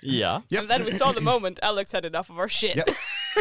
Ja. 0.00 0.42
And 0.58 0.68
then 0.68 0.84
we 0.84 0.92
saw 0.98 1.12
the 1.12 1.20
moment 1.20 1.58
Alex 1.58 1.92
had 1.92 2.04
enough 2.04 2.30
of 2.30 2.38
our 2.38 2.48
shit. 2.48 2.76
Ja. 2.76 2.84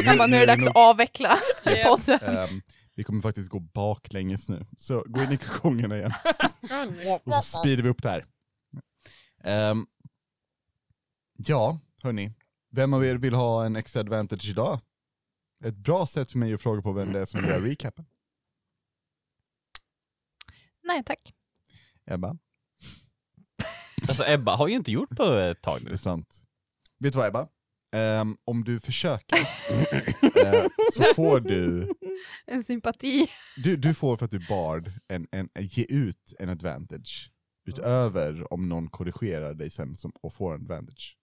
Han 0.05 0.17
bara, 0.17 0.27
nu 0.27 0.37
är 0.37 0.39
det 0.39 0.45
dags 0.45 0.67
att 0.67 0.75
avveckla 0.75 1.39
Yes. 1.67 2.09
Ehm, 2.09 2.61
vi 2.95 3.03
kommer 3.03 3.21
faktiskt 3.21 3.49
gå 3.49 3.59
baklänges 3.59 4.49
nu. 4.49 4.65
Så 4.77 5.03
gå 5.07 5.23
in 5.23 5.31
i 5.31 5.37
kokongerna 5.37 5.97
igen. 5.97 6.13
Och 7.25 7.43
så 7.43 7.59
speedar 7.59 7.83
vi 7.83 7.89
upp 7.89 8.03
det 8.03 8.09
här. 8.09 8.25
Ehm, 9.43 9.85
ja, 11.37 11.79
hörni. 12.03 12.33
Vem 12.71 12.93
av 12.93 13.05
er 13.05 13.15
vill 13.15 13.33
ha 13.33 13.65
en 13.65 13.75
extra 13.75 13.99
advantage 13.99 14.49
idag? 14.49 14.79
Ett 15.65 15.75
bra 15.75 16.05
sätt 16.05 16.31
för 16.31 16.37
mig 16.37 16.53
att 16.53 16.61
fråga 16.61 16.81
på 16.81 16.91
vem 16.91 17.13
det 17.13 17.19
är 17.19 17.25
som 17.25 17.41
vill 17.41 17.49
göra 17.49 17.65
recapen. 17.65 18.05
Nej 20.83 21.03
tack. 21.03 21.33
Ebba, 22.05 22.37
Alltså 24.07 24.23
Ebba 24.27 24.55
har 24.55 24.67
ju 24.67 24.73
inte 24.75 24.91
gjort 24.91 25.09
på 25.17 25.23
ett 25.23 25.61
tag 25.61 25.79
det 25.79 25.85
nu. 25.87 25.93
är 25.93 25.97
sant. 25.97 26.43
Vet 26.99 27.13
du 27.13 27.19
vad 27.19 27.27
Ebba? 27.27 27.47
Ehm, 27.95 28.37
om 28.45 28.63
du 28.63 28.79
försöker 28.79 29.37
eh, 30.45 30.65
så 30.93 31.03
får 31.15 31.39
du, 31.39 31.89
En 32.45 32.63
sympati. 32.63 33.27
du, 33.63 33.75
du 33.77 33.93
får 33.93 34.17
för 34.17 34.25
att 34.25 34.31
du 34.31 34.39
bard, 34.49 34.91
en, 35.07 35.27
en, 35.31 35.49
ge 35.59 35.83
ut 35.89 36.33
en 36.39 36.49
advantage. 36.49 37.29
Utöver 37.65 38.53
om 38.53 38.69
någon 38.69 38.89
korrigerar 38.89 39.53
dig 39.53 39.69
sen 39.69 39.95
som, 39.95 40.11
och 40.21 40.33
får 40.33 40.53
en 40.55 40.61
advantage. 40.61 41.17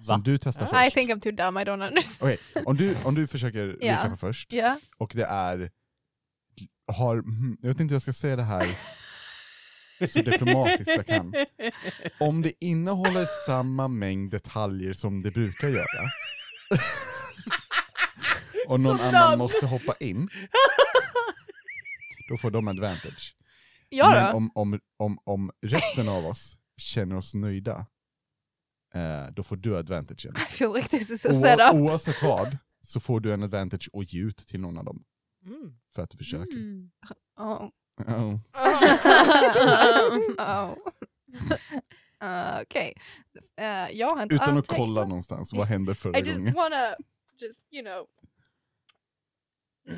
Som 0.00 0.18
Va? 0.20 0.22
du 0.24 0.38
testar 0.38 0.66
I 0.66 0.68
först. 0.84 0.94
think 0.94 1.10
I'm 1.10 1.20
too 1.20 1.32
dumb, 1.32 1.58
I 1.58 1.60
don't 1.60 1.86
understand. 1.88 2.32
Okej, 2.32 2.62
om, 2.64 2.76
du, 2.76 2.96
om 3.04 3.14
du 3.14 3.26
försöker 3.26 3.66
recapa 3.66 4.16
först, 4.16 4.52
Ja. 4.52 4.78
och 4.98 5.12
det 5.14 5.24
är, 5.24 5.70
har, 6.92 7.16
jag 7.62 7.68
vet 7.68 7.80
inte 7.80 7.92
hur 7.92 7.94
jag 7.94 8.02
ska 8.02 8.12
säga 8.12 8.36
det 8.36 8.42
här 8.42 8.78
så 10.08 10.22
diplomatiskt 10.22 10.92
jag 10.96 11.06
kan. 11.06 11.34
Om 12.20 12.42
det 12.42 12.52
innehåller 12.64 13.26
samma 13.46 13.88
mängd 13.88 14.30
detaljer 14.30 14.92
som 14.92 15.22
det 15.22 15.30
brukar 15.30 15.68
göra, 15.68 16.10
och 18.68 18.80
någon 18.80 19.00
annan 19.00 19.38
måste 19.38 19.66
hoppa 19.66 19.94
in, 20.00 20.28
då 22.28 22.36
får 22.36 22.50
de 22.50 22.68
advantage. 22.68 23.36
Ja 23.88 24.10
Men 24.10 24.34
om, 24.34 24.50
om, 24.54 24.80
om, 24.96 25.18
om 25.24 25.50
resten 25.62 26.08
av 26.08 26.26
oss 26.26 26.56
känner 26.76 27.16
oss 27.16 27.34
nöjda, 27.34 27.86
eh, 28.94 29.26
då 29.32 29.42
får 29.42 29.56
du 29.56 29.76
advantagen. 29.76 30.34
I 30.36 30.52
feel 30.52 30.74
like 30.74 30.88
this 30.88 31.10
is 31.10 31.26
a 31.26 31.32
setup. 31.32 31.74
oavsett 31.74 32.22
vad, 32.22 32.58
så 32.82 33.00
får 33.00 33.20
du 33.20 33.32
en 33.32 33.42
advantage 33.42 33.88
och 33.92 34.04
ge 34.04 34.20
ut 34.20 34.36
till 34.36 34.60
någon 34.60 34.78
av 34.78 34.84
dem. 34.84 35.04
Mm. 35.46 35.78
För 35.94 36.02
att 36.02 36.10
du 36.10 36.18
försöker. 36.18 36.56
Mm. 36.56 36.90
Oh. 37.38 37.68
Oh. 37.98 38.38
oh. 40.38 40.76
Uh, 42.22 42.60
Okej. 42.62 42.94
Uh, 43.60 43.90
jag 43.96 44.10
har 44.10 44.22
inte 44.22 44.34
Utan 44.34 44.58
att 44.58 44.66
kolla 44.68 45.04
någonstans, 45.04 45.52
vad 45.52 45.66
hände 45.66 45.94
förra 45.94 46.18
I 46.18 46.22
just 46.22 46.38
gången? 46.38 46.54
wanna 46.54 46.94
just, 47.40 47.62
you 47.72 47.82
know. 47.84 48.06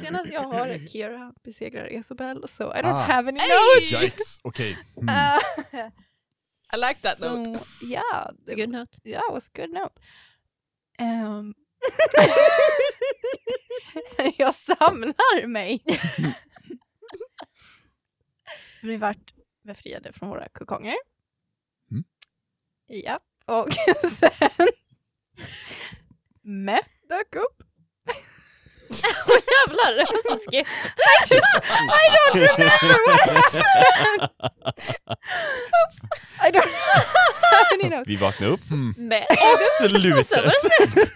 Senast 0.00 0.32
jag 0.32 0.40
har 0.42 0.86
Kira 0.88 1.32
besegrar 1.44 1.92
Isobel, 1.92 2.48
so 2.48 2.62
I 2.62 2.80
don't 2.82 2.84
Ah. 2.94 3.02
have 3.02 3.28
any 3.28 3.38
Hey! 3.40 3.48
notes. 3.48 4.02
Yikes, 4.02 4.38
okej. 4.42 4.78
Mm. 4.96 5.08
Uh, 5.08 5.40
I 6.72 6.76
like 6.88 7.00
that 7.02 7.18
so, 7.18 7.36
note. 7.36 7.64
Yeah, 7.82 8.30
It's 8.46 8.52
a 8.52 8.54
good 8.54 8.68
note. 8.68 8.98
yeah, 9.04 9.22
it 9.28 9.32
was 9.34 9.46
a 9.46 9.50
good 9.60 9.70
note. 9.72 10.00
Um, 11.00 11.54
jag 14.38 14.54
samlar 14.54 15.46
mig. 15.46 15.82
Vi 18.82 18.96
vart 18.96 19.34
befriade 19.64 20.12
från 20.12 20.28
våra 20.28 20.48
kokonger. 20.48 20.96
Mm. 21.90 22.04
Ja, 22.86 23.20
och 23.44 23.68
sen 24.12 24.68
Mä 26.42 26.80
dök 27.08 27.34
upp. 27.36 27.62
Åh 28.90 29.38
jävlar, 29.46 29.92
det 29.94 30.06
var 30.12 30.22
så 30.22 30.38
skit. 30.50 30.66
I 30.96 31.34
just, 31.34 31.54
I 31.74 31.76
don't 32.14 32.34
remember 32.34 32.98
what 33.06 33.54
happened. 33.54 34.30
I 36.40 36.50
don't 36.50 36.72
have 37.52 37.66
any 37.74 37.88
notes. 37.88 38.08
Vi 38.08 38.16
vaknade 38.16 38.52
upp. 38.52 38.68
Hmm. 38.68 38.94
Men, 38.98 39.24
Slutet. 39.80 40.26
sen 40.26 40.44
var 40.44 40.52
det 40.52 40.60
slut. 40.90 41.10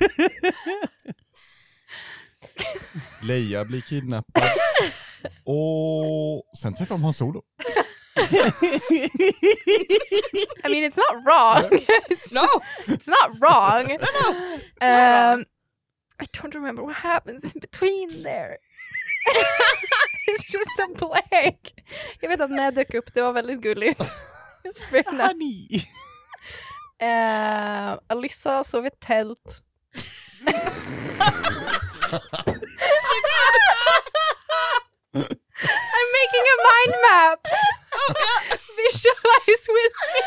Leia 3.23 3.65
blir 3.65 3.81
kidnappad. 3.81 4.43
Och 5.45 6.43
sen 6.59 6.75
träffar 6.75 6.95
de 6.95 7.05
Hans 7.05 7.17
Solo. 7.17 7.43
I 10.65 10.69
mean, 10.69 10.85
it's 10.85 10.97
not 10.97 11.25
wrong. 11.25 11.69
it's, 12.11 12.33
No! 12.33 12.47
it's 12.87 13.09
not 13.09 13.41
wrong. 13.41 13.91
Um, 14.81 15.45
I 16.19 16.27
don't 16.33 16.55
remember 16.55 16.83
what 16.83 16.97
happens 16.97 17.45
in 17.45 17.61
between 17.61 18.23
there. 18.23 18.59
it's 20.27 20.45
just 20.53 20.71
a 20.79 20.89
blank. 20.99 21.75
Jag 22.21 22.29
vet 22.29 22.41
att 22.41 22.51
Mad 22.51 22.75
dök 22.75 22.95
upp, 22.95 23.15
det 23.15 23.23
var 23.23 23.33
väldigt 23.33 23.61
gulligt. 23.61 24.03
Honey. 25.07 25.69
Uh, 27.03 27.99
Alyssa 28.07 28.65
sov 28.65 28.87
i 28.87 28.91
tält. 29.01 29.63
I'm 35.15 36.09
making 36.19 36.45
a 36.55 36.57
mind 36.69 36.95
map! 37.05 37.41
Visualize 38.77 39.65
with 39.77 39.97
me! 40.15 40.27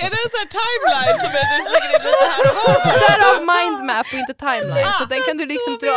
En 0.00 0.10
sån 0.30 0.38
här 0.40 0.48
timeline 0.60 1.18
som 1.20 1.30
är 1.30 1.44
du 1.58 1.70
lägger 1.70 1.90
in 1.94 2.02
lite 2.04 2.26
här 2.26 2.44
och 2.50 2.56
var? 2.56 2.74
Därav 3.08 3.38
mind 3.54 3.84
map 3.86 4.06
och 4.06 4.18
inte 4.18 4.34
timeline, 4.34 4.92
så 4.98 5.04
den 5.04 5.22
kan 5.22 5.36
du 5.36 5.46
liksom 5.46 5.78
dra... 5.78 5.96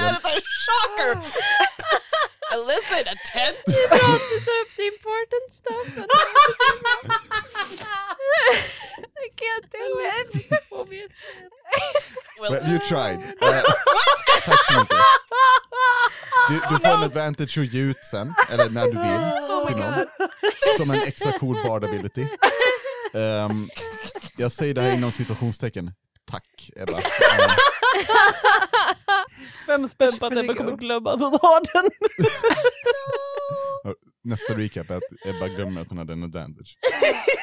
Är 0.00 0.12
det 0.12 0.28
en 0.28 0.40
shocker? 0.64 1.18
Alyssa 2.54 2.96
in 3.00 3.08
a 3.08 3.16
tent? 3.32 3.56
Det 3.66 3.80
är 3.84 3.88
bra 3.88 4.08
att 4.16 4.28
du 4.32 4.36
tar 4.46 4.56
upp 4.62 4.72
the 4.76 4.86
important 4.94 5.46
stuff. 5.60 5.86
I 9.26 9.28
can't 9.42 9.66
do 9.72 9.86
it! 10.18 10.30
Och 10.70 10.88
Well, 12.40 12.70
you 12.70 12.78
tried. 12.78 13.18
Eh, 13.42 13.62
tack 14.44 14.64
så 14.72 14.80
mycket. 14.80 14.96
Du, 16.48 16.54
du 16.54 16.80
får 16.80 16.88
en 16.88 17.02
advantage 17.02 17.58
att 17.58 17.72
ge 17.72 17.80
ut 17.80 18.04
sen, 18.10 18.34
eller 18.50 18.68
när 18.68 18.84
du 18.84 18.90
vill, 18.90 19.66
till 19.66 19.76
någon. 19.76 20.06
Som 20.76 20.90
en 20.90 21.02
extra 21.08 21.32
cool 21.32 21.56
bard 21.64 21.84
ability. 21.84 22.26
Ehm, 23.14 23.68
jag 24.36 24.52
säger 24.52 24.74
det 24.74 24.80
här 24.80 24.92
inom 24.92 25.12
situationstecken. 25.12 25.92
Tack 26.30 26.70
Ebba. 26.76 26.92
Ehm, 26.98 27.00
Fem 29.66 29.88
spänn 29.88 30.18
på 30.18 30.26
att 30.26 30.36
Ebba 30.36 30.54
kommer 30.54 30.76
glömma 30.76 31.12
att 31.12 31.20
hon 31.20 31.38
har 31.42 31.60
den. 31.72 31.90
nästa 34.24 34.54
recap 34.54 34.90
är 34.90 34.96
att 34.96 35.02
Ebba 35.26 35.48
glömmer 35.48 35.80
att 35.80 35.88
hon 35.88 35.98
hade 35.98 36.12
en 36.12 36.24
advantage. 36.24 36.78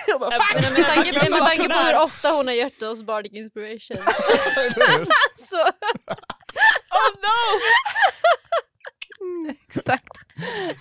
Jag 0.07 0.19
bara, 0.19 0.31
fuck! 0.31 0.61
Men 0.61 0.73
med 0.73 0.85
tanke, 0.85 1.29
med 1.29 1.39
tanke 1.39 1.69
på 1.69 1.79
hur 1.79 2.03
ofta 2.03 2.31
hon 2.31 2.47
har 2.47 2.53
gett 2.53 2.81
oss 2.81 3.03
Bardic 3.03 3.33
Inspiration. 3.33 3.97
så 5.49 5.71
Oh 6.97 7.11
no! 7.21 7.59
Exakt. 9.67 10.17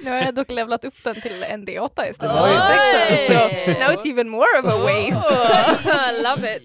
Nu 0.01 0.11
har 0.11 0.17
jag 0.17 0.35
dock 0.35 0.51
levlat 0.51 0.85
upp 0.85 1.05
den 1.05 1.21
till 1.21 1.43
en 1.43 1.67
D8 1.67 2.11
istället 2.11 2.37
för 2.37 2.49
en 2.49 2.63
6 3.09 3.27
så 3.27 3.33
Oj. 3.33 3.77
now 3.81 3.91
it's 3.91 4.11
even 4.11 4.29
more 4.29 4.61
of 4.63 4.67
a 4.67 4.79
waste. 4.79 5.29
Oh, 5.29 6.23
love 6.23 6.57
it. 6.57 6.63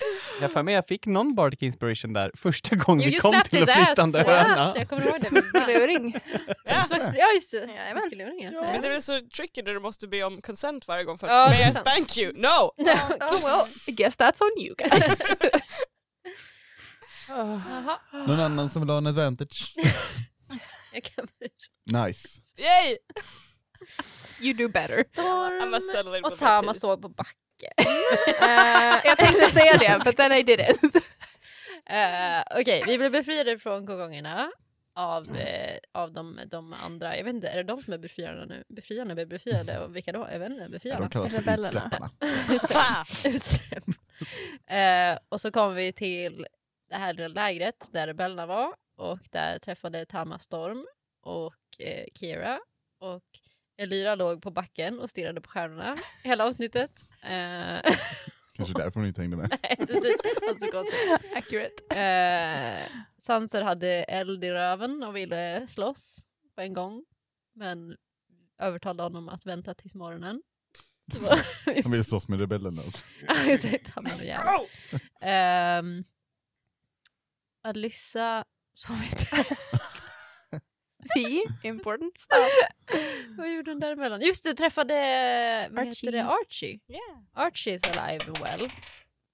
Jag 0.40 0.52
för 0.52 0.62
mig 0.62 0.74
jag 0.74 0.86
fick 0.88 1.06
någon 1.06 1.34
Bardic 1.34 1.62
Inspiration 1.62 2.12
där 2.12 2.30
första 2.34 2.76
gången 2.76 3.02
You 3.02 3.10
vi 3.10 3.18
kom 3.20 3.42
till 3.50 3.70
ass. 3.70 3.86
flyttande 3.86 4.18
Yes, 4.18 4.26
höna. 4.28 4.72
jag 4.76 4.88
kommer 4.88 5.06
ihåg 5.06 5.14
det. 5.20 5.26
Smiskeluring. 5.26 6.16
Ja 6.64 6.86
just 7.34 7.50
det, 7.50 7.56
Jajamän. 7.58 8.02
smiskeluring 8.02 8.42
ja. 8.42 8.50
Men 8.72 8.82
det 8.82 8.88
är 8.88 9.00
så 9.00 9.20
tricky 9.36 9.62
när 9.62 9.74
du 9.74 9.80
måste 9.80 10.08
be 10.08 10.22
om 10.24 10.40
consent 10.42 10.88
varje 10.88 11.04
gång 11.04 11.18
först. 11.18 11.30
Ja, 11.32 11.48
May 11.48 11.70
I 11.70 11.74
spank 11.74 12.18
you? 12.18 12.32
No! 12.36 12.72
Oh 13.20 13.42
well, 13.44 13.66
I 13.86 13.90
guess 13.92 14.16
that's 14.18 14.42
on 14.42 14.64
you 14.64 14.74
guys. 14.78 15.22
Någon 18.26 18.40
annan 18.40 18.70
som 18.70 18.82
vill 18.82 18.90
ha 18.90 18.98
en 18.98 19.06
advantage? 19.06 19.74
jag 20.92 21.04
kan 21.04 21.28
Nice. 22.06 22.38
Yay! 22.56 22.96
you 24.40 24.54
do 24.54 24.68
better. 24.68 25.04
In 26.18 26.24
Och 26.24 26.38
Tama 26.38 26.74
såg 26.74 27.02
på 27.02 27.08
backen. 27.08 27.34
Jag 29.04 29.18
tänkte 29.18 29.50
säga 29.52 29.76
det, 29.78 30.00
but 30.04 30.16
then 30.16 30.32
I 30.32 30.42
did 30.42 30.60
it. 30.60 30.78
Eh, 31.90 32.42
Okej, 32.60 32.82
vi 32.86 32.98
blev 32.98 33.12
befriade 33.12 33.58
från 33.58 33.86
kokongerna 33.86 34.50
av, 34.94 35.36
eh, 35.36 35.78
av 35.92 36.12
de, 36.12 36.40
de 36.46 36.72
andra, 36.84 37.16
jag 37.16 37.24
vet 37.24 37.34
inte, 37.34 37.48
är 37.48 37.56
det 37.56 37.62
de 37.62 37.82
som 37.82 37.92
är 37.92 37.98
befriarna 37.98 38.44
nu? 38.44 38.64
Befriarna 38.68 39.14
blir 39.14 39.26
befriade 39.26 39.78
och 39.78 39.96
vilka 39.96 40.12
då? 40.12 40.28
Jag 40.32 40.38
vet 40.38 40.50
inte, 40.50 40.62
Ja, 40.62 40.68
befriarna? 40.68 41.00
de 41.00 41.10
kallas 41.10 41.30
för 41.32 41.38
Rebellerna. 41.38 41.90
utsläpparna. 42.50 43.04
Utsläpp. 43.34 43.84
Eh, 44.66 45.18
och 45.28 45.40
så 45.40 45.50
kom 45.50 45.74
vi 45.74 45.92
till 45.92 46.46
det 46.90 46.96
här 46.96 47.12
lilla 47.12 47.28
lägret 47.28 47.88
där 47.92 48.06
rebellerna 48.06 48.46
var 48.46 48.74
och 48.96 49.18
där 49.30 49.58
träffade 49.58 50.06
Tama 50.06 50.38
Storm 50.38 50.86
och 51.22 51.54
eh, 51.78 52.04
Kira 52.14 52.60
och 53.00 53.22
Elira 53.78 54.14
låg 54.14 54.42
på 54.42 54.50
backen 54.50 54.98
och 55.00 55.10
stirrade 55.10 55.40
på 55.40 55.48
stjärnorna 55.50 55.96
hela 56.22 56.44
avsnittet. 56.46 57.08
Eh, 57.22 57.92
Kanske 58.56 58.78
därför 58.78 59.00
hon 59.00 59.06
inte 59.06 59.20
hängde 59.20 59.36
med. 59.36 59.58
nej, 59.62 59.76
precis. 59.86 60.16
Alltså. 60.48 60.84
Accurate. 61.34 61.94
Eh, 62.00 63.02
Sanser 63.18 63.62
hade 63.62 63.88
eld 64.04 64.44
i 64.44 64.50
röven 64.50 65.02
och 65.02 65.16
ville 65.16 65.66
slåss 65.68 66.24
på 66.54 66.60
en 66.60 66.72
gång. 66.72 67.04
Men 67.54 67.96
övertalade 68.58 69.02
honom 69.02 69.28
att 69.28 69.46
vänta 69.46 69.74
tills 69.74 69.94
morgonen. 69.94 70.42
Han 71.82 71.92
ville 71.92 72.04
slåss 72.04 72.28
med 72.28 72.40
rebellerna. 72.40 72.82
Exakt, 73.46 73.88
han 73.94 74.04
var 74.04 74.22
jävla. 74.24 74.58
Ehm, 75.20 76.04
Alyssa 77.62 78.44
sov 78.74 78.96
inte. 79.10 79.44
See? 81.14 81.42
Important 81.62 82.18
stuff. 82.18 82.50
Vad 83.36 83.52
gjorde 83.54 83.70
hon 83.70 83.80
däremellan? 83.80 84.20
Just 84.20 84.44
det, 84.44 84.54
träffade 84.54 84.94
vad 85.70 85.78
Archie. 85.78 85.90
heter 86.10 86.12
det? 86.12 86.24
Archie. 86.24 86.80
Yeah. 86.88 87.00
Archie 87.46 87.74
is 87.74 87.82
alive 87.96 88.24
and 88.26 88.38
well. 88.38 88.72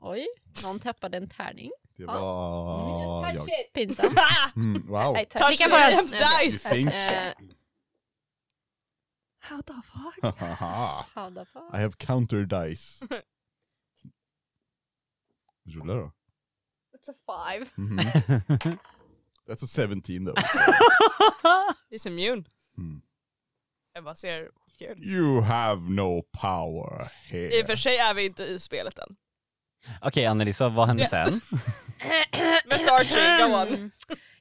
Oj, 0.01 0.27
någon 0.63 0.81
tappade 0.81 1.17
en 1.17 1.29
tärning. 1.29 1.71
Det 1.97 2.05
var 2.05 3.31
jag. 3.35 3.47
Pinsamt. 3.73 4.19
Mm, 4.57 4.87
wow. 4.87 5.15
Tack. 5.15 5.29
Touch 5.29 5.51
Vi 5.51 5.57
kan 5.57 5.71
bara- 5.71 5.91
You 5.91 6.03
dice! 6.51 6.69
think? 6.69 6.89
Eh, 6.95 7.33
How 9.39 9.63
the 9.63 9.73
fuck? 9.83 10.35
How 11.15 11.31
the 11.35 11.45
fuck? 11.45 11.75
I 11.75 11.77
have 11.77 11.93
counter 11.99 12.45
dice. 12.45 13.07
Rulla 15.67 15.95
då. 15.95 16.13
It's 16.97 17.11
a 17.11 17.15
five. 17.27 17.71
Mhm. 17.75 17.99
That's 19.47 19.63
a 19.65 19.67
17 19.67 20.25
though. 20.25 20.35
He's 21.91 22.07
immune. 22.07 22.45
Mm. 22.79 23.03
Jag 23.95 24.05
bara 24.05 24.15
ser 24.15 24.49
kul. 24.79 25.05
You 25.05 25.41
have 25.41 25.83
no 25.91 26.23
power 26.41 27.09
here. 27.31 27.59
I 27.59 27.63
och 27.63 27.67
för 27.67 27.77
sig 27.77 27.97
är 27.97 28.15
vi 28.15 28.25
inte 28.27 28.45
i 28.45 28.61
spelet 28.61 28.99
än. 28.99 29.17
Okej 30.03 30.27
Anneli, 30.27 30.53
så 30.53 30.69
vad 30.69 30.87
hände 30.87 31.03
Yes. 31.03 31.11
sen? 31.11 31.41
Mötte 32.67 32.93
Archie, 32.93 33.47
go 33.47 33.55
on. 33.75 33.91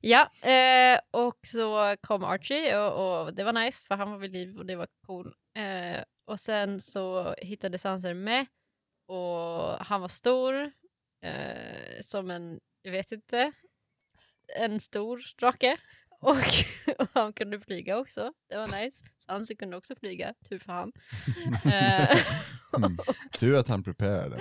Ja, 0.01 0.50
eh, 0.50 1.00
och 1.11 1.39
så 1.47 1.95
kom 2.01 2.23
Archie 2.23 2.77
och, 2.79 3.21
och 3.23 3.33
det 3.33 3.44
var 3.44 3.53
nice 3.53 3.88
för 3.88 3.95
han 3.95 4.11
var 4.11 4.17
vid 4.17 4.31
liv 4.31 4.57
och 4.57 4.65
det 4.65 4.75
var 4.75 4.88
cool. 5.06 5.33
Eh, 5.57 6.03
och 6.25 6.39
sen 6.39 6.81
så 6.81 7.35
hittade 7.38 7.77
Sanser 7.77 8.13
med 8.13 8.45
och 9.07 9.85
han 9.85 10.01
var 10.01 10.07
stor 10.07 10.71
eh, 11.25 12.01
som 12.01 12.31
en, 12.31 12.59
jag 12.81 12.91
vet 12.91 13.11
inte, 13.11 13.51
en 14.55 14.79
stor 14.79 15.21
drake. 15.39 15.77
Och, 16.21 16.38
och 16.97 17.07
han 17.13 17.33
kunde 17.33 17.59
flyga 17.59 17.97
också, 17.97 18.33
det 18.50 18.57
var 18.57 18.83
nice. 18.83 19.05
Sanser 19.25 19.55
kunde 19.55 19.77
också 19.77 19.95
flyga, 19.95 20.33
tur 20.50 20.59
för 20.59 20.73
han. 20.73 20.91
Eh, 21.73 22.17
Mm. 22.77 22.97
Tur 23.39 23.55
att 23.55 23.67
han 23.67 23.83
preparerade. 23.83 24.39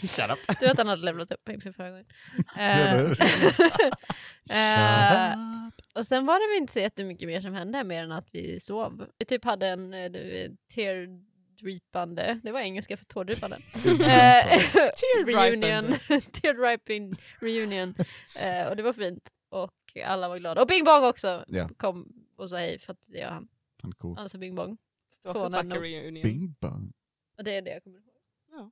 Shut 0.00 0.30
up. 0.30 0.58
Tur 0.60 0.70
att 0.70 0.78
han 0.78 0.88
hade 0.88 1.04
levlat 1.04 1.32
upp 1.32 1.48
inför 1.48 1.72
förra 1.72 1.90
gången. 1.90 2.06
Eh, 4.50 5.38
och 5.94 6.06
sen 6.06 6.26
var 6.26 6.34
det 6.34 6.54
väl 6.54 6.62
inte 6.62 6.72
så 6.72 6.78
jättemycket 6.78 7.28
mer 7.28 7.40
som 7.40 7.54
hände 7.54 7.84
mer 7.84 8.04
än 8.04 8.12
att 8.12 8.28
vi 8.32 8.60
sov. 8.60 9.06
Vi 9.18 9.24
typ 9.24 9.44
hade 9.44 9.68
en 9.68 9.94
eh, 9.94 10.10
du 10.10 10.56
vet, 11.62 11.82
teardrypande, 11.92 12.40
det 12.42 12.52
var 12.52 12.60
engelska 12.60 12.96
för 12.96 13.04
tårdrypande. 13.04 13.58
Eh, 13.84 14.62
reunion, 15.26 15.94
teardryping 16.32 17.12
reunion. 17.40 17.94
Eh, 18.36 18.68
och 18.68 18.76
det 18.76 18.82
var 18.82 18.92
fint. 18.92 19.28
Och 19.48 19.74
alla 20.04 20.28
var 20.28 20.38
glada. 20.38 20.60
Och 20.62 20.66
Bing 20.68 20.84
Bong 20.84 21.04
också 21.04 21.44
Ja. 21.48 21.68
kom 21.76 22.12
och 22.36 22.50
sa 22.50 22.56
hej 22.56 22.78
för 22.78 22.92
att 22.92 22.98
det 23.06 23.20
är 23.20 23.28
han. 23.28 23.48
Han 23.82 23.90
är 23.90 23.94
cool. 23.94 24.16
Han 24.18 24.28
sa 24.28 24.38
Bing 24.38 24.54
Bong. 24.54 24.76
Det 25.22 25.28
var 25.28 25.34
Från 25.34 25.54
en 25.54 25.60
en- 25.60 25.70
fucking 25.70 25.82
reunion. 25.92 26.22
Bing 26.22 26.54
bong. 26.60 26.92
Och 27.38 27.44
det 27.44 27.54
är 27.56 27.62
det 27.62 27.70
jag 27.70 27.82
kommer 27.84 27.98
ihåg. 27.98 28.06
Ja. 28.52 28.70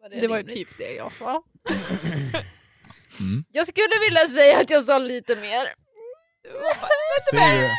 Var 0.00 0.08
Det 0.08 0.28
var 0.28 0.36
ju 0.36 0.42
rimligt? 0.42 0.54
typ 0.56 0.78
det 0.78 0.94
jag 0.94 1.12
sa. 1.12 1.42
Mm. 3.20 3.44
Jag 3.48 3.66
skulle 3.66 3.98
vilja 4.08 4.28
säga 4.28 4.60
att 4.60 4.70
jag 4.70 4.84
sa 4.84 4.98
lite 4.98 5.36
mer. 5.36 5.74
Det. 7.32 7.70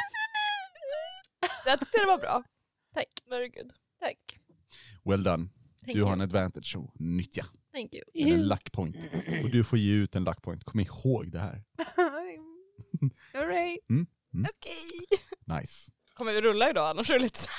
Jag 1.66 1.80
tyckte 1.80 1.98
det 2.00 2.06
var 2.06 2.18
bra. 2.18 2.44
Tack. 2.94 3.08
Very 3.30 3.50
good. 3.50 3.74
Well 5.06 5.24
done. 5.24 5.50
Thank 5.86 5.94
Du 5.94 6.00
you. 6.00 6.06
har 6.06 6.14
en 6.14 6.22
advantage 6.22 6.76
att 6.78 7.00
nyttja. 7.00 7.46
Thank 7.74 7.94
you. 7.94 8.04
Eller 8.14 8.34
en 8.38 8.48
luck 8.48 8.72
point. 8.72 8.96
Och 9.44 9.50
du 9.52 9.64
får 9.64 9.80
ge 9.80 9.94
ut 9.94 10.16
en 10.16 10.24
luck 10.24 10.42
point. 10.42 10.64
Kom 10.64 10.80
ihåg 10.80 11.32
det 11.32 11.40
här. 11.40 11.64
Alright. 13.34 13.80
Okej. 14.50 15.20
Nice. 15.60 15.92
Kommer 16.14 16.34
vi 16.34 16.42
rulla 16.42 16.70
idag 16.70 16.90
annars 16.90 17.10
är 17.10 17.14
det 17.14 17.20
lite 17.20 17.40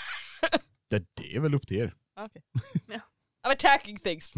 Ja, 0.88 0.98
det 1.14 1.36
är 1.36 1.40
väl 1.40 1.54
upp 1.54 1.66
till 1.66 1.76
er. 1.76 1.94
Okej. 2.20 2.42
Ja. 2.88 3.00
I'm 3.46 3.52
attacking 3.52 3.98
things. 3.98 4.30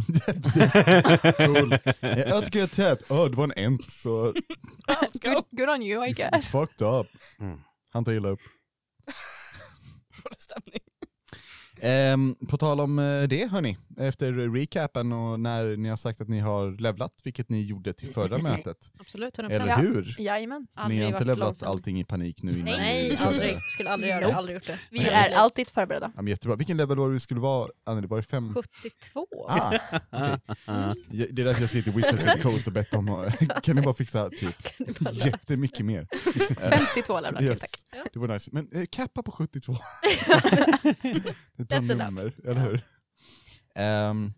Cool. 1.36 1.78
Jag 2.00 2.44
tycker 2.44 2.58
jag 2.58 2.70
tap. 2.70 2.98
Åh, 3.10 3.30
det 3.30 3.36
var 3.36 3.44
en 3.44 3.52
ent 3.64 3.92
så 3.92 4.32
Let's 4.32 5.22
go. 5.22 5.30
Good, 5.30 5.44
good 5.50 5.68
on 5.68 5.82
you 5.82 6.06
I 6.08 6.12
guess. 6.12 6.50
fucked 6.52 6.86
up. 6.88 7.06
Mm. 7.38 7.60
Han 7.90 8.04
tar 8.04 8.12
illa 8.12 8.28
upp. 8.28 8.40
Dålig 10.24 10.40
stämning. 10.40 10.80
Ehm, 11.80 12.36
på 12.48 12.56
tal 12.58 12.80
om 12.80 12.98
eh, 12.98 13.22
det 13.22 13.50
hörni, 13.50 13.76
efter 13.98 14.32
recapen 14.32 15.12
och 15.12 15.40
när 15.40 15.76
ni 15.76 15.88
har 15.88 15.96
sagt 15.96 16.20
att 16.20 16.28
ni 16.28 16.40
har 16.40 16.80
levlat, 16.80 17.12
vilket 17.24 17.48
ni 17.48 17.62
gjorde 17.62 17.92
till 17.92 18.08
förra 18.12 18.38
mötet. 18.42 18.90
Absolut, 18.98 19.36
100%. 19.38 19.50
Eller 19.50 19.66
Ja. 19.66 19.76
hur? 19.76 20.16
Jajamän. 20.18 20.60
Ni 20.60 20.82
Aldrig 20.82 21.00
har 21.00 21.06
inte 21.06 21.14
varit 21.18 21.26
levlat 21.26 21.62
allting 21.62 22.00
i 22.00 22.04
panik 22.04 22.42
nu 22.42 22.52
innan 22.52 22.64
Nej, 22.64 23.10
körde. 23.10 23.24
aldrig. 23.24 23.56
Skulle 23.72 23.90
aldrig 23.90 24.10
göra 24.10 24.20
det. 24.20 24.26
Nope. 24.26 24.36
Aldrig 24.38 24.54
gjort 24.54 24.66
det. 24.66 24.78
Vi 24.90 24.98
Nej. 24.98 25.08
är 25.08 25.30
alltid 25.34 25.68
förberedda. 25.70 26.12
Ja, 26.16 26.22
men 26.22 26.30
jättebra. 26.30 26.56
Vilken 26.56 26.76
level 26.76 26.98
var 26.98 27.06
det 27.08 27.12
vi 27.14 27.20
skulle 27.20 27.40
vara, 27.40 27.68
Anneli? 27.86 28.06
Var 28.06 28.16
det 28.16 28.22
fem? 28.22 28.54
72. 28.54 29.26
Ah, 29.48 29.66
okej. 29.66 29.80
Ja, 30.10 30.38
Det 31.30 31.42
är 31.42 31.44
därför 31.44 31.60
jag 31.60 31.70
ska 31.70 31.82
till 31.82 31.92
Wizards 31.92 32.14
of 32.26 32.32
the 32.32 32.40
Coast 32.40 32.66
och 32.66 32.72
bett 32.72 32.94
om 32.94 33.08
att- 33.08 33.62
kan 33.62 33.76
ni 33.76 33.82
bara 33.82 33.94
fixa 33.94 34.28
typ 34.30 34.56
jättemycket 35.12 35.84
mer? 35.86 36.06
52 36.94 37.20
levlar 37.20 37.40
till 37.40 37.48
Yes. 37.48 37.60
tack. 37.60 37.70
Det 38.12 38.18
var 38.18 38.28
nice. 38.28 38.50
Men 38.52 38.68
eh, 38.72 38.84
kappa 38.90 39.22
på 39.22 39.32
72. 39.32 39.74
That's 41.68 41.92
enough. 41.92 42.12
nummer, 42.12 42.32
eller 42.44 42.60
hur? 42.60 42.80
Ehm, 43.74 44.32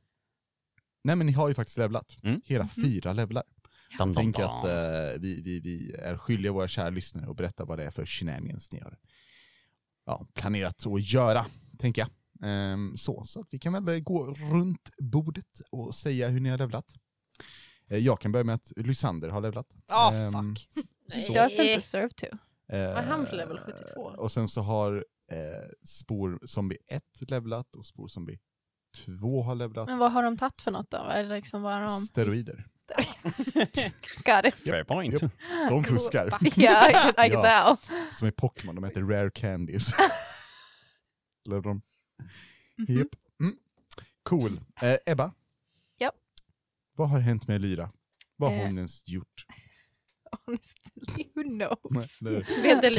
nej 1.04 1.16
men 1.16 1.26
ni 1.26 1.32
har 1.32 1.48
ju 1.48 1.54
faktiskt 1.54 1.78
levlat. 1.78 2.16
Mm. 2.22 2.40
Hela 2.44 2.68
fyra 2.68 3.12
levlar. 3.12 3.42
Dum, 3.98 4.14
Tänk 4.14 4.36
dum. 4.36 4.44
att 4.50 4.64
eh, 4.64 5.20
vi, 5.20 5.42
vi, 5.44 5.60
vi 5.60 5.92
är 5.98 6.16
skyldiga 6.16 6.52
våra 6.52 6.68
kära 6.68 6.90
lyssnare 6.90 7.30
att 7.30 7.36
berätta 7.36 7.64
vad 7.64 7.78
det 7.78 7.84
är 7.84 7.90
för 7.90 8.06
shenanigans 8.06 8.72
ni 8.72 8.80
har 8.80 8.98
ja, 10.06 10.26
planerat 10.34 10.86
att 10.86 11.12
göra, 11.12 11.46
tänker 11.78 12.02
jag. 12.02 12.10
Ehm, 12.50 12.96
så, 12.96 13.24
så 13.24 13.40
att 13.40 13.46
vi 13.50 13.58
kan 13.58 13.84
väl 13.84 14.00
gå 14.00 14.34
runt 14.34 14.90
bordet 14.98 15.60
och 15.70 15.94
säga 15.94 16.28
hur 16.28 16.40
ni 16.40 16.48
har 16.48 16.58
levlat. 16.58 16.94
Eh, 17.90 17.98
jag 17.98 18.20
kan 18.20 18.32
börja 18.32 18.44
med 18.44 18.54
att 18.54 18.72
Lysander 18.76 19.28
har 19.28 19.40
levlat. 19.40 19.66
Ah 19.86 20.12
Ehm, 20.14 20.32
fuck. 20.56 20.68
Nej. 21.14 21.28
Doesn't 21.28 21.74
deserve 21.74 22.08
to. 22.10 22.26
Eh, 22.72 22.78
Var 22.94 23.02
han 23.02 23.26
på 23.26 23.34
level 23.34 23.58
72? 23.58 24.00
Och 24.02 24.32
sen 24.32 24.48
så 24.48 24.60
har 24.62 25.04
eh, 25.30 25.68
spår 25.84 26.38
zombie 26.46 26.78
1 26.88 27.02
levlat 27.30 27.76
och 27.76 27.86
spår 27.86 28.08
zombie 28.08 28.38
2 29.20 29.42
har 29.42 29.54
levlat. 29.54 29.86
Men 29.88 29.98
vad 29.98 30.12
har 30.12 30.22
de 30.22 30.36
tagit 30.38 30.60
för 30.60 30.70
något 30.70 30.90
då? 30.90 30.96
Eller 31.10 31.36
liksom 31.36 31.62
vad 31.62 31.72
har 31.72 31.80
de... 31.82 31.88
Steroider. 32.00 32.66
Got 34.24 34.44
it. 34.44 34.54
Fair 34.54 34.84
point. 34.84 35.22
Japp. 35.22 35.32
De 35.68 35.84
fuskar. 35.84 36.38
Yeah, 36.60 37.08
I 37.26 37.28
I 37.28 37.32
Ja. 37.32 37.76
Som 38.12 38.28
i 38.28 38.32
Pokémon, 38.32 38.74
de 38.74 38.84
heter 38.84 39.02
Rare 39.02 39.30
Candies. 39.30 39.86
Eller 41.46 41.60
de. 41.60 41.82
Mhm. 42.78 42.98
Japp. 42.98 43.08
Mm. 43.40 43.56
Cool. 44.22 44.60
Eh, 44.82 44.96
Ebba? 45.06 45.32
Japp. 45.98 46.14
Vad 46.96 47.08
har 47.10 47.18
hänt 47.20 47.48
med 47.48 47.60
Lyra? 47.60 47.90
Vad 48.36 48.50
har 48.52 48.58
Eh. 48.58 48.66
hon 48.66 48.78
ens 48.78 49.08
gjort? 49.08 49.44
Honestly, 50.46 51.24
who 51.34 51.42
knows? 51.42 52.18
Nej, 52.20 52.44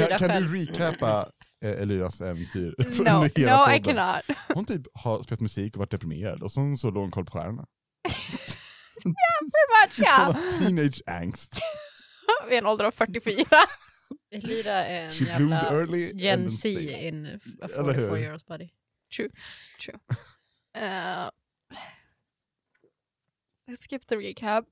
Kan, 0.08 0.18
kan 0.18 0.42
du 0.42 0.56
recapa 0.56 1.30
eh,Elyras 1.60 2.20
äventyr? 2.20 2.74
No, 2.78 3.20
no 3.36 3.74
I 3.74 3.80
cannot. 3.82 4.36
Hon 4.54 4.64
typ 4.64 4.86
har 4.94 5.22
spelat 5.22 5.40
musik 5.40 5.74
och 5.74 5.78
varit 5.78 5.90
deprimerad 5.90 6.42
och 6.42 6.52
så, 6.52 6.76
så 6.76 6.90
låg 6.90 7.02
hon 7.02 7.10
koll 7.10 7.24
på 7.24 7.32
stjärnorna. 7.32 7.66
Pretty 9.02 9.16
much 9.82 9.96
Hon 9.96 10.04
yeah. 10.04 10.58
teenage 10.58 11.02
angst. 11.06 11.60
Vid 12.48 12.58
en 12.58 12.66
ålder 12.66 12.84
av 12.84 12.90
44. 12.90 13.44
Elira 14.30 14.72
är 14.72 15.06
en 15.06 15.12
She 15.12 15.24
jävla 15.24 15.86
Gen 16.14 16.50
Z 16.50 16.68
in 16.80 17.26
a 17.62 17.68
Eller 17.76 17.92
hur? 17.92 18.08
44 18.08 18.18
year 18.18 18.32
old 18.32 18.44
body. 18.46 18.70
Uh, 20.76 21.30
let's 23.66 23.86
skip 23.88 24.06
the 24.06 24.16
recap. 24.16 24.64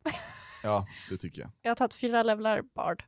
Ja, 0.62 0.86
det 1.10 1.16
tycker 1.16 1.40
jag. 1.40 1.50
Jag 1.62 1.70
har 1.70 1.76
tagit 1.76 1.94
fyra 1.94 2.22
levlar 2.22 2.62
bard. 2.62 3.04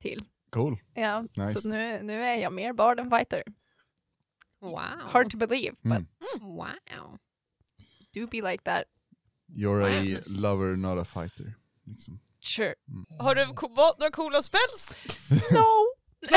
Till. 0.00 0.24
Cool. 0.52 0.76
Ja, 0.94 1.24
Nice. 1.36 1.60
så 1.60 1.68
nu, 1.68 2.02
nu 2.02 2.22
är 2.24 2.34
jag 2.34 2.52
mer 2.52 2.72
bard 2.72 3.00
än 3.00 3.10
fighter. 3.10 3.42
Wow. 4.60 5.00
Hard 5.00 5.30
to 5.30 5.36
believe, 5.36 5.76
but 5.82 5.92
Mm. 5.92 6.06
Wow. 6.40 7.18
do 8.14 8.26
be 8.26 8.40
like 8.50 8.62
that. 8.64 8.84
You're 9.48 9.82
a 10.18 10.22
lover, 10.26 10.76
not 10.76 10.98
a 10.98 11.04
fighter. 11.04 11.54
Liksom. 11.84 12.20
Sure. 12.40 12.74
Har 13.18 13.34
du 13.34 13.44
valt 13.74 13.98
några 13.98 14.10
coola 14.10 14.42
spells? 14.42 14.96
No! 15.52 15.86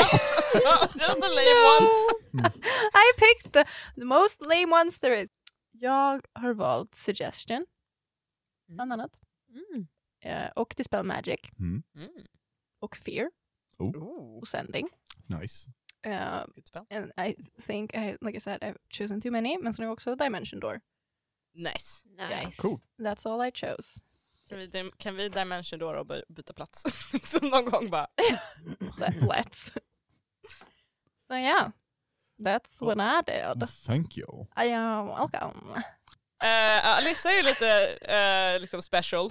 Just 0.94 1.20
the 1.20 1.28
lame 1.28 1.62
ones. 1.78 2.52
I 2.94 3.12
picked 3.18 3.52
the, 3.52 3.64
the 4.00 4.04
most 4.04 4.46
lame 4.46 4.72
ones 4.72 4.98
there 4.98 5.22
is. 5.22 5.30
Jag 5.72 6.20
har 6.32 6.54
valt 6.54 6.94
Suggestion, 6.94 7.66
bland 8.68 8.92
annat. 8.92 9.20
Mm. 9.50 9.86
Eh, 10.20 10.50
och 10.50 10.74
Dispel 10.76 11.04
Magic. 11.04 11.40
Mm. 11.58 11.82
Och 12.80 12.96
Fear. 12.96 13.30
Ooh, 13.80 14.38
Och 14.38 14.48
Sending. 14.48 14.88
Nice. 15.26 15.70
Uh, 16.06 16.44
good 16.54 16.66
spell. 16.66 16.86
and 16.90 17.12
I 17.16 17.34
think, 17.62 17.94
I, 17.94 18.16
like 18.20 18.36
I 18.36 18.40
said, 18.40 18.62
I've 18.62 18.76
chosen 18.90 19.20
too 19.20 19.30
many. 19.30 19.58
Men 19.58 19.74
sen 19.74 19.82
har 19.82 19.86
jag 19.88 19.92
också 19.92 20.14
Dimension 20.16 20.60
Door. 20.60 20.80
Nice. 21.54 22.02
Nice. 22.18 22.56
Cool. 22.56 22.80
That's 22.98 23.26
all 23.28 23.46
I 23.48 23.50
chose. 23.50 24.00
Kan 24.48 24.58
vi, 24.58 24.66
dim- 24.66 24.92
kan 24.98 25.16
vi 25.16 25.28
Dimension 25.28 25.78
då 25.78 25.90
och 25.98 26.06
by- 26.06 26.22
byta 26.28 26.52
plats? 26.52 26.82
liksom 27.12 27.48
någon 27.48 27.64
gång 27.64 27.88
bara. 27.90 28.06
Let- 28.98 29.14
Let's. 29.20 29.70
so 31.28 31.34
yeah, 31.34 31.70
that's 32.38 32.80
what 32.80 32.98
I 32.98 33.22
did. 33.22 33.68
Thank 33.86 34.16
you. 34.18 34.46
I 34.56 34.72
am 34.72 35.06
welcome. 35.08 35.70
Uh, 36.42 36.86
Alissa 36.86 37.30
är 37.32 37.36
ju 37.36 37.42
lite 37.42 37.96
eh, 37.96 38.60
liksom 38.60 38.82
special. 38.82 39.30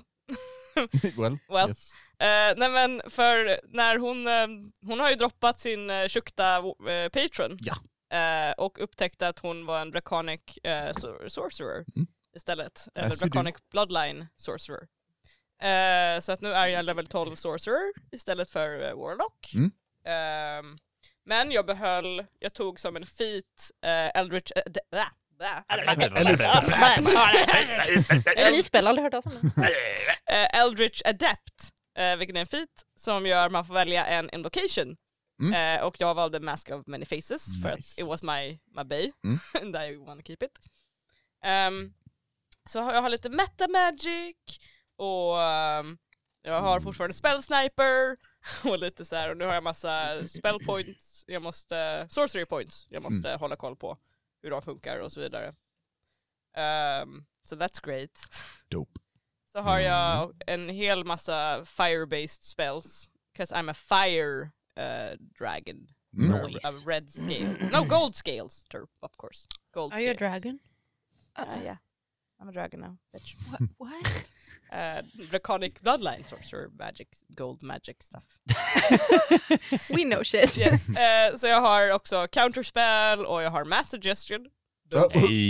well, 1.18 1.38
Well. 1.50 1.70
yes. 1.70 1.94
Eh, 2.20 2.54
nej 2.58 2.70
men 2.70 3.02
för 3.10 3.60
när 3.76 3.98
hon, 3.98 4.28
eh, 4.28 4.48
hon 4.88 5.00
har 5.00 5.10
ju 5.10 5.16
droppat 5.16 5.60
sin 5.60 5.90
uh, 5.90 6.08
tjukta 6.08 6.56
eh, 6.90 7.10
patron 7.14 7.58
Ja. 7.60 7.76
Eh, 8.18 8.52
och 8.58 8.84
upptäckte 8.84 9.28
att 9.28 9.40
hon 9.40 9.66
var 9.66 9.82
en 9.82 9.92
draconic 9.92 10.42
eh, 10.64 10.92
sor- 10.92 11.28
sorcerer 11.28 11.86
Mm. 11.96 12.08
istället. 12.36 12.88
Eller 12.96 13.08
As 13.08 13.22
you 13.22 13.30
do. 13.30 13.34
draconic 13.34 13.56
bloodline 13.72 14.28
sorcerer. 14.36 14.88
Eh, 15.62 16.20
så 16.20 16.32
att 16.32 16.42
nu 16.42 16.54
är 16.54 16.68
jag 16.68 16.86
level 16.86 17.08
12 17.08 17.36
sorcerer 17.36 17.92
istället 18.12 18.50
för 18.50 18.84
eh, 18.90 18.94
warlock. 18.96 19.52
Mm. 19.54 19.72
Ehm, 20.06 20.78
men 21.26 21.52
jag 21.52 21.66
behöll, 21.66 22.26
jag 22.40 22.54
tog 22.54 22.80
som 22.80 22.96
en 22.96 23.06
feat 23.06 23.72
uh, 23.86 24.20
Eldritch... 24.20 24.52
De, 24.66 24.80
blah, 24.92 25.08
blah. 25.38 25.62
Är 25.68 25.96
det 28.46 28.52
ny 28.52 28.64
spel? 28.64 28.88
Aldrig 28.88 29.04
hört 29.04 29.12
talas 29.12 29.26
om 29.26 29.52
det. 29.56 29.72
Eh, 30.26 30.60
Eldritch 30.62 31.02
Adept, 31.06 31.74
uh, 32.00 32.16
vilket 32.18 32.36
är 32.36 32.40
en 32.42 32.48
feat 32.48 32.70
som 32.96 33.26
gör 33.26 33.46
att 33.46 33.52
man 33.52 33.66
får 33.66 33.74
välja 33.74 34.06
en 34.06 34.30
invocation. 34.30 34.98
Mm. 35.42 35.80
Eh, 35.80 35.86
och 35.86 35.96
jag 36.00 36.16
valde 36.16 36.40
Mask 36.40 36.70
of 36.72 36.88
Many 36.88 37.06
Faces 37.06 37.46
för 37.62 37.70
att 37.70 37.78
Nice. 37.78 38.02
it 38.02 38.08
was 38.08 38.24
my, 38.24 38.60
my 38.76 38.84
bay, 38.84 39.12
Mm. 39.24 39.40
and 39.62 39.76
I 39.76 39.96
wanna 39.96 40.22
keep 40.22 40.38
it. 40.42 40.60
Ehm, 41.44 41.94
så 42.70 42.78
jag 42.78 43.02
har 43.02 43.10
lite 43.10 43.30
meta 43.30 43.68
magic 43.68 44.36
och 44.96 45.42
ehm, 45.42 45.98
jag 46.42 46.62
har 46.62 46.80
fortfarande 46.80 47.14
spell 47.14 47.44
sniper 47.44 48.18
och 48.72 48.80
lite 48.80 49.06
så 49.06 49.16
här 49.16 49.30
och 49.32 49.38
nu 49.38 49.46
har 49.46 49.54
jag 49.54 49.64
massa 49.64 50.28
spell 50.28 50.60
points, 50.66 51.24
jag 51.28 51.42
måste, 51.42 52.08
sorcery 52.10 52.46
points, 52.46 52.88
jag 52.90 53.04
måste 53.04 53.36
hålla 53.36 53.56
koll 53.56 53.76
på 53.76 53.98
hur 54.42 54.50
de 54.52 54.62
funkar 54.62 55.00
och 55.00 55.12
så 55.12 55.20
vidare. 55.20 55.48
Um, 57.04 57.26
so 57.44 57.56
that's 57.56 57.86
great. 57.86 58.12
Dope. 58.70 59.00
Så 59.56 59.62
har 59.62 59.80
jag 59.80 60.32
en 60.48 60.70
hel 60.70 61.06
massa 61.06 61.66
fire-based 61.66 62.44
spells, 62.44 63.12
because 63.34 63.56
I'm 63.56 63.70
a 63.70 63.74
fire 63.74 64.52
uh, 64.78 65.16
dragon. 65.40 65.88
Mm. 66.18 66.52
Nice. 66.52 66.68
Of 66.68 66.88
red 66.88 67.10
scale. 67.10 67.56
No, 67.72 67.86
gold 67.86 68.16
scales, 68.16 68.66
Terp, 68.70 68.90
of 69.02 69.18
course. 69.18 69.48
Gold 69.74 69.94
Are 69.94 70.02
you 70.02 70.12
a 70.12 70.16
scales. 70.16 70.42
dragon? 70.42 70.60
Uh, 71.38 71.60
yeah. 71.64 71.78
I'm 72.42 72.50
a 72.50 72.52
dragon 72.52 72.82
now, 72.82 72.98
bitch. 73.16 73.34
What? 73.50 73.62
what? 73.78 74.30
Uh, 74.74 75.02
draconic 75.30 75.82
bloodline 75.82 76.28
sorcerer, 76.28 76.70
magic, 76.78 77.08
gold 77.34 77.64
magic 77.64 78.04
stuff. 78.04 78.26
we 79.90 80.04
know 80.04 80.22
shit. 80.24 80.58
Yes. 80.58 80.90
Uh, 80.90 81.38
så 81.38 81.48
jag 81.48 81.62
har 81.62 81.92
också 81.92 82.28
counterspell 82.28 83.26
och 83.26 83.42
jag 83.44 83.52
har 83.52 83.64
mass 83.64 83.90
suggestion. 83.90 84.48
Hey. 85.12 85.50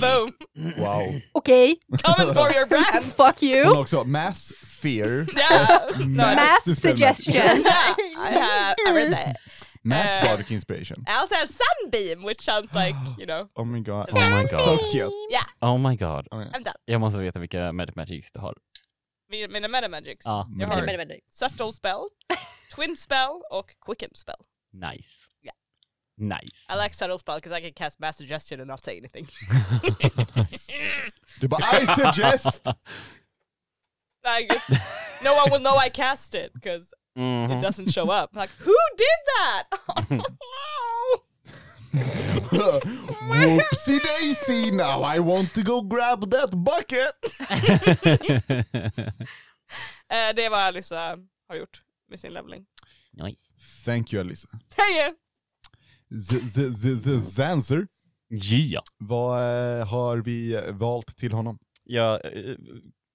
Boom! 0.00 0.32
wow. 0.78 1.14
Okay. 1.36 1.76
Coming 2.02 2.34
for 2.34 2.50
your 2.52 2.66
brand! 2.72 3.04
fuck 3.04 3.40
Hon 3.40 3.48
you. 3.48 3.64
har 3.64 3.80
också 3.80 4.04
mass 4.04 4.52
fear, 4.66 5.26
Yeah! 5.36 5.78
No, 5.98 6.24
I- 6.24 6.34
Mass 6.36 6.64
Dispel 6.64 6.90
suggestion. 6.90 7.34
yeah, 7.34 7.94
I 8.18 8.28
have, 8.38 8.74
I 8.88 8.92
read 8.94 9.12
that. 9.12 9.36
Mass 9.82 10.10
Uh, 10.16 10.24
bardic 10.28 10.50
inspiration. 10.50 11.04
I 11.06 11.20
also 11.20 11.34
have 11.34 11.48
sunbeam, 11.48 12.22
which 12.24 12.40
sounds 12.44 12.72
like, 12.74 12.96
you 13.18 13.26
know, 13.26 13.48
Oh 13.56 13.64
my 13.64 13.80
god. 13.80 14.08
Oh 14.12 14.20
my 14.20 14.46
god. 14.50 14.64
So 14.64 14.78
cute. 14.92 15.12
yeah, 15.30 15.44
Oh 15.60 15.78
my 15.78 15.96
god. 15.96 16.26
Oh, 16.32 16.38
yeah. 16.40 16.50
I'm 16.54 16.62
done. 16.62 16.74
Jag 16.86 17.00
måste 17.00 17.18
veta 17.18 17.38
vilka 17.38 17.72
Magic 17.72 17.96
Magics 17.96 18.32
du 18.32 18.40
har. 18.40 18.54
Mina, 19.30 19.48
mina 19.48 19.68
metamagics. 19.68 20.24
Ja, 20.26 20.46
jag 20.50 20.58
men- 20.58 20.68
har 20.68 20.76
Men, 20.86 20.96
men, 20.96 21.08
men. 21.08 21.18
subtle 21.30 21.72
spell, 21.72 22.08
twin 22.74 22.96
spell 22.96 23.40
och 23.50 23.70
quicken 23.86 24.10
spell. 24.14 24.40
Nice. 24.72 25.28
Yeah. 25.44 25.54
Nice. 26.16 26.66
I 26.68 26.76
like 26.76 26.94
subtle 26.94 27.18
spell 27.18 27.36
because 27.36 27.52
I 27.52 27.60
can 27.60 27.72
cast 27.72 27.98
mass 28.00 28.16
suggestion 28.16 28.60
and 28.60 28.68
not 28.68 28.84
say 28.84 28.96
anything. 28.96 29.26
Du 31.40 31.48
bara 31.48 31.64
I 31.64 31.84
suggest! 31.84 32.68
I 34.24 34.46
just, 34.50 34.70
no 35.22 35.34
one 35.34 35.50
will 35.50 35.60
know 35.60 35.76
I 35.76 35.88
cast 35.90 36.34
it 36.34 36.52
because 36.54 36.92
Mhm. 37.16 37.50
it 37.58 37.60
doesn't 37.62 37.92
show 37.92 38.10
up. 38.10 38.30
Like, 38.36 38.50
who 38.58 38.74
did 38.96 39.18
that? 39.36 39.64
Whoopsie 43.28 44.00
daisy, 44.02 44.70
now 44.70 45.02
I 45.02 45.18
want 45.20 45.54
to 45.54 45.62
go 45.62 45.80
grab 45.82 46.30
that 46.30 46.50
bucket! 46.50 47.14
Eh, 50.08 50.32
det 50.36 50.44
är 50.44 50.50
vad 50.50 50.60
Alyssa 50.60 51.18
har 51.48 51.56
gjort 51.56 51.82
med 52.08 52.20
sin 52.20 52.32
leveling. 52.32 52.64
nice. 53.12 53.52
Thank 53.84 54.12
you 54.12 54.20
Alissa. 54.20 54.48
Hej! 54.76 55.14
Zanzer, 57.20 57.86
Ja. 58.28 58.82
vad 58.98 59.38
eh, 59.80 59.86
har 59.88 60.16
vi 60.16 60.54
eh, 60.54 60.72
valt 60.72 61.16
till 61.16 61.32
honom? 61.32 61.58
Jag 61.84 62.24
eh, 62.24 62.54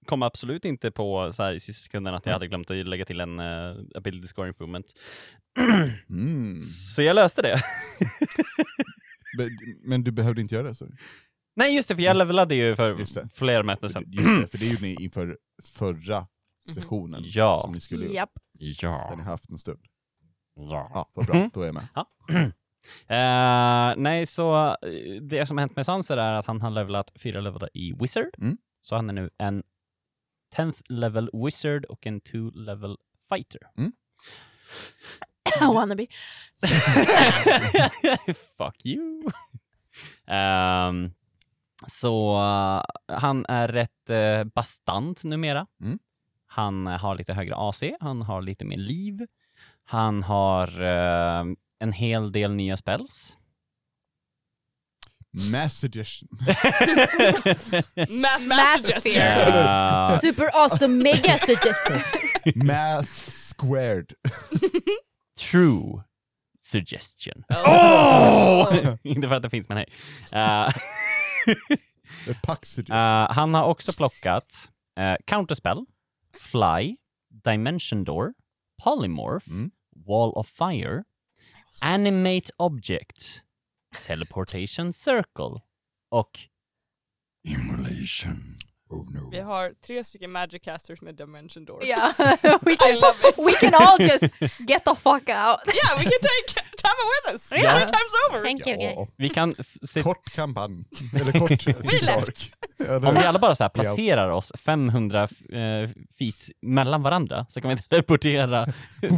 kom 0.06 0.22
absolut 0.22 0.64
inte 0.64 0.90
på 0.90 1.32
så 1.32 1.42
här 1.42 1.52
i 1.52 1.60
sista 1.60 1.84
sekunden 1.84 2.14
att 2.14 2.26
jag 2.26 2.32
hade 2.32 2.46
glömt 2.48 2.70
att 2.70 2.86
lägga 2.86 3.04
till 3.04 3.20
en 3.20 3.40
uh, 3.40 3.76
ability 3.94 4.26
score 4.28 4.48
improvement. 4.48 4.86
Mm. 6.10 6.62
Så 6.62 7.02
jag 7.02 7.14
löste 7.14 7.42
det. 7.42 7.62
Be- 9.38 9.50
Men 9.84 10.04
du 10.04 10.10
behövde 10.10 10.40
inte 10.40 10.54
göra 10.54 10.68
det? 10.68 10.74
Så. 10.74 10.86
Nej 11.56 11.74
just 11.76 11.88
det, 11.88 11.96
för 11.96 12.02
jag 12.02 12.16
levelade 12.16 12.54
ju 12.54 12.76
för 12.76 13.28
flera 13.34 13.62
möten 13.62 13.90
sedan. 13.90 14.04
Just 14.06 14.40
det, 14.42 14.48
för 14.48 14.58
det 14.58 14.66
gjorde 14.66 14.82
ni 14.82 14.94
inför 15.00 15.38
förra 15.64 16.26
sessionen 16.74 17.22
Ja. 17.26 17.60
som 17.60 17.72
ni 17.72 17.80
skulle 17.80 18.04
göra. 18.04 18.14
Japp. 18.14 18.30
Den 18.58 18.68
ni 18.68 18.76
Ja. 18.82 19.20
haft 19.24 19.50
en 19.50 19.58
stund. 19.58 19.80
ja. 20.56 20.90
Ja, 20.94 21.10
vad 21.14 21.26
bra, 21.26 21.34
Mm. 21.36 21.50
då 21.54 21.62
är 21.62 21.66
jag 21.66 21.74
med. 21.74 21.86
Eh, 23.06 23.94
nej, 23.96 24.26
så 24.26 24.76
eh, 24.82 25.22
det 25.22 25.46
som 25.46 25.56
har 25.56 25.62
hänt 25.62 25.76
med 25.76 25.86
Sanser 25.86 26.16
är 26.16 26.32
att 26.32 26.46
han 26.46 26.60
har 26.60 26.70
levlat 26.70 27.12
fyra 27.22 27.40
levelar 27.40 27.70
i 27.74 27.92
Wizard. 27.92 28.34
Mm. 28.38 28.58
Så 28.80 28.96
han 28.96 29.10
är 29.10 29.14
nu 29.14 29.30
en 29.38 29.62
10th 30.56 30.82
level 30.88 31.30
Wizard 31.32 31.84
och 31.84 32.06
en 32.06 32.20
2 32.20 32.38
level 32.54 32.96
Fighter. 33.28 33.60
I 35.60 35.64
wanna 35.64 35.94
be. 35.94 36.06
Fuck 38.58 38.86
you. 38.86 39.30
Ehm, 40.26 41.12
så 41.86 42.36
eh, 42.36 43.16
han 43.18 43.46
är 43.48 43.68
rätt 43.68 44.10
uh, 44.10 44.44
bastant 44.44 45.24
numera. 45.24 45.66
Mm. 45.80 45.98
Han 46.46 46.86
har 46.86 47.14
lite 47.14 47.34
högre 47.34 47.54
AC, 47.56 47.82
han 48.00 48.22
har 48.22 48.42
lite 48.42 48.64
mer 48.64 48.76
liv. 48.76 49.26
Han 49.84 50.22
har 50.22 50.66
en 51.80 51.92
hel 51.92 52.30
del 52.32 52.50
nya 52.54 52.76
spells. 52.76 53.36
Mass 55.32 55.74
suggestion. 55.74 56.28
Mass, 58.08 58.44
mass, 58.44 58.46
Mass 58.46 58.82
suggestion. 58.82 59.12
fear. 59.14 60.10
Eh, 60.12 60.18
Super 60.18 60.50
awesome 60.54 61.02
mega 61.02 61.38
suggestion. 61.38 62.00
Mass 62.56 63.08
squared. 63.48 64.14
true 65.38 66.02
suggestion. 66.58 67.44
Oh. 67.50 68.96
Inte 69.04 69.28
för 69.28 69.34
att 69.36 69.42
det 69.42 69.50
finns, 69.50 69.68
men 69.68 69.78
hej. 69.78 69.86
Suggestion. 72.24 72.96
Eh, 72.96 73.30
han 73.32 73.54
har 73.54 73.64
också 73.64 73.92
plockat 73.92 74.68
uh, 75.00 75.14
Counterspell, 75.26 75.84
Fly, 76.38 76.96
Dimension 77.44 78.04
Door, 78.04 78.32
Polymorph, 78.84 79.48
Mm. 79.48 79.70
Wall 80.06 80.32
of 80.34 80.48
Fire, 80.48 81.02
Animate 81.82 82.50
Object, 82.58 83.42
Teleportation 84.02 84.92
Circle. 84.92 85.62
Och 86.10 86.40
Immolation. 87.44 88.58
Oh 88.90 89.06
no. 89.14 89.30
Vi 89.30 89.40
har 89.40 89.72
tre 89.86 90.04
stycken 90.04 90.32
magic 90.32 90.62
casters 90.64 91.00
med 91.00 91.14
dimension 91.14 91.64
door. 91.64 91.84
Yeah, 91.84 92.12
we 92.62 92.76
can 92.76 93.00
we 93.46 93.52
can 93.52 93.74
all 93.74 93.98
just 94.00 94.24
get 94.58 94.84
the 94.84 94.94
fuck 94.94 95.28
out. 95.28 95.60
Yeah, 95.80 95.98
we 95.98 96.04
can 96.04 96.20
take 96.22 96.64
Tama 96.82 97.02
with 97.12 97.34
us! 97.34 97.52
Ja. 97.62 97.70
Three 97.70 97.86
times 97.86 98.12
over! 98.28 98.44
Thank 98.44 98.66
you 98.66 98.76
guys. 98.76 98.94
Ja. 98.96 99.06
Vi 99.16 99.28
kan 99.28 99.54
se, 99.82 100.02
Kort 100.02 100.32
kampanj. 100.34 100.84
Eller 101.20 101.32
kort 101.32 101.66
left. 102.02 102.50
Ja, 102.76 102.98
det- 102.98 103.08
om 103.08 103.14
vi 103.14 103.20
alla 103.20 103.38
bara 103.38 103.54
så 103.54 103.68
placerar 103.68 104.30
oss 104.30 104.52
500 104.58 105.22
eh, 105.22 105.28
feet 106.18 106.48
mellan 106.62 107.02
varandra 107.02 107.46
så 107.48 107.60
kan 107.60 107.70
vi 107.70 107.76
teleportera 107.76 108.66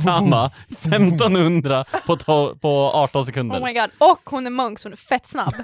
Tama 0.05 0.51
1500 0.69 1.85
på, 2.07 2.17
på 2.61 2.91
18 2.95 3.27
sekunder. 3.27 3.59
Oh 3.61 3.65
my 3.65 3.73
god. 3.73 3.91
Och 3.99 4.31
hon 4.31 4.47
är 4.47 4.51
munk 4.51 4.79
så 4.79 4.89
hon 4.89 4.93
är 4.93 4.97
fett 4.97 5.27
snabb. 5.27 5.55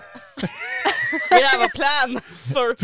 We 1.31 1.43
have 1.43 1.65
a 1.65 1.69
plan 1.75 2.21
for... 2.53 2.75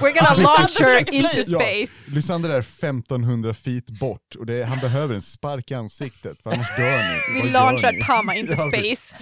We're 0.00 0.20
gonna 0.20 0.42
launch 0.42 0.78
her 0.80 0.98
into 0.98 1.12
fly. 1.28 1.44
Ja. 1.46 1.58
space. 1.58 2.10
Lysander 2.10 2.50
är 2.50 2.58
1500 2.58 3.54
feet 3.54 3.90
bort 3.90 4.34
och 4.38 4.46
det, 4.46 4.64
han 4.64 4.78
behöver 4.78 5.14
en 5.14 5.22
spark 5.22 5.70
i 5.70 5.74
ansiktet 5.74 6.42
för 6.42 6.50
annars 6.52 6.76
dör 6.76 7.02
ni. 7.34 7.42
Vi 7.42 7.50
launchar? 7.50 8.00
Tama 8.06 8.34
into 8.36 8.56
space. 8.70 9.16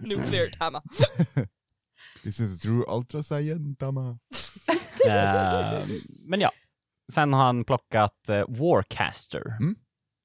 Nuclear 0.00 0.48
Tama. 0.58 0.82
This 2.22 2.40
is 2.40 2.60
true 2.60 2.84
ultra 2.88 3.22
saiyan, 3.22 3.76
Tama. 3.76 4.18
Eh, 5.06 5.82
men 6.24 6.40
ja, 6.40 6.50
sen 7.12 7.32
har 7.32 7.44
han 7.44 7.64
plockat 7.64 8.28
eh, 8.28 8.44
Warcaster. 8.48 9.42
Mm. 9.60 9.76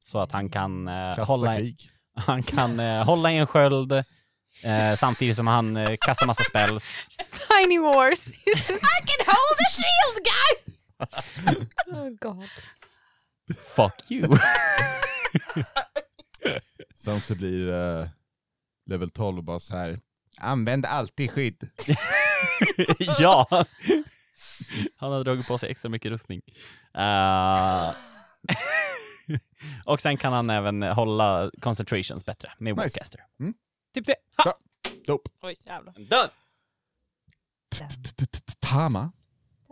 Så 0.03 0.19
att 0.19 0.31
han 0.31 0.49
kan, 0.49 0.85
Kasta 0.85 1.23
hålla, 1.23 1.57
krig. 1.57 1.89
Han 2.19 2.43
kan 2.43 2.79
eh, 2.79 3.03
hålla 3.03 3.31
i 3.31 3.38
en 3.38 3.47
sköld 3.47 3.91
eh, 3.91 4.95
samtidigt 4.97 5.35
som 5.35 5.47
han 5.47 5.77
eh, 5.77 5.95
kastar 6.01 6.27
massa 6.27 6.43
spells. 6.43 7.07
Tiny 7.49 7.79
wars. 7.79 8.27
He's 8.27 8.55
just, 8.55 8.69
I 8.69 8.99
can 9.05 9.25
hold 9.25 9.57
the 9.57 9.69
shield 9.79 10.17
guy! 10.25 10.69
Oh 11.91 12.09
god. 12.19 12.49
Fuck 13.75 14.11
you. 14.11 14.38
Sanse 16.95 17.35
blir 17.35 17.73
eh, 17.73 18.07
level 18.85 19.09
12 19.09 19.38
och 19.38 19.43
bara 19.43 19.59
så 19.59 19.77
här. 19.77 19.99
Använd 20.38 20.85
alltid 20.85 21.31
skydd. 21.31 21.69
ja. 23.19 23.65
Han 24.95 25.11
har 25.11 25.23
dragit 25.23 25.47
på 25.47 25.57
sig 25.57 25.71
extra 25.71 25.89
mycket 25.89 26.11
rustning. 26.11 26.41
Eh, 26.95 27.93
och 29.86 30.01
sen 30.01 30.17
kan 30.17 30.33
han 30.33 30.50
även 30.50 30.83
hålla 30.83 31.51
concentrations 31.62 32.25
bättre 32.25 32.51
med 32.57 32.75
Nice. 32.75 32.83
Warcaster. 32.83 33.25
Mm. 33.39 33.53
Typ 33.93 34.05
det. 34.05 34.15
Ha! 34.38 34.53
Dope. 35.05 35.29
Oj, 35.41 35.55
jävlar. 35.65 35.93
Done! 35.98 36.29
Tama? 38.59 39.12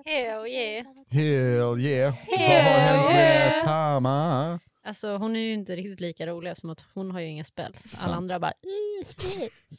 Hell 0.06 0.48
yeah. 0.48 0.86
Hell 1.10 1.80
yeah. 1.80 2.14
Vad 2.28 2.40
har 2.40 2.80
hänt 2.80 3.08
med. 3.08 3.64
Tama? 3.66 4.60
Alltså 4.84 5.18
hon 5.18 5.36
är 5.36 5.40
ju 5.40 5.54
inte 5.54 5.76
riktigt 5.76 6.00
lika 6.00 6.28
rolig 6.28 6.58
som 6.58 6.70
att 6.70 6.86
hon 6.94 7.12
har 7.12 7.20
ju 7.20 7.28
inga 7.28 7.44
spells. 7.44 7.94
Alla 8.00 8.16
andra 8.16 8.40
bara... 8.40 8.54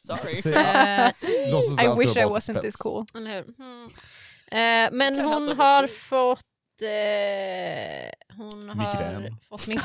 Sorry. 0.02 0.54
Eh, 0.54 1.84
I 1.84 1.98
wish 1.98 2.16
I 2.16 2.24
wasn't 2.24 2.60
this 2.60 2.76
cool. 2.76 3.06
Eller 3.14 3.30
hur? 3.34 3.54
Mm. 3.58 3.90
Eh, 4.50 4.96
men 4.96 5.20
hon 5.20 5.48
har 5.58 6.10
vårt 6.10 6.44
Eh, 6.82 8.10
hon 8.36 8.68
har 8.68 8.74
Migrän. 8.74 9.36
fått 9.48 9.66
migrän. 9.66 9.84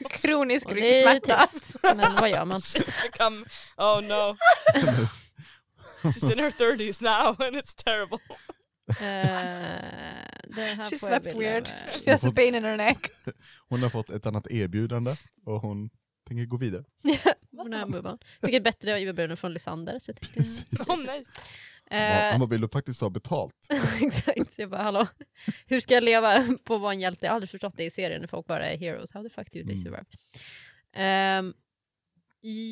Kronisk 0.10 0.66
Och 0.68 0.74
det 0.74 0.80
är 1.02 1.14
ryggsmärta. 1.14 1.46
trist. 1.46 1.76
Men 1.82 2.14
vad 2.16 2.30
gör 2.30 2.44
man? 2.44 2.60
She's 2.60 3.02
become... 3.02 3.44
Oh 3.76 4.00
no. 4.02 4.36
She's 6.02 6.32
in 6.32 6.38
her 6.38 6.50
30s 6.50 7.02
now 7.02 7.46
and 7.46 7.56
it's 7.56 7.74
terrible. 7.84 8.18
Eh, 8.88 8.96
det 10.56 10.62
här 10.62 10.90
She 10.90 10.98
får 10.98 11.10
jag 11.10 11.22
slept 11.22 11.24
bilder 11.24 11.40
weird. 11.40 11.66
She 12.04 12.10
has 12.12 12.24
a 12.26 12.32
pain 12.36 12.54
in 12.54 12.64
her 12.64 12.76
neck. 12.76 12.98
Hon 13.68 13.82
har 13.82 13.90
fått 13.90 14.10
ett 14.10 14.26
annat 14.26 14.46
erbjudande 14.50 15.16
och 15.46 15.60
hon 15.60 15.90
tänker 16.28 16.44
gå 16.44 16.56
vidare. 16.56 16.84
Hon 17.56 17.74
on. 17.74 18.18
Fick 18.44 18.54
ett 18.54 18.64
bättre 18.64 18.90
erbjudande 19.00 19.36
från 19.36 19.52
Lysander. 19.52 19.98
Så 19.98 20.10
jag 20.10 20.20
tyckte, 20.20 20.40
Oh 20.92 20.98
nej. 21.06 21.24
Eh, 21.90 22.30
Han 22.30 22.40
bara, 22.40 22.46
vill 22.50 22.60
du 22.60 22.68
faktiskt 22.68 23.00
ha 23.00 23.10
betalt? 23.10 23.68
Exakt, 24.02 24.58
jag 24.58 24.70
bara 24.70 24.82
hallå, 24.82 25.06
hur 25.66 25.80
ska 25.80 25.94
jag 25.94 26.04
leva 26.04 26.56
på 26.64 26.74
att 26.74 26.80
vara 26.80 26.92
en 26.92 27.00
hjälte? 27.00 27.26
Jag 27.26 27.30
har 27.30 27.34
aldrig 27.34 27.50
förstått 27.50 27.76
det 27.76 27.84
i 27.84 27.90
serien 27.90 28.20
när 28.20 28.28
folk 28.28 28.46
bara 28.46 28.68
är 28.68 28.78
heroes. 28.78 29.12
How 29.12 29.22
the 29.22 29.30
fuck 29.30 29.46
do 29.46 29.52
they 29.52 29.62
Mm. 29.62 29.76
survive? 29.76 30.04
Ehm, 30.92 31.54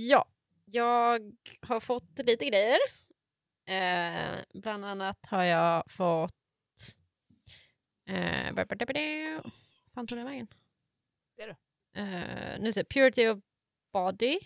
ja, 0.09 0.27
jag 0.65 1.21
har 1.61 1.81
fått 1.81 2.19
lite 2.19 2.45
grejer. 2.45 2.79
Eh, 3.67 4.39
bland 4.55 4.85
annat 4.85 5.27
har 5.27 5.45
jag 5.45 5.91
fått... 5.91 6.33
Uh, 8.11 8.65
fan 9.95 10.07
tog 10.07 10.19
den 10.19 10.27
vägen? 10.27 10.47
Det 11.37 11.43
är 11.43 11.47
det. 11.47 11.57
Eh, 12.01 12.61
nu 12.61 12.73
ser 12.73 12.81
jag, 12.81 12.89
Purity 12.89 13.29
of 13.29 13.39
Body. 13.93 14.39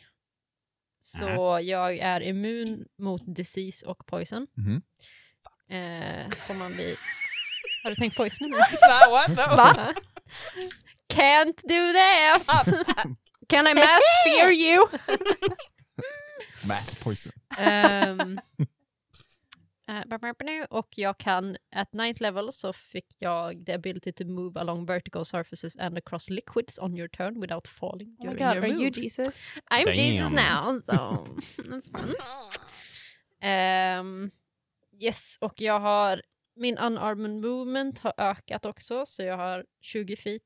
Så 1.05 1.61
jag 1.63 1.99
är 1.99 2.21
immun 2.21 2.85
mot 2.99 3.23
disease 3.27 3.87
och 3.87 4.07
poison. 4.07 4.47
Mhm. 4.57 4.83
Eh, 5.69 6.31
får 6.31 6.55
man 6.55 6.73
bli... 6.73 6.97
Har 7.83 7.91
du 7.91 7.95
tänkt 7.97 8.17
poison? 8.17 8.51
No, 8.51 9.11
what? 9.11 9.29
No. 9.29 9.35
Va? 9.57 9.95
Can't 11.09 11.61
do 11.65 11.93
that! 11.93 12.67
Can 13.49 13.67
I 13.67 13.75
mass 13.75 14.01
fear 14.25 14.51
you? 14.53 14.87
Mass 16.69 16.95
poison. 16.95 17.33
Ehm, 17.59 18.41
eh, 19.89 20.65
och 20.71 20.89
jag 20.99 21.19
kan, 21.19 21.57
at 21.77 21.93
ninth 21.93 22.23
level 22.23 22.53
så 22.53 22.73
fick 22.73 23.07
jag 23.19 23.67
the 23.67 23.73
ability 23.73 24.13
to 24.13 24.25
move 24.25 24.61
along 24.61 24.87
vertical 24.87 25.25
surfaces 25.25 25.77
and 25.77 25.99
across 25.99 26.31
liquids 26.31 26.79
on 26.79 26.97
your 26.97 27.09
turn 27.09 27.41
without 27.41 27.69
falling 27.69 28.17
Oh 28.19 28.27
my 28.27 28.33
god, 28.33 28.41
your 28.41 28.65
are 28.65 28.69
move. 28.69 28.83
you 28.83 28.91
Jesus? 28.91 29.45
I'm 29.71 29.87
Jesus 29.93 30.31
Damn. 30.31 30.35
now, 30.35 30.81
so 30.81 31.25
that's 31.71 31.89
fun. 31.91 32.15
Ehm, 33.41 34.31
yes, 35.01 35.39
och 35.41 35.61
jag 35.61 35.81
har 35.81 36.23
min 36.57 36.79
unarmed 36.79 37.31
movement 37.41 37.99
har 37.99 38.13
ökat 38.17 38.65
också, 38.65 39.07
så 39.07 39.23
jag 39.23 39.37
har 39.37 39.67
20 39.81 40.17
feet 40.17 40.43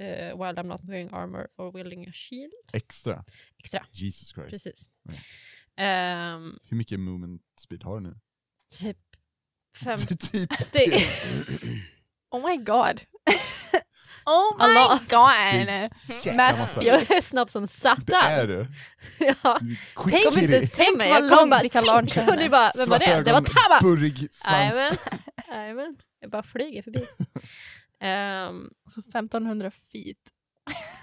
uh, 0.00 0.06
while 0.06 0.54
I'm 0.60 0.66
not 0.66 0.80
wearing 0.84 1.10
armor 1.12 1.48
or 1.56 1.72
wielding 1.72 2.08
a 2.08 2.12
shield. 2.12 2.52
Extra. 2.72 3.24
Extra, 3.58 3.86
Jesus 3.92 4.28
Christ. 4.32 4.50
precis. 4.50 4.90
Ja. 5.02 5.12
Ehm, 5.84 6.58
Hur 6.68 6.76
mycket 6.76 7.00
movement 7.00 7.42
speed 7.60 7.82
har 7.82 7.94
du 7.94 8.00
nu? 8.00 8.16
Typ 8.78 8.96
50. 9.84 10.16
typ. 10.72 10.92
Oh 12.32 12.48
my 12.48 12.56
god. 12.56 13.00
oh 14.26 14.56
my 14.58 14.74
lot. 14.74 15.00
god. 15.08 16.34
Mass. 16.36 16.76
Jag 16.80 17.10
är 17.10 17.22
snabb 17.22 17.50
som 17.50 17.62
Det 17.62 17.68
satan. 17.68 18.24
är 18.24 18.46
du. 18.46 18.66
ja. 19.18 19.58
Du 19.60 19.76
Tänk 20.10 20.24
inte 20.24 20.40
skicklig. 20.40 20.72
till 20.72 20.96
mig, 20.96 21.10
vad 21.10 21.22
jag 21.22 21.38
kom 21.38 21.50
bara 21.50 21.60
vi 21.62 21.68
kan 21.68 21.84
launcha 21.84 22.26
och 22.30 22.36
du 22.38 22.48
bara, 22.48 22.72
vem 22.76 22.88
var 22.88 22.98
det? 22.98 23.06
Det 23.06 23.32
var 23.32 23.38
ögon, 23.40 23.44
Tabba! 23.44 23.80
Burrig 23.82 24.18
svans. 24.32 24.74
Jajamän, 24.74 24.96
jajamän. 25.48 25.96
Jag 26.20 26.30
bara 26.30 26.42
flyger 26.42 26.82
förbi. 26.82 27.04
Ehm, 28.00 28.70
Så 28.88 29.00
1500 29.00 29.70
feet. 29.70 30.16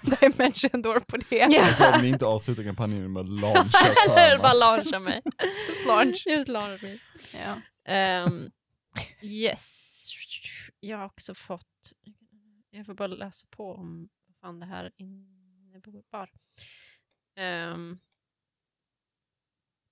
Dimension 0.20 0.82
door 0.82 1.00
på 1.00 1.16
det. 1.16 1.36
ja. 1.36 1.66
Alltså 1.66 1.84
om 1.86 2.02
ni 2.02 2.08
inte 2.08 2.26
avslutar 2.26 2.62
kampanjen 2.62 3.12
med 3.12 3.20
att 3.20 3.28
launcha 3.28 3.78
Eller 4.16 4.38
bara 4.38 4.52
launcha 4.54 4.98
mig. 5.00 5.22
Just 5.68 5.86
launch. 5.86 6.26
Just 6.26 6.48
launcha 6.48 6.86
mig. 6.86 7.00
Ja. 7.34 7.60
Ehm, 7.92 8.46
yes. 9.22 9.84
Jag 10.80 10.98
har 10.98 11.04
också 11.06 11.34
fått, 11.34 11.92
jag 12.70 12.86
får 12.86 12.94
bara 12.94 13.08
läsa 13.08 13.46
på 13.50 13.74
om 13.74 14.08
vad 14.26 14.36
fan 14.36 14.60
det 14.60 14.66
här 14.66 14.90
innebar. 14.96 16.30
Um, 17.74 17.98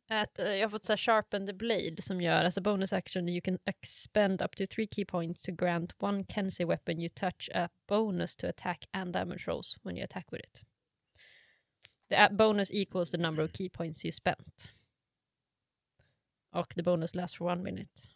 att, 0.09 0.39
eh, 0.39 0.55
jag 0.55 0.65
har 0.65 0.71
fått 0.71 0.85
så 0.85 0.93
här 0.93 0.97
sharpen 0.97 1.47
the 1.47 1.53
blade 1.53 2.03
som 2.03 2.21
gör, 2.21 2.45
as 2.45 2.59
a 2.59 2.61
bonus 2.61 2.93
action 2.93 3.29
you 3.29 3.41
can 3.41 3.59
expend 3.65 4.43
up 4.43 4.57
to 4.57 4.67
three 4.67 4.87
key 4.87 5.05
points 5.05 5.43
to 5.43 5.53
grant 5.53 5.93
one 5.99 6.25
Kenzie 6.29 6.67
weapon 6.67 7.01
you 7.01 7.09
touch 7.09 7.51
a 7.55 7.69
bonus 7.87 8.37
to 8.37 8.47
attack 8.47 8.85
and 8.93 9.13
damage 9.13 9.47
rolls 9.47 9.79
when 9.83 9.97
you 9.97 10.05
attack 10.05 10.33
with 10.33 10.45
it. 10.45 10.65
The 12.09 12.29
bonus 12.31 12.71
equals 12.71 13.11
the 13.11 13.19
number 13.19 13.45
of 13.45 13.53
key 13.53 13.69
points 13.69 14.05
you 14.05 14.13
spent. 14.13 14.71
Och 16.53 16.75
the 16.75 16.83
bonus 16.83 17.15
lasts 17.15 17.39
for 17.39 17.47
one 17.47 17.63
minute. 17.63 18.09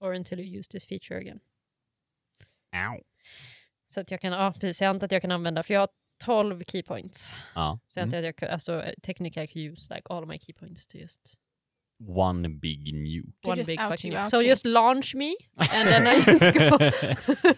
Or 0.00 0.12
until 0.12 0.40
you 0.40 0.58
use 0.58 0.68
this 0.68 0.84
feature 0.84 1.18
again. 1.18 1.40
Ow. 2.72 3.02
Så 3.88 4.00
att 4.00 4.10
jag 4.10 4.20
kan, 4.20 4.32
ja 4.32 4.52
precis, 4.52 4.80
jag 4.80 4.88
antar 4.88 5.04
att 5.04 5.12
jag 5.12 5.22
kan 5.22 5.30
använda, 5.30 5.62
för 5.62 5.74
jag 5.74 5.80
har 5.80 5.88
12 6.18 6.64
key 6.64 6.82
points. 6.82 7.32
Ja. 7.54 7.78
Så 7.88 8.00
jag 8.00 8.14
att 8.14 8.24
jag 8.24 8.36
kan, 8.36 8.48
alltså 8.50 8.84
technically 9.02 9.44
I 9.44 9.46
can 9.46 9.62
use 9.62 9.94
like 9.94 10.06
all 10.10 10.26
my 10.26 10.38
key 10.38 10.52
points 10.52 10.86
to 10.86 10.98
just 10.98 11.34
One 11.98 12.48
big 12.48 12.94
nuke. 12.94 13.32
To 13.42 13.48
one 13.48 13.56
just 13.58 13.66
big 13.66 13.78
fucking 13.80 14.12
ouchie. 14.12 14.30
So 14.30 14.42
just 14.42 14.64
launch 14.66 15.14
me 15.14 15.34
and 15.56 15.88
then 15.88 16.06
I 16.06 16.22
just 16.30 16.58
go. 16.58 16.78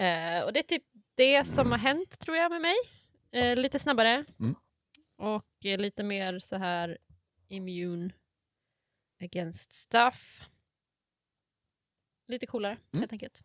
Eh, 0.00 0.42
och 0.42 0.52
det 0.52 0.58
är 0.58 0.62
typ 0.62 0.82
det 1.14 1.44
som 1.44 1.70
har 1.70 1.78
hänt 1.78 2.18
tror 2.18 2.36
jag 2.36 2.50
med 2.50 2.60
mig. 2.60 2.74
Eh, 3.32 3.56
lite 3.56 3.78
snabbare. 3.78 4.24
Mm. 4.40 4.54
Och 5.16 5.66
eh, 5.66 5.78
lite 5.78 6.02
mer 6.02 6.38
så 6.38 6.56
här 6.56 6.98
immune 7.48 8.10
against 9.24 9.72
stuff. 9.72 10.42
Lite 12.28 12.46
coolare 12.46 12.72
Mm. 12.72 13.00
helt 13.00 13.12
enkelt. 13.12 13.42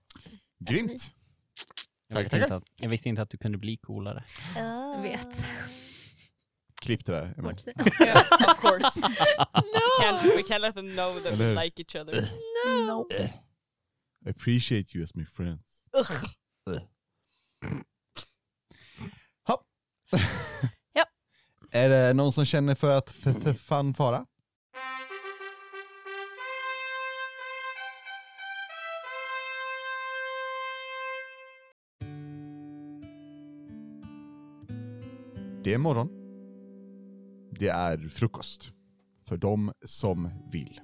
Grymt. 0.60 1.14
Jag 2.08 2.16
Tack, 2.16 2.24
visste, 2.24 2.36
inte 2.36 2.48
tackar. 2.48 2.58
att, 2.58 2.64
jag 2.82 2.90
visste 2.90 3.10
inte 3.10 3.22
att 3.22 3.30
du 3.30 3.38
kunde 3.38 3.58
bli 3.58 3.78
coolare. 3.78 4.24
Jag 4.56 5.02
vet. 5.02 5.28
Klipp 6.82 7.06
det 7.06 7.12
där. 7.12 7.34
Emma. 7.38 7.58
Säga. 7.58 7.76
Of 8.32 8.62
course. 8.62 9.00
No! 9.54 10.04
Can't, 10.04 10.24
we 10.24 10.42
can't 10.42 10.60
let 10.60 10.76
them 10.76 10.90
know 10.96 11.20
that 11.20 11.34
Eller 11.34 11.56
we 11.56 11.64
like 11.64 11.82
each 11.82 11.96
other. 11.96 12.30
No! 12.86 13.08
I 14.26 14.30
appreciate 14.30 14.98
you 14.98 15.04
as 15.04 15.16
my 15.16 15.26
friends. 15.26 15.84
Ugh. 15.98 16.26
Hopp. 19.48 19.62
Ja. 20.94 21.06
Är 21.72 21.90
det 21.90 22.14
någon 22.14 22.34
som 22.34 22.46
känner 22.46 22.76
för 22.76 22.98
att 22.98 23.10
f- 23.10 23.36
f- 23.46 23.60
fanfara? 23.62 24.26
Det 35.64 35.74
är 35.74 35.78
morgon. 35.78 36.10
Det 37.60 37.68
är 37.68 37.98
frukost. 38.08 38.72
För 39.28 39.38
de 39.38 39.72
som 39.86 40.30
vill. 40.52 40.82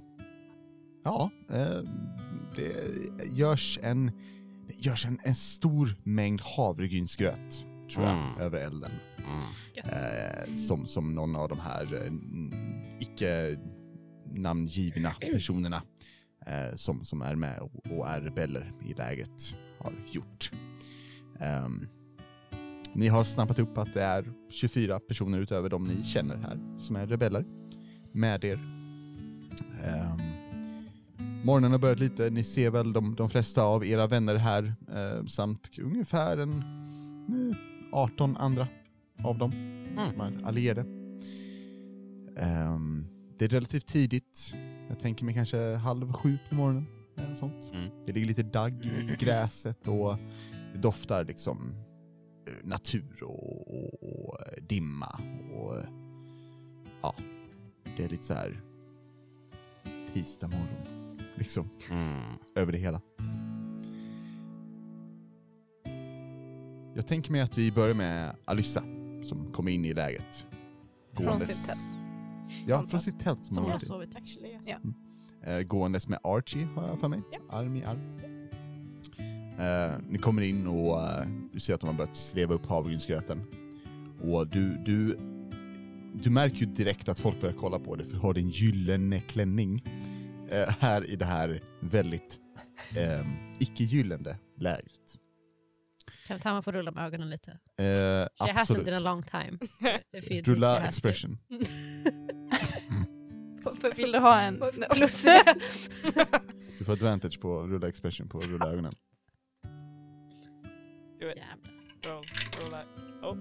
Ja, 1.04 1.30
eh, 1.50 1.80
det 2.56 2.74
görs 3.32 3.80
en, 3.84 4.12
det 4.68 4.74
görs 4.86 5.06
en, 5.06 5.20
en 5.24 5.36
stor 5.36 5.96
mängd 6.04 6.42
havregrynsgröt, 6.42 7.66
tror 7.94 8.06
jag, 8.06 8.18
Mm. 8.18 8.38
över 8.42 8.58
elden. 8.58 8.92
Mm. 9.18 9.40
Eh, 9.94 10.56
som, 10.56 10.86
som 10.86 11.14
någon 11.16 11.36
av 11.36 11.50
de 11.50 11.60
här 11.60 11.94
eh, 11.94 12.12
icke 13.00 13.58
namngivna 14.34 15.12
personerna 15.34 15.82
som, 16.76 17.06
som 17.06 17.22
är 17.22 17.36
med 17.36 17.60
och, 17.60 18.10
är 18.10 18.22
rebeller 18.22 18.74
i 18.86 18.94
läget 18.94 19.56
har 19.80 19.94
gjort. 20.12 20.52
Ehm, 21.40 21.88
ni 22.94 23.08
har 23.08 23.24
snappat 23.24 23.60
upp 23.60 23.78
att 23.78 23.94
det 23.94 24.04
är 24.04 24.34
24 24.50 25.00
personer 25.00 25.40
utöver 25.40 25.70
de 25.70 25.84
ni 25.84 26.04
känner 26.04 26.38
här 26.38 26.60
som 26.78 26.96
är 26.96 27.08
rebeller 27.08 27.46
med 28.12 28.44
er. 28.44 28.60
Ehm, 29.84 30.20
morgonen 31.44 31.72
har 31.72 31.80
börjat 31.80 32.00
lite, 32.00 32.30
ni 32.30 32.44
ser 32.44 32.70
väl 32.70 32.94
de, 32.94 33.16
de 33.16 33.30
flesta 33.30 33.64
av 33.64 33.86
era 33.86 34.08
vänner 34.08 34.36
här 34.36 34.74
eh, 34.94 35.26
samt 35.26 35.70
ungefär 35.80 36.38
en 36.38 36.52
eh, 37.52 37.58
18 37.92 38.38
andra 38.38 38.68
av 39.24 39.38
dem 39.38 39.52
Mm. 39.98 40.12
som 40.12 40.22
är 40.22 40.48
allierade. 40.48 40.86
Ehm, 42.38 43.06
det 43.38 43.46
är 43.46 43.50
relativt 43.50 43.86
tidigt, 43.88 44.54
jag 44.90 45.00
tänker 45.00 45.26
mig 45.26 45.34
kanske 45.34 45.76
halv 45.76 46.14
sju 46.14 46.38
på 46.50 46.56
morgonen. 46.56 46.86
Eller 47.18 47.36
sånt. 47.36 47.72
Mm. 47.74 47.90
Det 48.08 48.14
ligger 48.14 48.28
lite 48.28 48.44
dagg 48.44 48.86
i 48.86 49.16
gräset 49.20 49.88
och 49.88 50.18
det 50.74 50.80
doftar 50.80 51.26
liksom 51.26 51.74
natur 52.64 53.24
och, 53.24 53.68
och, 53.76 54.04
och 54.04 54.38
dimma 54.62 55.22
och 55.54 55.76
ja, 57.02 57.16
det 57.98 58.04
är 58.06 58.10
lite 58.10 58.24
så 58.26 58.34
här 58.34 58.62
tisdag 60.14 60.48
morgon 60.48 61.20
liksom 61.36 61.70
Mm. 61.92 62.34
över 62.56 62.72
det 62.72 62.78
hela. 62.78 63.02
Jag 66.96 67.08
tänker 67.08 67.32
mig 67.32 67.42
att 67.42 67.58
vi 67.58 67.72
börjar 67.72 67.96
med 67.96 68.36
Alyssa 68.46 68.84
som 69.22 69.52
kommer 69.54 69.72
in 69.72 69.86
i 69.86 69.94
läget. 69.94 70.46
Från 71.14 71.40
sitt 71.40 71.66
tält. 71.68 71.80
Ja, 72.68 72.88
från 72.88 73.02
sitt 73.02 73.20
tält 73.20 73.46
som, 73.46 73.56
Som 73.56 73.64
hon 73.64 73.72
har 73.72 73.80
sovit. 73.80 74.16
Actually, 74.16 74.50
yes. 74.54 74.62
Ja. 74.66 74.78
Eh, 75.52 75.62
gåendes 75.62 76.08
med 76.08 76.20
Archie 76.24 76.66
har 76.76 76.88
jag 76.88 77.00
för 77.00 77.08
mig. 77.08 77.22
Ja. 77.32 77.40
Arm 77.50 77.76
i 77.76 77.84
arm. 77.84 78.19
Eh, 79.60 79.92
ni 80.10 80.18
kommer 80.18 80.42
in 80.42 80.68
och 80.68 81.02
eh, 81.02 81.24
du 81.54 81.60
ser 81.60 81.74
att 81.74 81.82
de 81.82 81.88
har 81.88 81.94
börjat 81.94 82.16
sleva 82.18 82.54
upp 82.54 82.66
havregrynsgröten. 82.66 83.44
Och 84.22 84.48
du, 84.48 84.78
du, 84.86 85.18
du 86.24 86.30
märker 86.30 86.58
ju 86.58 86.66
direkt 86.66 87.10
att 87.10 87.20
folk 87.20 87.42
börjar 87.42 87.56
kolla 87.56 87.80
på 87.80 87.96
dig 87.96 88.06
för 88.08 88.14
du 88.14 88.20
har 88.20 88.34
din 88.34 88.50
gyllene 88.50 89.20
klänning 89.22 89.84
eh, 90.50 90.70
här 90.80 91.06
i 91.10 91.16
det 91.16 91.26
här 91.26 91.62
väldigt 91.80 92.40
eh, 92.96 93.26
icke-gyllene 93.60 94.38
lägret. 94.58 95.16
Kan 96.28 96.40
Tama 96.40 96.62
få 96.62 96.72
rulla 96.72 96.92
med 96.92 97.06
ögonen 97.06 97.30
lite? 97.30 97.52
Eh, 97.52 97.58
She 97.78 97.84
hasn't 98.40 98.60
absolut. 98.62 98.88
in 98.88 98.94
a 98.94 99.00
long 99.00 99.24
time. 99.24 99.58
If 100.14 100.30
you- 100.32 100.44
Rulla 100.44 100.88
expression. 100.88 101.38
Vill 103.96 104.12
du 104.12 104.20
ha 104.20 104.42
en 104.42 104.60
plus? 104.96 105.26
Du 106.80 106.86
får 106.86 106.94
advantage 106.94 107.40
på 107.42 107.68
rulla 107.68 107.88
expression 107.88 108.30
på 108.30 108.40
rulla 108.42 108.66
ögonen. 108.72 108.94
Do 111.20 111.30
it. 111.32 111.38
Jävlar. 111.38 112.16
Roll, 112.16 112.24
roll 112.62 112.72
that. 112.72 112.86
Oh. 113.24 113.36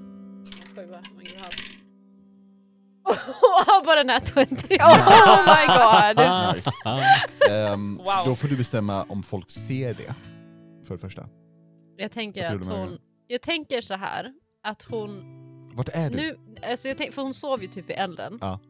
Sjua, 0.74 1.00
man 1.14 1.24
gör 1.24 1.38
halv. 1.38 1.52
Åh, 3.04 3.84
bara 3.84 3.96
den 4.04 4.08
här 4.10 4.20
20. 4.20 4.30
Oh 4.80 5.44
my 5.54 5.66
god! 5.78 6.56
Nice. 6.56 6.70
Ehm, 7.50 7.96
Wow. 7.96 8.06
Då 8.26 8.34
får 8.34 8.48
du 8.48 8.56
bestämma 8.56 9.02
om 9.04 9.22
folk 9.22 9.50
ser 9.50 9.94
det. 9.94 10.14
För 10.86 10.94
det 10.94 10.98
första. 10.98 11.28
Jag 11.96 12.12
tänker 12.12 12.48
tror 12.48 12.60
att 12.60 12.64
du 12.64 12.70
med 12.70 12.78
hon, 12.80 12.98
jag 13.26 13.42
tänker 13.42 13.80
så 13.80 13.94
här 13.94 14.32
att 14.62 14.82
hon 14.82 15.22
Vart 15.74 15.88
är 15.92 16.10
du? 16.10 16.16
nu, 16.16 16.38
alltså 16.70 16.88
jag 16.88 16.96
tänk, 16.98 17.14
för 17.14 17.22
hon 17.22 17.34
sov 17.34 17.62
ju 17.62 17.68
typ 17.68 17.90
vid 17.90 17.96
elden. 17.96 18.38
Ja. 18.40 18.60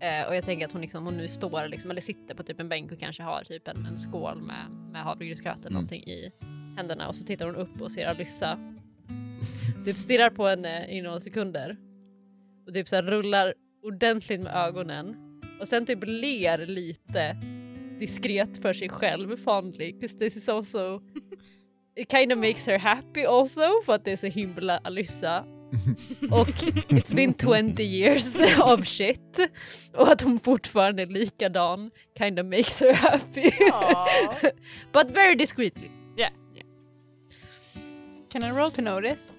Eh, 0.00 0.26
och 0.28 0.36
jag 0.36 0.44
tänker 0.44 0.66
att 0.66 0.72
hon, 0.72 0.80
liksom, 0.80 1.04
hon 1.04 1.16
nu 1.16 1.28
står 1.28 1.68
liksom, 1.68 1.90
eller 1.90 2.00
sitter 2.00 2.34
på 2.34 2.42
typ 2.42 2.60
en 2.60 2.68
bänk 2.68 2.92
och 2.92 2.98
kanske 3.00 3.22
har 3.22 3.44
typ 3.44 3.68
en, 3.68 3.86
en 3.86 3.98
skål 3.98 4.42
med, 4.42 4.70
med 4.92 5.02
havregrynsgröt 5.02 5.58
eller 5.58 5.66
Mm. 5.66 5.72
någonting 5.74 6.02
i 6.02 6.30
händerna 6.76 7.08
och 7.08 7.16
så 7.16 7.24
tittar 7.26 7.46
hon 7.46 7.56
upp 7.56 7.80
och 7.80 7.90
ser 7.90 8.06
Alyssa. 8.06 8.58
typ 9.84 9.96
stirrar 9.96 10.30
på 10.30 10.46
henne 10.46 10.86
i 10.88 11.02
några 11.02 11.20
sekunder. 11.20 11.76
Och 12.66 12.74
typ 12.74 12.88
så 12.88 13.02
rullar 13.02 13.54
ordentligt 13.82 14.40
med 14.40 14.54
ögonen. 14.56 15.16
Och 15.60 15.68
sen 15.68 15.86
typ 15.86 15.98
ler 16.06 16.66
lite 16.66 17.36
diskret 18.00 18.58
för 18.62 18.72
sig 18.72 18.88
själv 18.88 19.36
fondly 19.36 19.92
'cause 19.92 20.18
this 20.18 20.36
is 20.36 20.48
also 20.48 21.00
it 21.96 22.10
kind 22.10 22.32
of 22.32 22.38
makes 22.38 22.66
her 22.66 22.78
happy 22.78 23.24
also 23.24 23.60
för 23.86 23.92
att 23.94 24.04
det 24.04 24.12
är 24.12 24.16
så 24.16 24.26
himla 24.26 24.78
Alyssa. 24.78 25.44
Och 26.30 26.48
it's 26.88 27.14
been 27.14 27.34
20 27.34 27.82
years 27.82 28.36
of 28.64 28.86
shit. 28.86 29.38
Och 29.96 30.08
att 30.12 30.20
hon 30.20 30.40
fortfarande 30.40 31.02
är 31.02 31.06
likadan 31.06 31.90
kind 32.18 32.40
of 32.40 32.46
makes 32.46 32.80
her 32.80 32.94
happy. 32.94 33.50
But 34.92 35.16
very 35.16 35.34
discreetly. 35.34 35.88
Can 38.34 38.42
I 38.42 38.50
roll 38.50 38.70
to 38.72 38.82
notice? 38.82 39.30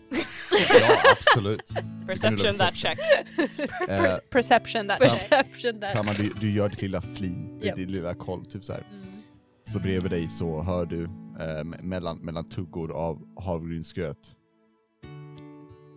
Ja, 0.69 0.97
absolut. 1.11 1.69
Perception 2.07 2.55
that 2.55 2.75
check. 2.75 2.99
Eh, 2.99 3.47
Per- 3.87 4.19
perception 4.29 4.87
that. 4.87 4.99
Perception 4.99 5.79
där. 5.79 5.93
Kamma, 5.93 6.13
du, 6.13 6.29
du 6.41 6.51
gör 6.51 6.69
ditt 6.69 6.81
lilla 6.81 7.01
flin, 7.01 7.59
Japp. 7.61 7.75
ditt 7.75 7.89
lilla 7.89 8.13
koll, 8.15 8.45
typ 8.45 8.63
så 8.63 8.73
här. 8.73 8.87
Mm. 8.91 9.05
Så 9.73 9.79
bredvid 9.79 10.11
dig 10.11 10.29
så 10.29 10.61
hör 10.61 10.85
du 10.85 11.03
eh, 11.03 11.63
mellan, 11.83 12.17
mellan 12.17 12.45
tuggor 12.49 12.91
av 12.91 13.21
havregrynsgröt. 13.39 14.35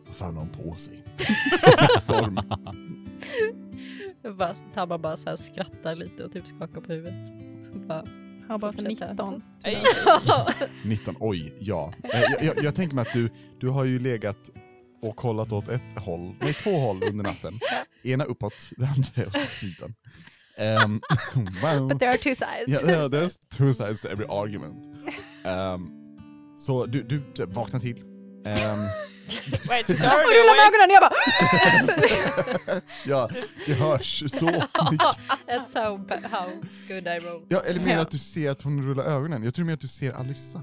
Vad 0.06 0.14
fan 0.14 0.36
har 0.36 0.42
hon 0.42 0.50
på 0.52 0.74
sig? 0.74 1.04
Storm. 2.00 2.40
Tabba 4.74 4.98
bara 4.98 5.16
så 5.16 5.28
här 5.28 5.36
skrattar 5.36 5.94
lite 5.94 6.24
och 6.24 6.32
typ 6.32 6.46
skakar 6.46 6.80
på 6.80 6.92
huvudet. 6.92 7.32
Bara, 7.88 8.04
About 8.48 8.74
Fortsätta. 8.74 9.12
19? 9.12 9.42
Ej. 9.64 9.84
19, 10.84 11.16
oj, 11.20 11.54
ja. 11.58 11.92
Jag, 12.02 12.42
jag, 12.44 12.64
jag 12.64 12.74
tänker 12.74 12.94
mig 12.94 13.02
att 13.02 13.12
du, 13.12 13.30
du 13.60 13.68
har 13.68 13.84
ju 13.84 13.98
legat 13.98 14.50
och 15.02 15.16
kollat 15.16 15.52
åt 15.52 15.68
ett 15.68 15.82
håll, 15.96 16.34
nej 16.40 16.54
två 16.54 16.70
håll 16.70 17.02
under 17.02 17.24
natten. 17.24 17.60
Ena 18.02 18.24
uppåt, 18.24 18.54
det 18.76 18.86
andra 18.86 19.40
åt 19.40 19.50
sidan. 19.50 19.94
Um, 20.84 21.00
wow. 21.62 21.88
But 21.88 21.98
there 21.98 22.10
are 22.10 22.18
two 22.18 22.34
sides. 22.34 22.66
Ja, 22.66 22.90
yeah, 22.90 23.08
there's 23.08 23.38
two 23.56 23.72
sides 23.72 24.00
to 24.00 24.08
every 24.08 24.26
argument. 24.28 24.86
Um, 25.44 25.94
så 26.56 26.86
du, 26.86 27.02
du 27.02 27.22
vaknar 27.46 27.80
till. 27.80 28.02
Um, 28.02 28.88
Wait, 29.68 29.86
she's 29.86 29.92
Och 30.24 30.30
rullar 30.30 30.56
med 30.56 30.66
ögonen, 30.68 30.90
jag 30.90 31.02
bara... 31.02 31.12
ja, 33.04 33.28
det 33.66 33.72
hörs 33.74 34.24
så 34.38 34.44
mycket. 34.46 34.70
That's 35.48 35.74
how, 35.74 35.96
how 36.30 36.50
good 36.88 37.06
I 37.06 37.18
roll. 37.26 37.42
Ja, 37.48 37.60
eller 37.66 37.80
menar 37.80 37.94
Ja. 37.94 38.00
att 38.00 38.10
du 38.10 38.18
ser 38.18 38.50
att 38.50 38.62
hon 38.62 38.82
rullar 38.88 39.04
ögonen? 39.04 39.44
Jag 39.44 39.54
tror 39.54 39.64
mer 39.66 39.74
att 39.74 39.80
du 39.80 39.88
ser 39.88 40.12
Alyssa. 40.12 40.62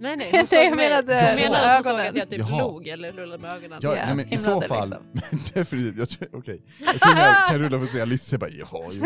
Nej 0.00 0.16
nej, 0.16 0.28
hon 0.30 0.38
jag 0.40 0.48
såg 0.48 0.58
mig. 0.58 0.70
menade 0.76 1.26
Hon 1.26 1.36
menade 1.42 1.70
att 1.70 1.86
hon 1.86 1.96
såg 1.96 2.00
att 2.06 2.16
jag 2.16 2.30
typ 2.30 2.38
Jaha. 2.38 2.58
log 2.58 2.88
eller 2.88 3.12
rullade 3.12 3.42
med 3.42 3.52
ögonen. 3.52 3.78
Ja, 3.82 3.96
Ja, 3.96 4.06
nej, 4.06 4.14
men 4.14 4.32
i 4.34 4.38
så 4.38 4.60
fall, 4.60 4.88
liksom. 4.88 5.06
men 5.30 5.40
definitivt, 5.54 5.98
jag 5.98 6.08
tror, 6.08 6.28
okej. 6.40 6.62
Jag 6.92 7.00
tror 7.00 7.16
jag 7.18 7.46
kan 7.48 7.58
rulla 7.58 7.78
för 7.78 7.84
att 7.84 7.92
se 7.92 8.00
Alyssa, 8.00 8.32
jag 8.34 8.40
bara 8.40 8.50
jaha, 8.50 8.90
jo. 8.92 9.04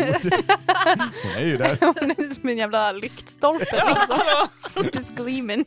Hon 1.23 1.31
är 1.35 1.45
ju 1.45 1.57
där. 1.57 1.77
Hon 1.81 2.11
är 2.11 2.33
som 2.33 2.49
en 2.49 2.57
jävla 2.57 2.91
lyktstolpe 2.91 3.65
Ja, 3.77 3.97
liksom. 4.75 4.99
Just 5.01 5.15
gleaming. 5.15 5.65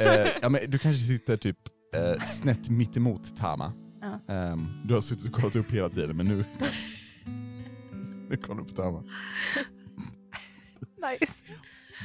Eh, 0.00 0.28
ja, 0.42 0.48
men 0.48 0.60
du 0.70 0.78
kanske 0.78 1.02
sitter 1.06 1.36
typ 1.36 1.56
eh, 1.96 2.24
snett 2.26 2.68
mitt 2.70 2.96
emot 2.96 3.36
Tama. 3.36 3.72
Ja. 4.00 4.34
Ehm, 4.34 4.68
du 4.84 4.94
har 4.94 5.00
suttit 5.00 5.26
och 5.26 5.32
kollat 5.40 5.56
upp 5.56 5.70
hela 5.72 5.88
tiden, 5.88 6.16
men 6.16 6.26
nu... 6.26 6.44
nu 8.28 8.36
kollar 8.36 8.60
du 8.62 8.68
på 8.68 8.82
Tama. 8.82 9.02
Nice. 11.10 11.44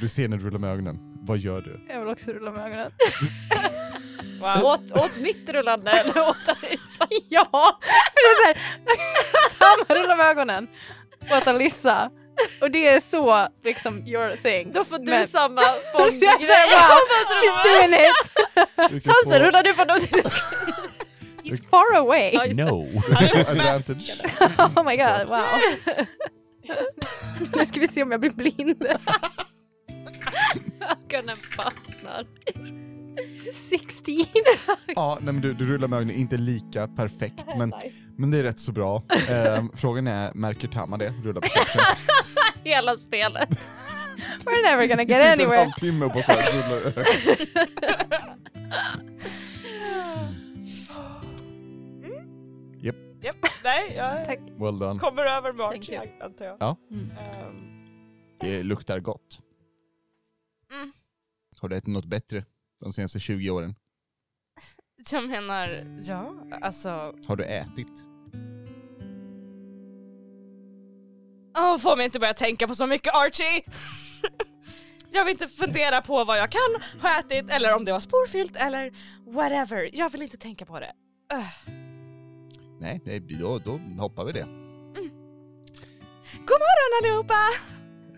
Du 0.00 0.08
ser 0.08 0.28
när 0.28 0.36
du 0.36 0.44
rullar 0.44 0.58
med 0.58 0.70
ögonen. 0.70 1.18
Vad 1.22 1.38
gör 1.38 1.60
du? 1.62 1.86
Jag 1.88 2.00
vill 2.00 2.08
också 2.08 2.32
rulla 2.32 2.50
med 2.52 2.66
ögonen. 2.66 2.90
Wow. 4.40 4.64
Åt, 4.64 4.90
åt 4.92 5.16
mitt 5.20 5.48
rullande 5.52 5.90
eller 5.90 6.28
åt 6.28 6.48
Alissa? 6.48 7.06
Ja, 7.28 7.78
för 8.12 8.20
det 8.22 8.50
är 8.50 8.54
såhär, 8.54 8.56
Tama 9.58 10.00
rullar 10.00 10.16
med 10.16 10.26
ögonen 10.26 10.68
åt 11.38 11.46
Alissa. 11.46 12.10
Och 12.60 12.70
det 12.70 12.88
är 12.88 13.00
så 13.00 13.48
liksom 13.64 14.06
your 14.06 14.36
thing. 14.36 14.72
Då 14.72 14.84
får 14.84 14.98
du 14.98 15.04
Men- 15.10 15.28
samma 15.28 15.60
Så 15.92 15.98
jag 15.98 16.12
säger 16.12 16.78
fondgrej. 16.88 17.24
she's 17.42 17.62
doing 17.64 18.00
it! 18.00 19.04
Få 19.24 19.38
rullar 19.38 19.62
du 19.62 19.74
från 19.74 19.86
dem 19.86 20.00
till 20.00 20.22
He's 21.44 21.68
far 21.70 21.94
away. 21.96 22.54
No. 22.54 23.02
advantage. 23.48 24.12
Oh 24.58 24.84
my 24.84 24.96
god, 24.96 25.28
wow. 25.28 25.44
Nu 27.56 27.66
ska 27.66 27.80
vi 27.80 27.88
se 27.88 28.02
om 28.02 28.10
jag 28.10 28.20
blir 28.20 28.30
blind. 28.30 28.86
Ögonen 31.10 31.36
fastnar. 31.36 32.26
16. 33.52 34.14
Ja, 34.86 35.18
nej, 35.22 35.32
men 35.32 35.42
du, 35.42 35.54
du 35.54 35.66
rullar 35.66 35.88
med 35.88 35.96
ögonen, 35.96 36.16
inte 36.16 36.36
lika 36.36 36.88
perfekt, 36.88 37.44
men, 37.56 37.68
Nice. 37.68 37.96
men 38.16 38.30
det 38.30 38.38
är 38.38 38.42
rätt 38.42 38.60
så 38.60 38.72
bra. 38.72 39.02
Ehm, 39.28 39.70
frågan 39.74 40.06
är, 40.06 40.34
märker 40.34 40.68
Tama 40.68 40.96
det? 40.96 41.14
Rulla 41.22 41.40
på 41.40 41.48
perception. 41.48 41.82
Hela 42.64 42.96
spelet. 42.96 43.66
We're 44.44 44.62
never 44.70 44.86
gonna 44.86 45.04
Det 45.04 45.12
get 45.12 45.22
sitter 45.22 45.26
en 45.26 45.32
anywhere. 45.32 45.58
halvtimme 45.64 46.06
bara 46.08 46.22
så 46.22 46.32
här 46.32 46.52
rullar 46.52 46.86
ögonen. 46.86 47.06
Japp, 53.22 53.36
nej, 53.64 53.94
jag 53.96 54.26
Tack. 54.26 54.38
Well 54.58 54.78
done. 54.78 54.98
kommer 55.00 55.22
över. 55.24 55.68
Archie 55.68 56.00
antar 56.20 56.44
jag. 56.44 56.56
Ja. 56.60 56.76
Mm. 56.90 57.10
Ehm, 57.10 57.84
Det 58.40 58.62
luktar 58.62 59.00
gott. 59.00 59.38
Mm. 60.72 60.92
Har 61.60 61.68
du 61.68 61.76
ätit 61.76 61.86
något 61.94 62.04
bättre 62.04 62.44
de 62.82 62.92
senaste 62.92 63.20
20 63.20 63.50
åren? 63.50 63.74
jag 65.12 65.28
menar, 65.28 65.98
ja, 66.00 66.34
alltså... 66.62 66.88
Har 67.26 67.36
du 67.36 67.44
ätit? 67.44 67.92
Åh, 71.58 71.78
få 71.78 71.96
mig 71.96 72.04
inte 72.04 72.18
börja 72.18 72.34
tänka 72.34 72.68
på 72.68 72.74
så 72.74 72.86
mycket 72.86 73.14
Archie! 73.14 73.62
jag 75.12 75.24
vill 75.24 75.32
inte 75.32 75.48
fundera 75.48 76.02
på 76.02 76.24
vad 76.24 76.38
jag 76.38 76.50
kan 76.50 77.00
ha 77.02 77.20
ätit 77.20 77.50
eller 77.50 77.76
om 77.76 77.84
det 77.84 77.92
var 77.92 78.00
sporfyllt 78.00 78.56
eller 78.56 78.92
whatever. 79.32 79.90
Jag 79.92 80.10
vill 80.10 80.22
inte 80.22 80.36
tänka 80.36 80.66
på 80.66 80.80
det. 80.80 80.92
Ugh. 81.34 81.76
Nej, 82.80 83.00
nej 83.04 83.20
då, 83.20 83.58
då 83.58 83.80
hoppar 83.98 84.24
vi 84.24 84.32
det. 84.32 84.46
God 86.38 86.58
morgon 86.60 87.02
allihopa! 87.02 87.34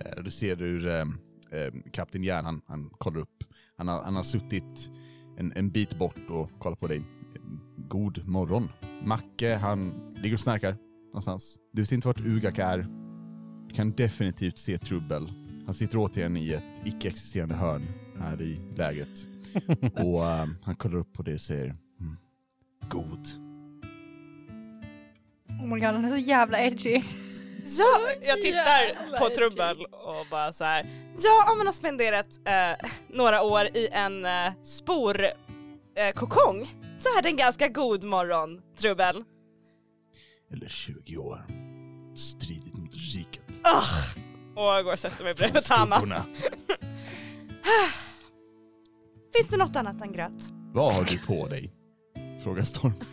Eh, 0.04 0.22
Du 0.24 0.30
ser 0.30 0.56
hur 0.56 0.86
eh, 0.86 1.00
eh, 1.60 1.72
Kapten 1.92 2.24
Järn, 2.24 2.44
han, 2.44 2.62
han 2.66 2.90
kollar 2.90 3.20
upp. 3.20 3.44
Han 3.76 3.88
har, 3.88 4.02
han 4.02 4.16
har 4.16 4.22
suttit 4.22 4.90
en, 5.38 5.52
en 5.56 5.70
bit 5.70 5.98
bort 5.98 6.30
och 6.30 6.50
kollat 6.58 6.80
på 6.80 6.86
dig. 6.86 7.02
God 7.88 8.28
morgon. 8.28 8.68
Macke, 9.04 9.54
han 9.54 9.92
ligger 10.16 10.34
och 10.34 10.40
snarkar 10.40 10.76
någonstans. 11.06 11.58
Du 11.72 11.82
vet 11.82 11.92
inte 11.92 12.08
vart 12.08 12.20
Ugak 12.20 12.58
är. 12.58 12.78
Du 13.68 13.74
kan 13.74 13.92
definitivt 13.92 14.58
se 14.58 14.78
trubbel. 14.78 15.32
Han 15.64 15.74
sitter 15.74 15.98
återigen 15.98 16.36
i 16.36 16.50
ett 16.50 16.82
icke-existerande 16.84 17.54
hörn 17.54 17.82
här 18.20 18.42
i 18.42 18.60
lägret. 18.76 19.26
och 19.94 20.24
eh, 20.24 20.48
han 20.62 20.76
kollar 20.76 20.98
upp 20.98 21.12
på 21.12 21.22
det 21.22 21.34
och 21.34 21.40
säger 21.40 21.76
mm, 22.00 22.16
God. 22.88 23.28
Oh 25.48 25.66
my 25.66 25.80
god, 25.80 25.82
han 25.82 26.04
är 26.04 26.08
så 26.08 26.16
jävla 26.16 26.60
edgy. 26.60 27.02
Ja, 27.64 28.00
jag 28.22 28.42
tittar 28.42 28.82
Jävlar, 28.82 29.18
på. 29.18 29.28
Trubbel 29.28 29.76
och 29.90 30.26
bara 30.30 30.52
så 30.52 30.64
här. 30.64 30.86
Ja, 31.22 31.48
om 31.52 31.58
man 31.58 31.66
har 31.66 31.74
spenderat 31.74 32.26
eh, 32.46 32.72
några 33.08 33.42
år 33.42 33.66
i 33.76 33.88
en 33.92 34.24
eh, 34.24 34.52
spor 34.62 35.20
eh, 35.96 36.12
kokong 36.14 36.68
så 36.98 37.08
är 37.18 37.22
det 37.22 37.28
en 37.28 37.36
ganska 37.36 37.68
god 37.68 38.04
morgon, 38.04 38.60
Trubbel. 38.78 39.24
Eller 40.52 40.68
20 40.68 41.16
år. 41.16 41.46
Stridit 42.16 42.74
mot 42.74 42.94
riket. 42.94 43.42
Ah! 43.62 43.82
Och 44.56 44.62
jag 44.64 44.84
går 44.84 44.92
och 44.92 44.98
sätter 44.98 45.24
mig 45.24 45.34
bredvid 45.34 45.62
Tama. 45.62 46.00
Finns 49.36 49.48
det 49.50 49.56
något 49.56 49.76
annat 49.76 50.02
än 50.02 50.12
gröt? 50.12 50.32
Vad 50.72 50.94
har 50.94 51.04
du 51.04 51.18
på 51.18 51.48
dig? 51.48 51.72
Frågar 52.42 52.64
Storm. 52.64 52.92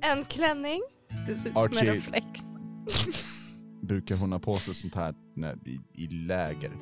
En 0.00 0.24
klänning? 0.24 0.82
Du 1.26 1.34
ser 1.36 1.48
ut 1.48 1.54
som 1.54 1.62
en 1.62 1.78
Archie. 1.78 1.92
reflex. 1.92 2.40
Brukar 3.82 4.16
hon 4.16 4.32
ha 4.32 4.38
på 4.38 4.56
sig 4.56 4.74
sånt 4.74 4.94
här 4.94 5.14
när, 5.36 5.68
i, 5.68 5.80
i 5.94 6.06
läger? 6.08 6.72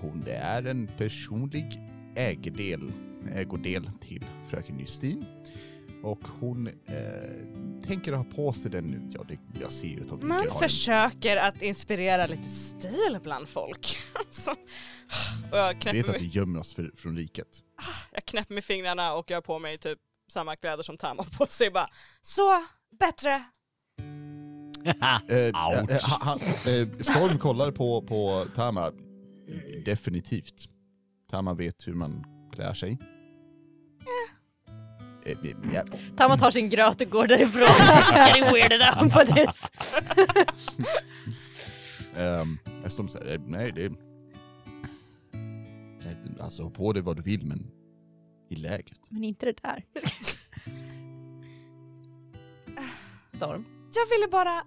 Hon 0.00 0.20
det 0.24 0.34
är 0.34 0.64
en 0.66 0.90
personlig 0.98 1.80
ägodel, 2.16 2.92
ägodel 3.34 3.90
till 4.00 4.26
fröken 4.50 4.78
Justin. 4.78 5.24
Och 6.02 6.28
hon 6.40 6.66
eh, 6.66 7.84
tänker 7.86 8.12
ha 8.12 8.24
på 8.24 8.52
sig 8.52 8.70
den 8.70 8.84
nu. 8.84 9.10
Ja, 9.14 9.24
det, 9.28 9.38
jag 9.60 9.72
ser 9.72 9.86
ju 9.88 10.00
att 10.00 10.10
hon 10.10 10.28
Man 10.28 10.44
försöker 10.60 11.36
att 11.36 11.62
inspirera 11.62 12.26
lite 12.26 12.48
stil 12.48 13.18
bland 13.22 13.48
folk. 13.48 13.96
Så- 14.30 14.50
och 15.52 15.58
jag 15.58 15.92
Vet 15.92 16.08
att 16.08 16.20
vi 16.20 16.26
gömmer 16.26 16.60
oss 16.60 16.74
för, 16.74 16.92
från 16.96 17.16
riket. 17.16 17.46
jag 18.12 18.24
knäpper 18.24 18.54
med 18.54 18.64
fingrarna 18.64 19.14
och 19.14 19.30
gör 19.30 19.40
på 19.40 19.58
mig 19.58 19.78
typ 19.78 19.98
samma 20.30 20.56
kläder 20.56 20.82
som 20.82 20.96
Tama 20.96 21.22
har 21.22 21.30
på 21.30 21.46
sig. 21.46 21.70
Bara, 21.70 21.86
så, 22.22 22.42
bättre. 22.98 23.42
Eh, 24.84 24.94
eh, 25.36 25.66
Ouch. 25.66 25.90
eh, 25.90 25.98
han, 26.02 26.40
eh, 26.40 26.88
Storm 27.00 27.38
kollar 27.38 27.70
på, 27.70 28.02
på 28.02 28.46
Tama. 28.54 28.92
Definitivt. 29.84 30.68
Tama 31.30 31.54
vet 31.54 31.86
hur 31.88 31.94
man 31.94 32.24
klär 32.52 32.74
sig. 32.74 32.98
Eh, 35.24 35.32
eh, 35.32 35.56
ja, 35.74 35.82
Tamma 36.16 36.38
tar 36.38 36.50
sin 36.50 36.68
gröt 36.70 37.00
och 37.00 37.10
går 37.10 37.26
därifrån. 37.26 37.68
Getting 38.26 38.44
weirded 38.44 38.82
out 39.02 39.12
på 39.12 39.24
this. 39.24 39.70
Um, 42.16 42.58
Storm 42.88 43.08
säger, 43.08 43.34
eh, 43.34 43.40
nej 43.46 43.72
det... 43.72 43.92
Alltså 46.40 46.62
ha 46.62 46.70
på 46.70 46.92
dig 46.92 47.02
vad 47.02 47.16
du 47.16 47.22
vill 47.22 47.46
men 47.46 47.70
i 48.50 48.56
lägret. 48.56 49.00
Men 49.08 49.24
inte 49.24 49.46
det 49.46 49.62
där. 49.62 49.84
Storm. 53.40 53.64
Jag 53.94 54.16
ville 54.18 54.28
bara, 54.30 54.62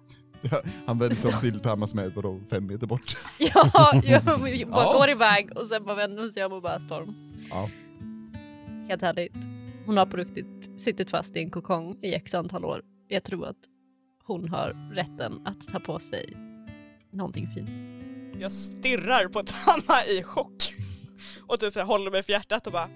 Han 0.86 0.98
vänder 0.98 1.16
sig 1.16 1.34
om 1.34 1.40
till 1.40 1.60
Tama 1.60 1.86
som 1.86 1.98
är 1.98 2.08
vadå, 2.10 2.40
fem 2.50 2.66
meter 2.66 2.86
bort. 2.86 3.16
Ja, 3.38 4.00
jag 4.04 4.24
bara 4.24 4.48
Ja. 4.48 4.92
går 4.98 5.10
iväg 5.10 5.56
och 5.58 5.66
sen 5.66 5.84
bara 5.84 5.94
vänder 5.96 6.30
sig 6.30 6.44
om 6.44 6.52
och 6.52 6.62
bara 6.62 6.80
Storm. 6.80 7.14
Ja. 7.50 7.70
Helt 8.88 9.02
ärligt. 9.02 9.34
Hon 9.86 9.96
har 9.96 10.06
på 10.06 10.16
riktigt 10.16 10.80
suttit 10.80 11.10
fast 11.10 11.36
i 11.36 11.38
en 11.42 11.50
kokong 11.50 11.98
i 12.02 12.14
x 12.14 12.34
antal 12.34 12.64
år. 12.64 12.82
Jag 13.08 13.24
tror 13.24 13.46
att 13.46 13.56
hon 14.24 14.48
har 14.48 14.92
rätten 14.94 15.46
att 15.46 15.68
ta 15.68 15.80
på 15.80 15.98
sig 15.98 16.36
någonting 17.12 17.46
fint. 17.56 17.70
jag 18.40 18.52
stirrar 18.52 19.28
på 19.28 19.42
Tama 19.42 20.04
i 20.18 20.22
chock. 20.22 20.74
Och 21.46 21.60
typ 21.60 21.76
håller 21.80 22.10
mig 22.10 22.22
för 22.22 22.32
hjärtat 22.32 22.66
och 22.66 22.72
bara, 22.72 22.88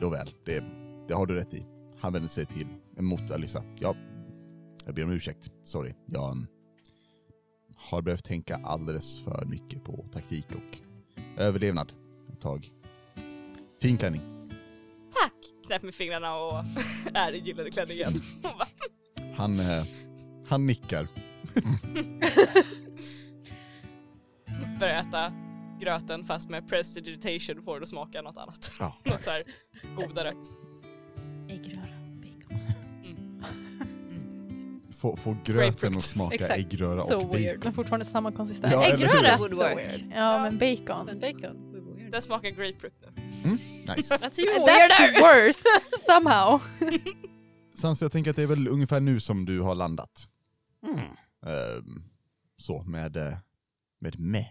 Nåväl, 0.00 0.30
det, 0.44 0.64
det 1.08 1.14
har 1.14 1.26
du 1.26 1.34
rätt 1.34 1.54
i. 1.54 1.64
Han 2.00 2.12
vänder 2.12 2.28
sig 2.28 2.46
till, 2.46 2.66
mot 3.00 3.30
Alissa. 3.30 3.64
Ja, 3.78 3.94
jag 4.84 4.94
ber 4.94 5.04
om 5.04 5.10
ursäkt. 5.10 5.50
Sorry. 5.64 5.94
Jag 6.06 6.30
um, 6.30 6.46
har 7.76 8.02
behövt 8.02 8.24
tänka 8.24 8.56
alldeles 8.56 9.20
för 9.20 9.44
mycket 9.44 9.84
på 9.84 10.06
taktik 10.12 10.46
och 10.50 10.78
överlevnad 11.36 11.92
ett 12.32 12.40
tag. 12.40 12.70
Fin 13.80 13.96
klänning. 13.96 14.20
tack! 15.12 15.32
Knäpper 15.66 15.86
med 15.86 15.94
fingrarna 15.94 16.36
och 16.36 16.64
är 17.14 17.32
i 17.32 17.38
gyllene 17.38 17.70
klänningen. 17.70 18.12
Han, 19.36 19.60
eh, 19.60 19.84
han 20.48 20.66
nickar. 20.66 21.08
Börjar 24.80 25.00
äta 25.00 25.32
gröten 25.80 26.24
fast 26.24 26.48
med 26.48 26.68
prestidigitation 26.68 27.62
får 27.62 27.82
att 27.82 27.88
smaka 27.88 28.22
något 28.22 28.36
annat. 28.36 28.72
Ja, 28.80 28.96
något 29.04 29.24
så 29.24 29.30
här 29.30 29.42
godare. 29.96 30.34
Äggröra, 31.48 31.99
Få, 35.00 35.16
få 35.16 35.36
gröten 35.44 35.96
att 35.96 36.04
smaka 36.04 36.34
Exakt. 36.34 36.58
äggröra 36.58 37.02
So 37.02 37.14
och 37.14 37.22
bacon. 37.22 37.36
weird. 37.42 37.64
Men 37.64 37.72
fortfarande 37.72 38.04
samma 38.06 38.32
konsistens. 38.32 38.72
Ja? 38.72 38.84
Äggröra 38.84 39.36
would 39.36 39.50
so 39.50 39.62
work. 39.62 40.04
Ja, 40.14 40.38
men 40.42 40.58
bacon. 40.58 41.06
Men 41.06 41.20
bacon. 41.20 41.66
Den 42.12 42.22
smakar 42.22 42.50
grapefruit 42.50 42.94
nu. 43.00 43.50
Nice. 43.96 44.16
That's 44.16 44.40
even 44.40 44.62
That's 44.62 45.20
worse, 45.20 45.64
somehow. 46.06 46.60
Sansa, 47.74 48.04
jag 48.04 48.12
tänker 48.12 48.30
att 48.30 48.36
det 48.36 48.42
är 48.42 48.46
väl 48.46 48.68
ungefär 48.68 49.00
nu 49.00 49.20
som 49.20 49.44
du 49.44 49.60
har 49.60 49.74
landat. 49.74 50.28
Mm. 50.86 50.98
Ehm, 50.98 52.02
så 52.58 52.82
med, 52.82 53.16
eh, 53.16 53.34
med 54.00 54.20
med. 54.20 54.46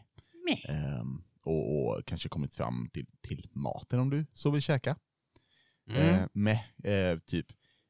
Meh. 0.46 0.76
Ehm, 1.00 1.24
och, 1.44 1.88
och 1.88 2.06
kanske 2.06 2.30
kommit 2.30 2.54
fram 2.54 2.90
till, 2.94 3.06
till 3.22 3.50
maten 3.54 4.00
om 4.00 4.10
du 4.10 4.26
så 4.34 4.52
vill 4.52 4.62
käka. 4.62 4.96
Mm. 5.90 6.02
Eh, 6.10 6.28
med, 6.34 6.60
eh, 6.84 7.20
typ, 7.20 7.46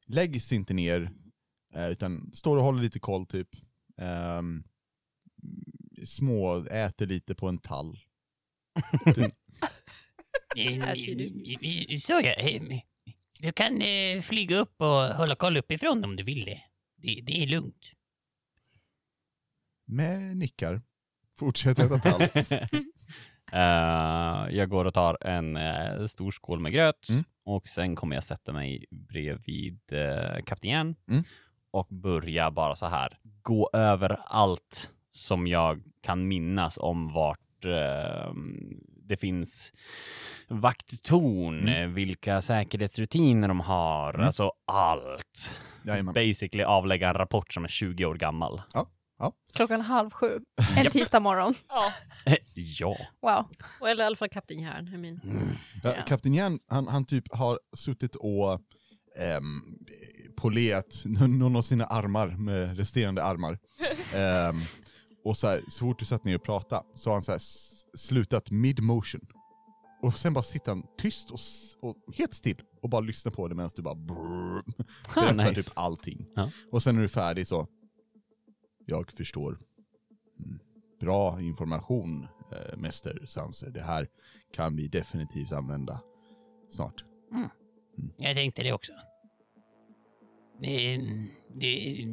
lägg 0.05 0.41
sig 0.41 0.55
inte 0.57 0.73
ner, 0.73 1.11
utan 1.75 2.32
står 2.34 2.58
och 2.58 2.63
håller 2.63 2.82
lite 2.82 2.99
koll 2.99 3.25
typ. 3.25 3.49
Ehm, 3.97 4.63
små, 6.05 6.65
äter 6.65 7.08
lite 7.08 7.36
på 7.36 7.47
en 7.47 7.58
tall. 7.58 7.99
typ. 9.15 9.34
Ser 10.55 11.15
du. 11.15 11.97
Så 11.99 12.13
ja. 12.13 12.34
eh, 12.34 12.62
Du 13.39 13.51
kan 13.51 13.82
eh, 13.82 14.21
flyga 14.21 14.58
upp 14.58 14.82
och 14.82 14.88
hålla 15.15 15.36
koll 15.36 15.58
uppifrån 15.58 16.03
om 16.03 16.15
du 16.15 16.23
vill 16.23 16.45
det. 16.45 16.62
Det, 16.95 17.21
det 17.23 17.43
är 17.43 17.47
lugnt. 17.47 17.91
Med 19.86 20.38
nickar. 20.38 20.82
Fortsätt 21.39 21.79
äta 21.79 21.99
tall. 21.99 22.27
Eh, 23.51 24.55
jag 24.55 24.69
går 24.69 24.86
och 24.86 24.93
tar 24.93 25.17
en 25.27 25.58
eh, 25.58 26.05
stor 26.05 26.32
skål 26.32 26.60
med 26.60 26.71
gröt 26.73 27.10
Mm. 27.10 27.23
och 27.43 27.67
sen 27.67 27.95
kommer 27.95 28.15
jag 28.15 28.23
sätta 28.23 28.53
mig 28.53 28.86
bredvid 28.91 29.79
uh, 29.93 30.43
kapten 30.45 30.95
Mm. 31.08 31.23
Och 31.71 31.88
börja 31.89 32.51
bara 32.51 32.75
så 32.75 32.86
här 32.86 33.19
gå 33.41 33.69
över 33.73 34.19
allt 34.25 34.89
som 35.12 35.47
jag 35.47 35.82
kan 36.01 36.27
minnas 36.27 36.77
om 36.77 37.13
vart 37.13 37.65
eh, 37.65 38.34
det 39.08 39.17
finns 39.17 39.73
vakttorn, 40.47 41.60
Mm. 41.69 41.93
vilka 41.93 42.41
säkerhetsrutiner 42.41 43.47
de 43.47 43.60
har, 43.60 44.13
Mm. 44.13 44.25
alltså 44.25 44.51
allt. 44.67 45.60
Jajamän. 45.86 46.13
Basically 46.13 46.63
avlägga 46.63 47.08
en 47.10 47.13
rapport 47.13 47.53
som 47.53 47.63
är 47.63 47.67
20 47.67 48.05
år 48.05 48.15
gammal. 48.15 48.62
Klockan 49.53 49.82
halv 49.82 50.10
sju. 50.10 50.39
En 50.77 50.91
tisdag 50.91 51.19
morgon. 51.19 51.53
Ja. 51.69 51.91
ja. 52.53 52.97
Wow. 53.21 53.45
Och 53.82 53.89
eller 53.89 54.03
i 54.03 54.08
alla 54.08 54.15
fall 54.15 54.29
Kapten 54.29 54.60
Järn. 54.60 54.88
I 54.93 54.97
mean. 54.97 55.19
Ja, 55.84 55.93
Ja. 55.97 56.01
Kapten 56.08 56.34
Järn, 56.34 56.60
han, 56.67 56.88
han 56.88 57.05
typ 57.05 57.23
har 57.36 57.60
suttit 57.77 58.15
och 58.15 58.53
ehm, 59.19 59.62
polerat 60.41 61.04
någon 61.06 61.56
av 61.56 61.62
sina 61.62 61.86
armar 61.86 62.28
med 62.28 62.78
resterande 62.78 63.23
armar. 63.23 63.60
Ehm, 64.15 64.56
och 65.23 65.38
så, 65.38 65.47
här, 65.47 65.63
så 65.67 65.80
fort 65.86 65.99
du 65.99 66.06
satt 66.06 66.23
ner 66.23 66.36
och 66.36 66.43
pratade 66.43 66.84
så 66.93 67.10
har 67.10 67.15
han 67.15 67.23
så 67.23 67.32
här 67.32 67.41
slutat 67.97 68.52
mid 68.52 68.84
motion. 68.84 69.21
Och 70.02 70.13
sen 70.13 70.34
bara 70.34 70.43
sitter 70.43 70.71
han 70.71 70.84
tyst 70.97 71.32
och, 71.32 71.39
och 71.89 71.95
helt 72.15 72.34
still 72.34 72.62
och 72.82 72.89
bara 72.89 73.02
lyssnar 73.02 73.32
på 73.32 73.47
det 73.47 73.56
medan 73.56 73.71
du 73.75 73.82
bara 73.82 73.95
brrr, 73.95 74.63
berättar 75.15 75.49
nice. 75.49 75.63
typ 75.63 75.73
allting. 75.75 76.25
Ja. 76.36 76.49
Och 76.71 76.84
sen 76.84 76.97
är 76.97 77.02
du 77.02 77.08
färdig 77.10 77.47
så, 77.47 77.67
jag 78.86 79.12
förstår. 79.12 79.60
Mm. 80.39 80.60
Bra 80.99 81.41
information, 81.41 82.28
eh, 82.52 82.78
Mäster 82.78 83.25
Sanser. 83.28 83.69
Det 83.69 83.82
här 83.82 84.08
kan 84.54 84.75
vi 84.75 84.88
definitivt 84.88 85.52
använda 85.52 86.02
snart. 86.69 87.06
Jag 88.17 88.36
tänkte 88.36 88.63
det 88.63 88.73
också. 88.73 88.93
Det, 90.61 91.01
det, 91.55 92.05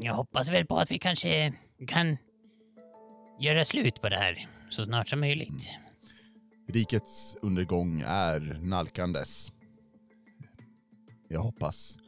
jag 0.00 0.14
hoppas 0.14 0.48
väl 0.48 0.66
på 0.66 0.76
att 0.76 0.90
vi 0.90 0.98
kanske 0.98 1.54
kan 1.86 2.16
göra 3.40 3.64
slut 3.64 4.00
på 4.00 4.08
det 4.08 4.16
här 4.16 4.48
så 4.68 4.84
snart 4.84 5.08
som 5.08 5.20
möjligt. 5.20 5.72
Rikets 6.68 7.36
undergång 7.42 8.02
är 8.06 8.58
nalkandes. 8.62 9.52
Jag 11.28 11.40
hoppas 11.40 11.98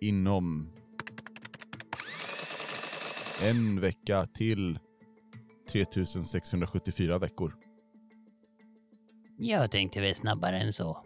inom 0.00 0.70
en 3.42 3.80
vecka 3.80 4.26
till 4.26 4.78
3674 5.68 7.18
veckor. 7.18 7.56
Jag 9.38 9.70
tänkte 9.70 10.00
väl 10.00 10.14
snabbare 10.14 10.60
än 10.60 10.72
så. 10.72 11.05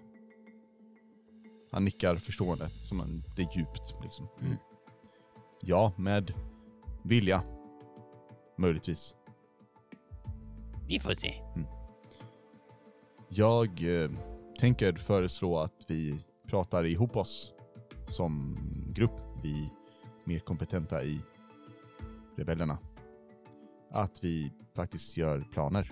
Han 1.71 1.85
nickar 1.85 2.17
förstående, 2.17 2.69
som 2.83 3.01
en, 3.01 3.25
det 3.37 3.43
är 3.43 3.59
djupt 3.59 3.95
liksom. 4.03 4.29
Mm. 4.41 4.57
Ja, 5.61 5.93
med 5.97 6.33
vilja. 7.03 7.43
Möjligtvis. 8.59 9.17
Vi 10.87 11.01
får 11.01 11.15
se. 11.15 11.35
Jag 13.29 14.03
eh, 14.03 14.11
tänker 14.59 14.93
föreslå 14.93 15.59
att 15.59 15.85
vi 15.89 16.25
pratar 16.47 16.85
ihop 16.85 17.17
oss 17.17 17.53
som 18.09 18.59
grupp, 18.95 19.21
vi 19.43 19.71
mer 20.25 20.39
kompetenta 20.39 21.03
i 21.03 21.21
rebellerna. 22.37 22.79
Att 23.91 24.25
vi 24.25 24.53
faktiskt 24.77 25.17
gör 25.17 25.45
planer. 25.53 25.91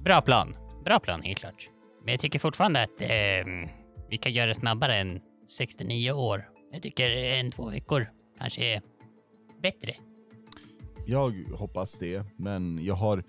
Bra 0.00 0.20
plan. 0.20 0.56
Bra 0.84 1.00
plan, 1.00 1.22
helt 1.22 1.38
klart. 1.38 1.68
Men 2.04 2.12
jag 2.12 2.20
tycker 2.20 2.38
fortfarande 2.38 2.82
att 2.82 3.00
eh, 3.00 3.70
vi 4.12 4.18
kan 4.18 4.32
göra 4.32 4.46
det 4.46 4.54
snabbare 4.54 4.96
än 4.96 5.20
69 5.46 6.12
år. 6.12 6.48
Jag 6.72 6.82
tycker 6.82 7.10
en, 7.10 7.50
två 7.50 7.70
veckor 7.70 8.06
kanske 8.38 8.64
är 8.64 8.82
bättre. 9.62 9.94
Jag 11.06 11.30
hoppas 11.32 11.98
det, 11.98 12.24
men 12.36 12.84
jag 12.84 12.94
har 12.94 13.24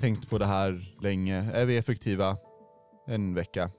tänkt 0.00 0.30
på 0.30 0.38
det 0.38 0.46
här 0.46 0.94
länge. 1.02 1.34
Är 1.52 1.66
vi 1.66 1.76
effektiva? 1.76 2.36
En 3.06 3.34
vecka. 3.34 3.70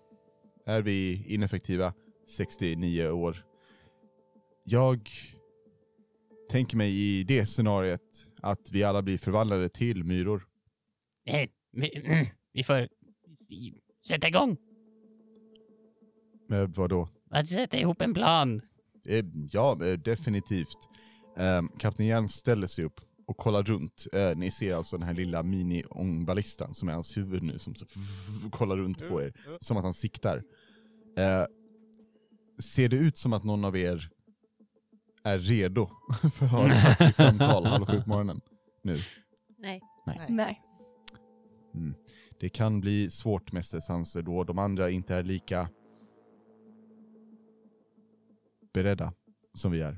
Är 0.65 0.81
vi 0.81 1.25
ineffektiva? 1.27 1.93
69 2.27 3.09
år. 3.09 3.45
Jag 4.63 5.09
tänker 6.51 6.77
mig 6.77 6.91
i 6.91 7.23
det 7.23 7.45
scenariet 7.45 8.27
att 8.41 8.71
vi 8.71 8.83
alla 8.83 9.01
blir 9.01 9.17
förvandlade 9.17 9.69
till 9.69 10.03
myror. 10.03 10.47
Eh, 11.25 11.49
vi, 11.71 11.97
mm, 12.05 12.25
vi 12.53 12.63
får 12.63 12.87
sätta 14.07 14.27
igång. 14.27 14.57
Men 16.47 16.71
vadå? 16.71 17.09
Att 17.29 17.47
sätta 17.47 17.77
ihop 17.77 18.01
en 18.01 18.13
plan. 18.13 18.61
Eh, 19.07 19.25
ja, 19.51 19.85
eh, 19.85 19.99
definitivt. 19.99 20.77
Eh, 21.37 21.61
Kapten 21.79 22.05
Järn 22.05 22.29
ställer 22.29 22.67
sig 22.67 22.85
upp 22.85 23.01
och 23.27 23.37
kollar 23.37 23.63
runt. 23.63 24.07
Eh, 24.13 24.35
ni 24.35 24.51
ser 24.51 24.75
alltså 24.75 24.97
den 24.97 25.07
här 25.07 25.13
lilla 25.13 25.43
mini-ångballistan 25.43 26.73
som 26.73 26.89
är 26.89 26.93
hans 26.93 27.17
huvud 27.17 27.43
nu 27.43 27.59
som 27.59 27.75
så 27.75 27.85
kollar 28.51 28.77
runt 28.77 29.09
på 29.09 29.21
er. 29.21 29.33
Som 29.61 29.77
att 29.77 29.83
han 29.83 29.93
siktar. 29.93 30.43
Eh, 31.17 31.45
ser 32.59 32.89
det 32.89 32.95
ut 32.95 33.17
som 33.17 33.33
att 33.33 33.43
någon 33.43 33.65
av 33.65 33.77
er 33.77 34.09
är 35.23 35.39
redo 35.39 35.89
för 36.33 36.45
att 36.45 36.51
ha 36.51 36.67
ett 36.67 36.81
taktiksamtal 36.81 37.65
halv 37.65 37.85
sju 37.85 38.01
på 38.01 38.09
morgonen 38.09 38.41
nu? 38.83 38.99
Nej. 39.57 39.81
Nej. 40.29 40.61
Mm. 41.75 41.95
Det 42.39 42.49
kan 42.49 42.81
bli 42.81 43.11
svårt 43.11 43.51
Mäster 43.51 43.79
Sanser 43.79 44.21
då 44.21 44.43
de 44.43 44.59
andra 44.59 44.89
inte 44.89 45.15
är 45.15 45.23
lika 45.23 45.69
beredda 48.77 49.13
som 49.53 49.71
vi 49.71 49.81
är. 49.81 49.97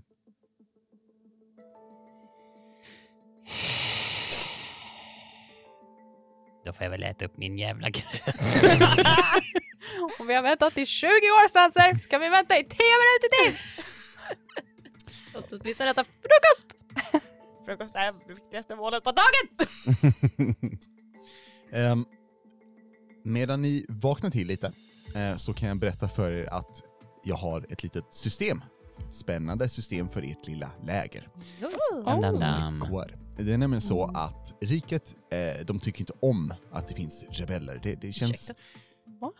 Då 6.65 6.73
får 6.73 6.83
jag 6.83 6.91
väl 6.91 7.03
äta 7.03 7.25
upp 7.25 7.37
min 7.37 7.57
jävla 7.57 7.89
gröt. 7.89 8.05
Om 10.19 10.27
vi 10.27 10.35
har 10.35 10.41
väntat 10.41 10.77
i 10.77 10.85
20 10.85 11.07
år 11.07 11.47
Sanser, 11.47 11.99
ska 11.99 12.17
vi 12.17 12.29
vänta 12.29 12.59
i 12.59 12.63
10 12.63 12.69
minuter 13.03 13.29
till! 13.43 13.53
Låt 15.33 15.53
oss 15.53 15.59
åtminstone 15.61 15.89
äta 15.89 16.03
frukost! 16.03 16.75
Frukost 17.65 17.95
är 17.95 18.13
det 18.27 18.33
viktigaste 18.33 18.75
målet 18.75 19.03
på 19.03 19.11
dagen! 19.11 19.47
Ehm, 21.71 22.05
medan 23.23 23.61
ni 23.61 23.85
vaknar 23.89 24.29
till 24.29 24.47
lite 24.47 24.71
eh, 25.15 25.35
så 25.35 25.53
kan 25.53 25.67
jag 25.67 25.79
berätta 25.79 26.09
för 26.09 26.31
er 26.31 26.53
att 26.53 26.88
jag 27.23 27.35
har 27.35 27.65
ett 27.69 27.83
litet 27.83 28.05
system. 28.13 28.61
Ett 29.07 29.13
spännande 29.15 29.69
system 29.69 30.09
för 30.09 30.21
ert 30.31 30.47
lilla 30.47 30.71
läger. 30.83 31.29
Kvar. 32.87 33.15
Det 33.37 33.53
är 33.53 33.57
nämligen 33.57 33.81
så 33.81 34.03
att 34.03 34.53
riket, 34.61 35.15
eh, 35.31 35.65
de 35.65 35.79
tycker 35.79 35.99
inte 35.99 36.13
om 36.19 36.53
att 36.71 36.87
det 36.87 36.93
finns 36.93 37.25
rebeller. 37.29 37.79
Det, 37.83 37.95
det 37.95 38.11
känns 38.11 38.51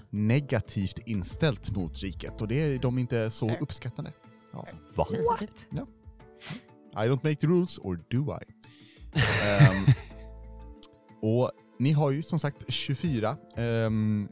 negativt 0.10 1.00
inställt 1.06 1.76
mot 1.76 2.00
riket 2.00 2.42
och 2.42 2.48
det 2.48 2.62
är 2.62 2.80
de 2.80 2.98
inte 2.98 3.32
så 3.32 3.52
uppskattande 3.56 4.12
av. 4.54 4.68
Va? 4.96 5.06
Sensitivt. 5.06 5.68
I 6.94 7.08
don't 7.08 7.24
make 7.24 7.36
the 7.36 7.48
rules, 7.48 7.80
or 7.80 8.00
do 8.10 8.38
I? 8.42 8.54
Ehm, 9.44 9.86
och 11.22 11.52
ni 11.80 11.92
har 11.92 12.12
ju 12.12 12.24
som 12.24 12.40
sagt 12.40 12.74
24 12.74 13.38
um, 13.58 14.30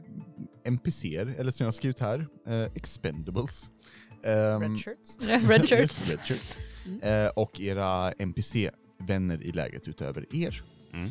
NPCer, 0.64 1.34
eller 1.38 1.52
som 1.52 1.64
jag 1.64 1.68
har 1.68 1.72
skrivit 1.72 1.98
här, 1.98 2.26
eh, 2.46 2.62
expendables. 2.74 3.70
Um, 4.22 4.62
Red 4.62 4.78
shirts. 4.78 5.18
Red 5.48 5.68
shirts. 5.68 6.10
Red 6.10 6.20
shirts. 6.24 6.58
Eh, 7.02 7.28
och 7.28 7.60
era 7.60 8.12
NPC-vänner 8.12 9.42
i 9.42 9.52
lägret 9.52 9.88
utöver 9.88 10.36
er. 10.36 10.62
Mm. 10.92 11.10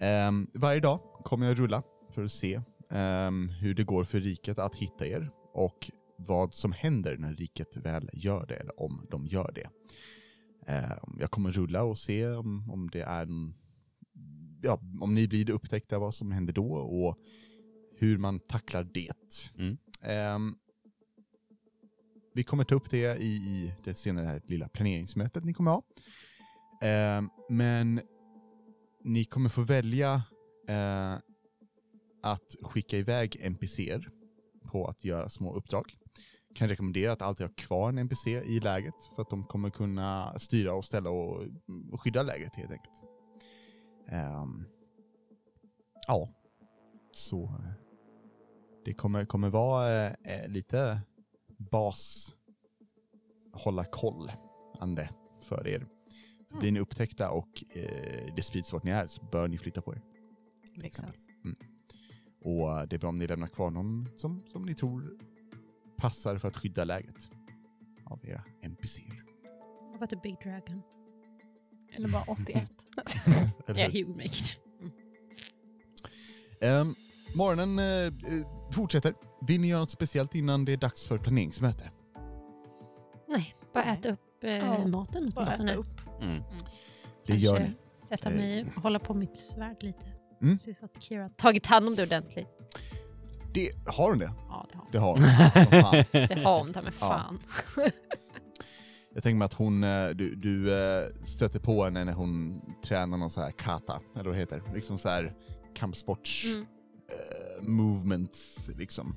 Ehm, 0.00 0.46
varje 0.54 0.80
dag 0.80 1.00
kommer 1.24 1.46
jag 1.46 1.58
rulla 1.58 1.82
för 2.10 2.24
att 2.24 2.32
se 2.32 2.60
ehm, 2.90 3.48
hur 3.48 3.74
det 3.74 3.84
går 3.84 4.04
för 4.04 4.20
riket 4.20 4.58
att 4.58 4.74
hitta 4.74 5.06
er 5.06 5.30
och 5.52 5.90
vad 6.16 6.54
som 6.54 6.72
händer 6.72 7.16
när 7.16 7.34
riket 7.34 7.76
väl 7.76 8.10
gör 8.12 8.46
det, 8.46 8.54
eller 8.54 8.82
om 8.82 9.06
de 9.10 9.26
gör 9.26 9.52
det. 9.54 9.68
Ehm, 10.72 11.18
jag 11.20 11.30
kommer 11.30 11.52
rulla 11.52 11.82
och 11.82 11.98
se 11.98 12.28
om, 12.28 12.70
om 12.70 12.90
det 12.90 13.02
är 13.02 13.22
en, 13.22 13.54
ja, 14.62 14.80
om 15.00 15.14
ni 15.14 15.28
blir 15.28 15.50
upptäckta, 15.50 15.98
vad 15.98 16.14
som 16.14 16.32
händer 16.32 16.52
då 16.52 16.74
och 16.74 17.18
hur 17.98 18.18
man 18.18 18.40
tacklar 18.40 18.84
det. 18.84 19.50
Mm. 19.58 19.76
Ehm, 20.02 20.56
vi 22.34 22.44
kommer 22.44 22.64
ta 22.64 22.74
upp 22.74 22.90
det 22.90 23.16
i, 23.16 23.26
i 23.26 23.74
det 23.84 23.94
senare 23.94 24.26
här 24.26 24.42
lilla 24.46 24.68
planeringsmötet 24.68 25.44
ni 25.44 25.54
kommer 25.54 25.70
ha. 25.70 25.82
Ehm, 26.82 27.30
men 27.48 28.00
ni 29.04 29.24
kommer 29.24 29.48
få 29.48 29.62
välja 29.62 30.22
eh, 30.68 31.14
att 32.22 32.56
skicka 32.62 32.96
iväg 32.96 33.36
NPCer 33.40 34.10
på 34.64 34.86
att 34.86 35.04
göra 35.04 35.28
små 35.28 35.54
uppdrag. 35.54 35.96
Kan 36.54 36.68
rekommendera 36.68 37.12
att 37.12 37.22
alltid 37.22 37.46
ha 37.46 37.54
kvar 37.54 37.88
en 37.88 37.98
NPC 37.98 38.30
i 38.30 38.60
läget 38.60 38.94
för 39.14 39.22
att 39.22 39.30
de 39.30 39.44
kommer 39.44 39.70
kunna 39.70 40.38
styra 40.38 40.74
och 40.74 40.84
ställa 40.84 41.10
och 41.10 41.44
och 41.92 42.00
skydda 42.00 42.22
läget 42.22 42.54
helt 42.54 42.70
enkelt. 42.70 43.15
Ehm, 44.08 44.64
ja, 46.06 46.28
så 47.10 47.60
det 48.84 48.94
kommer, 48.94 49.24
kommer 49.24 49.50
vara 49.50 50.10
eh, 50.10 50.48
lite 50.48 51.00
bas 51.58 52.34
hålla 53.52 53.84
koll 53.84 54.30
ande 54.80 55.10
för 55.42 55.68
er. 55.68 55.86
För 56.50 56.58
Blir 56.58 56.72
ni 56.72 56.80
upptäckta 56.80 57.30
och 57.30 57.64
eh, 57.70 58.34
det 58.36 58.42
sprids 58.42 58.72
vart 58.72 58.82
ni 58.82 58.90
är 58.90 59.06
så 59.06 59.24
bör 59.32 59.48
ni 59.48 59.58
flytta 59.58 59.82
på 59.82 59.94
er. 59.94 60.02
Makes 60.82 60.96
sense. 60.96 61.30
Och 62.40 62.80
eh, 62.80 62.86
det 62.88 62.96
är 62.96 63.00
bra 63.00 63.08
om 63.08 63.18
ni 63.18 63.26
lämnar 63.26 63.46
kvar 63.46 63.70
någon 63.70 64.08
som, 64.16 64.42
som 64.46 64.62
ni 64.62 64.74
tror 64.74 65.18
passar 65.96 66.38
för 66.38 66.48
att 66.48 66.56
skydda 66.56 66.84
läget 66.84 67.30
av 68.04 68.26
era 68.26 68.44
NPCer. 68.62 69.24
What 69.92 69.96
about 69.96 70.12
a 70.12 70.20
big 70.22 70.36
dragon? 70.42 70.82
Eller 71.96 72.08
bara 72.08 72.22
81. 72.26 72.70
Eller 73.66 73.78
Yeah, 73.78 73.92
hur? 73.92 73.98
he 73.98 74.04
would 74.04 74.16
make 74.16 74.28
it. 74.28 74.56
Ehm, 76.60 76.94
morgonen 77.34 77.78
eh, 77.78 77.84
eh, 78.06 78.70
fortsätter. 78.72 79.14
Vill 79.46 79.60
ni 79.60 79.68
göra 79.68 79.80
något 79.80 79.90
speciellt 79.90 80.34
innan 80.34 80.64
det 80.64 80.72
är 80.72 80.76
dags 80.76 81.06
för 81.08 81.18
planeringsmöte? 81.18 81.90
Nej, 83.28 83.54
bara 83.74 83.84
äta 83.84 84.08
upp 84.08 84.20
eh, 84.44 84.56
Ja, 84.56 84.86
maten 84.86 85.30
Bara 85.34 85.44
äta 85.44 85.54
åtminstone. 85.58 85.74
upp. 85.74 86.22
Mm. 86.22 86.42
Det 87.26 87.36
gör 87.36 87.60
ni. 87.60 87.70
Sätta 88.08 88.30
mig 88.30 88.66
och 88.76 88.82
hålla 88.82 88.98
på 88.98 89.14
mitt 89.14 89.36
svärd 89.36 89.76
lite. 89.82 90.06
Mm. 90.42 90.58
Så 90.58 90.70
att 90.84 91.02
Kira 91.02 91.28
tagit 91.28 91.66
hand 91.66 91.88
om 91.88 91.94
det 91.96 92.02
ordentligt. 92.02 92.46
Det, 93.54 93.70
har 93.86 94.08
hon 94.10 94.18
det? 94.18 94.32
Ja, 94.48 94.66
det 94.92 94.98
har 94.98 95.10
hon. 95.10 95.20
Det 95.22 95.28
har 95.28 95.92
hon. 95.92 96.04
Fan. 96.04 96.04
Det 96.28 96.42
har 96.44 96.58
hon 96.58 96.72
ta 96.72 96.82
med 96.82 96.92
Ja. 97.00 97.30
Jag 99.16 99.22
tänker 99.22 99.36
mig 99.38 99.46
att 99.46 99.52
hon, 99.52 99.84
eh, 99.84 100.08
du, 100.08 100.34
du 100.34 100.74
eh, 100.74 101.06
stöter 101.24 101.60
på 101.60 101.84
henne 101.84 102.04
när 102.04 102.12
hon 102.12 102.60
tränar 102.84 103.16
någon 103.18 103.30
så 103.30 103.40
här 103.40 103.50
kata, 103.50 104.00
eller 104.14 104.24
vad 104.24 104.34
det 104.34 104.38
heter. 104.38 104.62
Liksom 104.74 104.98
så 104.98 105.08
här 105.08 105.34
kampsports 105.74 106.44
Mm. 106.46 106.66
eh, 107.08 107.68
movements 107.68 108.68
liksom. 108.78 109.14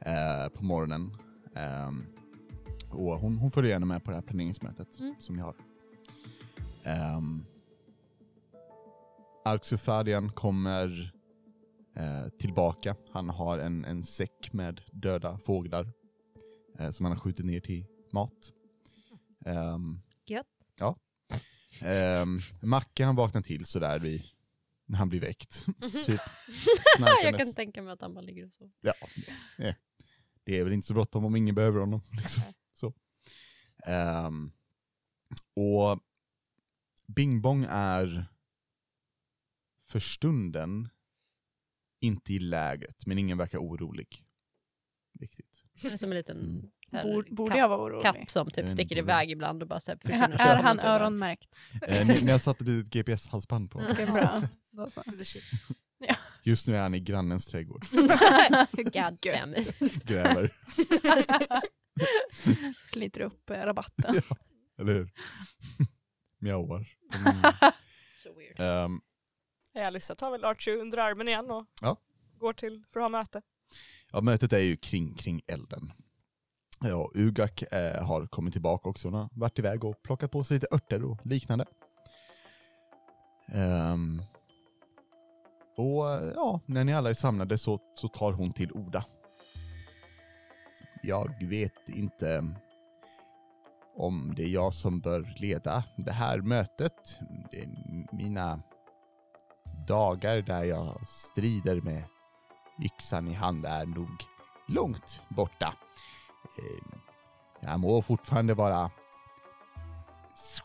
eh, 0.00 0.48
på 0.54 0.64
morgonen. 0.64 1.16
Ehm, 1.54 2.04
och 2.90 3.18
hon, 3.20 3.38
hon 3.38 3.50
följer 3.50 3.70
gärna 3.70 3.86
med 3.86 4.04
på 4.04 4.10
det 4.10 4.16
här 4.16 4.22
planeringsmötet 4.22 5.00
Mm. 5.00 5.14
som 5.20 5.36
ni 5.36 5.42
har. 5.42 5.54
Um, 7.16 7.46
Arxuthadian 9.44 10.30
kommer 10.30 11.12
eh, 11.96 12.28
tillbaka. 12.38 12.96
Han 13.12 13.28
har 13.28 13.58
en, 13.58 13.84
en 13.84 14.02
säck 14.02 14.52
med 14.52 14.80
döda 14.92 15.38
fåglar 15.38 15.92
eh, 16.78 16.90
som 16.90 17.04
han 17.06 17.12
har 17.12 17.20
skjutit 17.20 17.46
ner 17.46 17.60
till 17.60 17.84
mat. 18.12 18.52
Um, 19.44 20.02
Gött. 20.26 20.46
um, 22.22 22.40
Macke 22.62 23.04
han 23.04 23.16
vaknar 23.16 23.42
till 23.42 23.66
sådär 23.66 23.98
vid, 23.98 24.22
när 24.86 24.98
han 24.98 25.08
blir 25.08 25.20
väckt. 25.20 25.66
typ 26.06 26.20
Jag 27.22 27.38
kan 27.38 27.54
tänka 27.54 27.82
mig 27.82 27.92
att 27.92 28.00
han 28.00 28.14
bara 28.14 28.20
ligger 28.20 28.46
och 28.46 28.52
sover. 28.52 28.72
Ja, 28.80 28.94
det, 29.56 29.76
det 30.44 30.58
är 30.58 30.64
väl 30.64 30.72
inte 30.72 30.86
så 30.86 30.94
bråttom 30.94 31.24
om 31.24 31.36
ingen 31.36 31.54
behöver 31.54 31.80
honom. 31.80 32.00
Liksom. 32.12 32.42
Så. 32.72 32.94
Ehm, 33.86 34.52
och 35.54 36.00
Bing 37.06 37.40
Bong 37.42 37.66
är 37.68 38.26
för 39.82 40.00
stunden 40.00 40.88
inte 42.00 42.32
i 42.32 42.38
lägret, 42.38 43.06
men 43.06 43.18
ingen 43.18 43.38
verkar 43.38 43.58
orolig. 43.58 44.24
Riktigt. 45.20 45.64
Som 45.98 46.10
en 46.12 46.16
liten 46.16 46.38
Mm. 46.40 46.70
Borde, 47.02 47.30
borde 47.30 47.58
jag 47.58 47.68
vara 47.68 47.80
orolig? 47.82 48.02
katt 48.02 48.30
som 48.30 48.46
typ 48.50 48.58
Mm, 48.58 48.70
sticker 48.72 48.98
iväg 48.98 49.30
ibland 49.30 49.62
och 49.62 49.68
bara 49.68 49.80
så 49.80 49.90
här 49.90 49.98
Är, 50.02 50.08
försvinner. 50.08 50.38
är 50.38 50.62
han 50.62 50.80
öronmärkt? 50.80 51.56
Eh, 51.82 52.06
ni, 52.06 52.30
har 52.30 52.38
satt 52.38 52.60
ett 52.60 52.66
GPS-halsband 52.68 53.70
på. 53.70 53.82
Okej, 53.90 54.06
bra. 54.06 54.42
Så. 54.90 55.02
Just 56.42 56.66
nu 56.66 56.76
är 56.76 56.80
han 56.82 56.94
i 56.94 57.00
grannens 57.00 57.46
trädgård. 57.46 57.86
God 58.72 59.18
damn. 59.22 59.54
Gräver, 60.04 60.52
Sliter 62.82 63.20
upp 63.20 63.50
eh, 63.50 63.56
rabatten. 63.56 64.22
eller 64.78 64.92
hur? 64.94 65.10
Mjauar. 66.38 66.86
Mm. 67.14 67.36
So 68.22 68.28
weird. 68.34 68.56
Ja, 69.72 69.86
Alyssa 69.86 70.14
tar 70.14 70.30
väl 70.30 70.44
Archie 70.44 70.76
under 70.76 70.98
armen 70.98 71.28
igen 71.28 71.50
och 71.50 71.66
Ja. 71.82 71.96
går 72.38 72.52
till 72.52 72.84
för 72.92 73.00
att 73.00 73.04
ha 73.04 73.08
möte. 73.08 73.42
Ja, 74.12 74.20
mötet 74.20 74.52
är 74.52 74.58
ju 74.58 74.76
kring, 74.76 75.14
kring 75.14 75.42
elden. 75.46 75.92
Ja, 76.80 77.10
Ugak 77.14 77.62
eh, 77.62 78.02
har 78.06 78.26
kommit 78.26 78.52
tillbaka 78.52 78.88
också. 78.88 79.08
Hon 79.08 79.14
har 79.14 79.28
varit 79.32 79.58
iväg 79.58 79.84
och 79.84 80.02
plockat 80.02 80.30
på 80.30 80.44
sig 80.44 80.54
lite 80.54 80.74
örter 80.74 81.04
och 81.04 81.26
liknande. 81.26 81.64
Ehm, 83.52 84.22
och 85.76 86.04
ja, 86.36 86.60
när 86.66 86.84
ni 86.84 86.94
alla 86.94 87.10
är 87.10 87.14
samlade 87.14 87.58
så, 87.58 87.78
så 87.94 88.08
tar 88.08 88.32
hon 88.32 88.52
till 88.52 88.72
orda. 88.72 89.04
Jag 91.02 91.48
vet 91.48 91.88
inte 91.88 92.54
om 93.96 94.34
det 94.36 94.42
är 94.42 94.48
jag 94.48 94.74
som 94.74 95.00
bör 95.00 95.34
leda 95.36 95.84
det 95.96 96.12
här 96.12 96.38
mötet. 96.38 97.18
Det 97.50 97.62
är 97.62 97.68
mina 98.12 98.62
dagar 99.88 100.42
där 100.42 100.64
jag 100.64 101.08
strider 101.08 101.80
med 101.80 102.04
yxan 102.84 103.28
i 103.28 103.34
hand 103.34 103.66
är 103.66 103.86
nog 103.86 104.24
långt 104.68 105.20
borta. 105.28 105.74
Eh, 106.58 106.98
jag 107.60 107.80
må 107.80 108.02
fortfarande 108.02 108.54
vara 108.54 108.90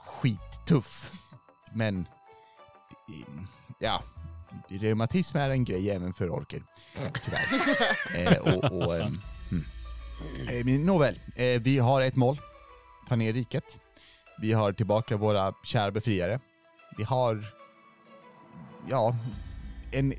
skittuff, 0.05 1.11
men 1.73 2.07
eh, 3.09 3.43
ja, 3.79 4.03
reumatism 4.67 5.37
är 5.37 5.49
en 5.49 5.63
grej 5.63 5.89
även 5.89 6.13
för 6.13 6.29
orker, 6.29 6.63
tyvärr. 7.23 7.47
Eh, 8.15 8.37
och, 8.37 8.63
och, 8.63 8.93
hmm. 8.93 9.65
Eh, 10.47 10.59
mm. 10.59 10.67
eh 10.67 10.85
Nåväl, 10.85 11.19
eh, 11.35 11.61
vi 11.61 11.79
har 11.79 12.01
ett 12.01 12.15
mål, 12.15 12.41
ta 13.07 13.15
ner 13.15 13.33
riket. 13.33 13.77
Vi 14.41 14.53
har 14.53 14.73
tillbaka 14.73 15.17
våra 15.17 15.53
kära 15.63 15.91
befriare. 15.91 16.39
Vi 16.97 17.03
har, 17.03 17.45
ja, 18.89 19.15
en 19.91 20.13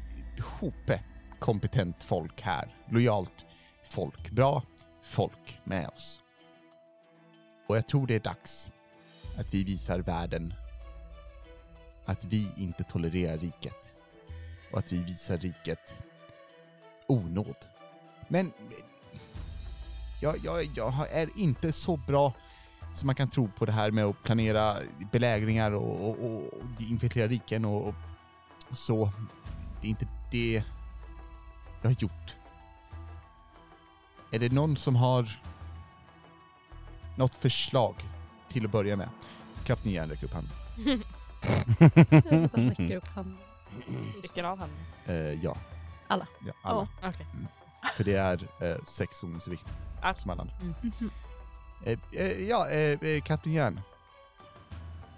hope 0.60 1.00
kompetent 1.38 2.04
folk 2.04 2.40
här. 2.40 2.74
Lojalt 2.90 3.44
folk. 3.84 4.30
Bra 4.30 4.62
folk 5.03 5.61
med 5.64 5.88
oss. 5.88 6.20
Och 7.66 7.76
jag 7.76 7.86
tror 7.86 8.07
det 8.07 8.14
är 8.14 8.20
dags 8.20 8.70
att 9.36 9.55
vi 9.55 9.64
visar 9.64 9.98
världen 9.98 10.55
att 12.05 12.24
vi 12.24 12.53
inte 12.57 12.84
tolererar 12.84 13.38
riket. 13.38 13.94
Och 14.72 14.78
att 14.78 14.92
vi 14.92 14.98
visar 14.98 15.38
riket 15.38 15.96
onåd. 17.07 17.57
Men 18.28 18.53
jag, 20.22 20.38
jag, 20.44 20.64
jag 20.76 21.12
är 21.12 21.30
inte 21.36 21.72
så 21.72 21.96
bra 21.96 22.32
som 22.94 23.07
man 23.07 23.14
kan 23.14 23.30
tro 23.30 23.48
på 23.48 23.66
det 23.66 23.72
här 23.72 23.90
med 23.90 24.05
att 24.05 24.22
planera 24.22 24.76
belägringar 25.12 25.72
och, 25.72 26.09
och, 26.09 26.24
och 26.24 26.80
infiltrera 26.80 27.28
riken 27.28 27.64
och, 27.64 27.94
och 28.70 28.78
så. 28.78 29.11
Det 29.80 29.86
är 29.86 29.90
inte 29.90 30.09
det 30.30 30.62
jag 31.82 31.90
har 31.90 31.96
gjort. 32.01 32.39
Är 34.30 34.38
det 34.38 34.52
någon 34.52 34.76
som 34.76 34.96
har 34.96 35.28
något 37.16 37.34
förslag 37.34 37.94
till 38.48 38.64
att 38.64 38.70
börja 38.72 38.96
med? 38.96 39.08
Kapten 39.64 39.92
Järn 39.92 40.08
räcker 40.10 40.24
upp 40.24 40.32
handen. 40.32 40.52
Han 42.54 42.70
räcker 42.70 42.96
upp 42.96 43.08
handen. 43.08 43.36
Vilken 44.22 44.44
av 44.44 44.58
henne? 44.58 44.72
Eh, 45.06 45.44
ja. 45.44 45.56
Alla. 46.08 46.26
Ja, 46.46 46.52
alla. 46.62 46.88
Okej. 47.02 47.26
För 47.96 48.04
det 48.04 48.14
är 48.14 48.48
eh, 48.60 48.84
sex 48.86 49.20
gånger 49.20 49.40
så 49.40 49.50
viktigt 49.50 49.72
Ah. 50.02 50.14
som 50.14 50.30
alla 50.30 50.42
andra. 50.42 50.54
Mhm. 50.60 51.10
Eh, 51.84 51.98
eh, 52.12 52.48
ja, 52.48 52.68
eh, 52.68 52.98
eh, 53.08 53.22
Kapten 53.22 53.52
Järn. 53.52 53.80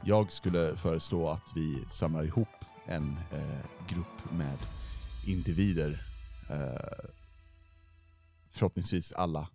Jag 0.04 0.32
skulle 0.32 0.76
föreslå 0.76 1.28
att 1.28 1.52
vi 1.54 1.84
samlar 1.90 2.24
ihop 2.24 2.48
en 2.86 3.18
eh, 3.32 3.86
grupp 3.88 4.30
med 4.32 4.58
individer, 5.26 6.06
förhoppningsvis 8.52 9.12
alla, 9.12 9.48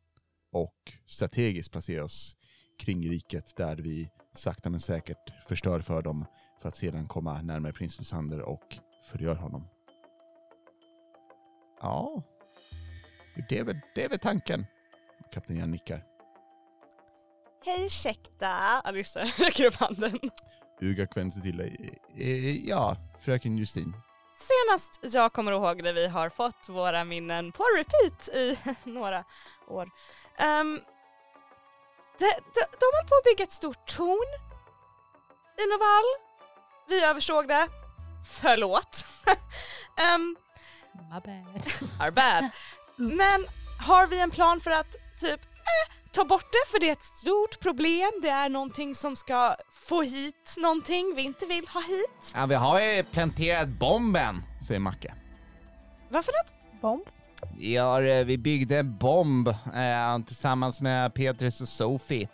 och 0.52 0.94
strategiskt 1.06 1.72
placera 1.72 2.04
oss 2.04 2.36
kring 2.80 3.10
riket 3.10 3.56
där 3.58 3.78
vi 3.78 4.10
sakta 4.36 4.70
men 4.70 4.80
säkert 4.80 5.48
förstör 5.48 5.80
för 5.80 6.02
dem 6.02 6.26
för 6.62 6.70
att 6.70 6.76
sedan 6.76 7.08
komma 7.08 7.42
närmare 7.42 7.74
prins 7.74 8.00
Lysander 8.00 8.42
och 8.42 8.78
förgör 9.12 9.36
honom. 9.36 9.68
Ja, 11.82 12.24
det 13.50 13.60
är 13.60 13.64
väl, 13.64 13.80
det 13.96 14.04
är 14.04 14.10
väl 14.10 14.20
tanken. 14.20 14.66
Kapten 15.32 15.58
Järn 15.58 15.72
nickar. 15.72 16.04
Hej 17.66 17.86
ursäkta! 17.86 18.50
Alyssa 18.84 19.20
räcker 19.38 19.66
upp 19.66 19.76
handen. 19.76 20.20
Ugak 20.82 21.18
vänder 21.18 21.34
sig 21.34 21.42
till 21.42 21.58
dig. 21.58 22.00
Eh, 22.16 22.68
ja, 22.68 22.98
fröken 23.22 23.58
Justin. 23.58 23.94
Senast 24.40 25.16
jag 25.16 25.34
kommer 25.34 25.52
ihåg 25.52 25.84
när 25.84 25.94
vi 25.94 26.08
har 26.08 26.30
fått 26.30 26.70
våra 26.70 27.04
minnen 27.04 27.52
på 27.52 27.64
repeat 27.78 28.28
i 28.28 28.60
några 28.84 29.24
år. 29.68 29.84
Um, 30.40 30.82
de, 32.20 32.26
de, 32.26 32.62
de 32.80 32.86
höll 32.98 33.08
på 33.08 33.16
att 33.16 33.24
bygga 33.24 33.44
ett 33.44 33.54
stort 33.54 33.88
torn 33.88 34.48
i 35.58 35.66
Novall. 35.72 36.28
Vi 36.88 37.04
översåg 37.04 37.48
det. 37.48 37.68
Förlåt. 38.26 39.06
um, 40.16 40.36
My 41.12 41.20
bad. 41.20 41.64
are 42.00 42.12
bad. 42.12 42.50
Men 42.96 43.46
har 43.80 44.08
vi 44.08 44.22
en 44.22 44.32
plan 44.32 44.62
för 44.62 44.72
att 44.72 44.96
typ 45.20 45.42
eh, 45.46 45.94
ta 46.18 46.26
bort 46.26 46.52
det 46.52 46.72
för 46.72 46.80
det 46.80 46.90
är 46.90 46.92
ett 46.92 47.18
stort 47.18 47.60
problem. 47.60 48.12
Det 48.22 48.30
är 48.30 48.50
någonting 48.50 48.96
som 48.96 49.16
ska 49.16 49.56
få 49.72 50.02
hit 50.02 50.56
någonting 50.58 51.14
vi 51.16 51.22
inte 51.22 51.46
vill 51.46 51.68
ha 51.68 51.82
hit. 51.82 52.34
Ja, 52.36 52.46
vi 52.46 52.56
har 52.56 52.82
ju 52.82 53.04
planterat 53.04 53.68
bomben, 53.68 54.44
säger 54.68 54.80
Macke. 54.80 55.14
Varför 56.10 56.32
något? 56.32 56.82
Bomb. 56.82 57.04
Har, 57.80 58.02
eh, 58.02 58.26
vi 58.26 58.38
byggde 58.38 58.78
en 58.78 58.98
bomb 58.98 59.48
eh, 59.48 60.20
tillsammans 60.28 60.82
med 60.82 61.14
Petrus 61.14 61.62
och 61.62 61.68
Sophie. 61.68 62.28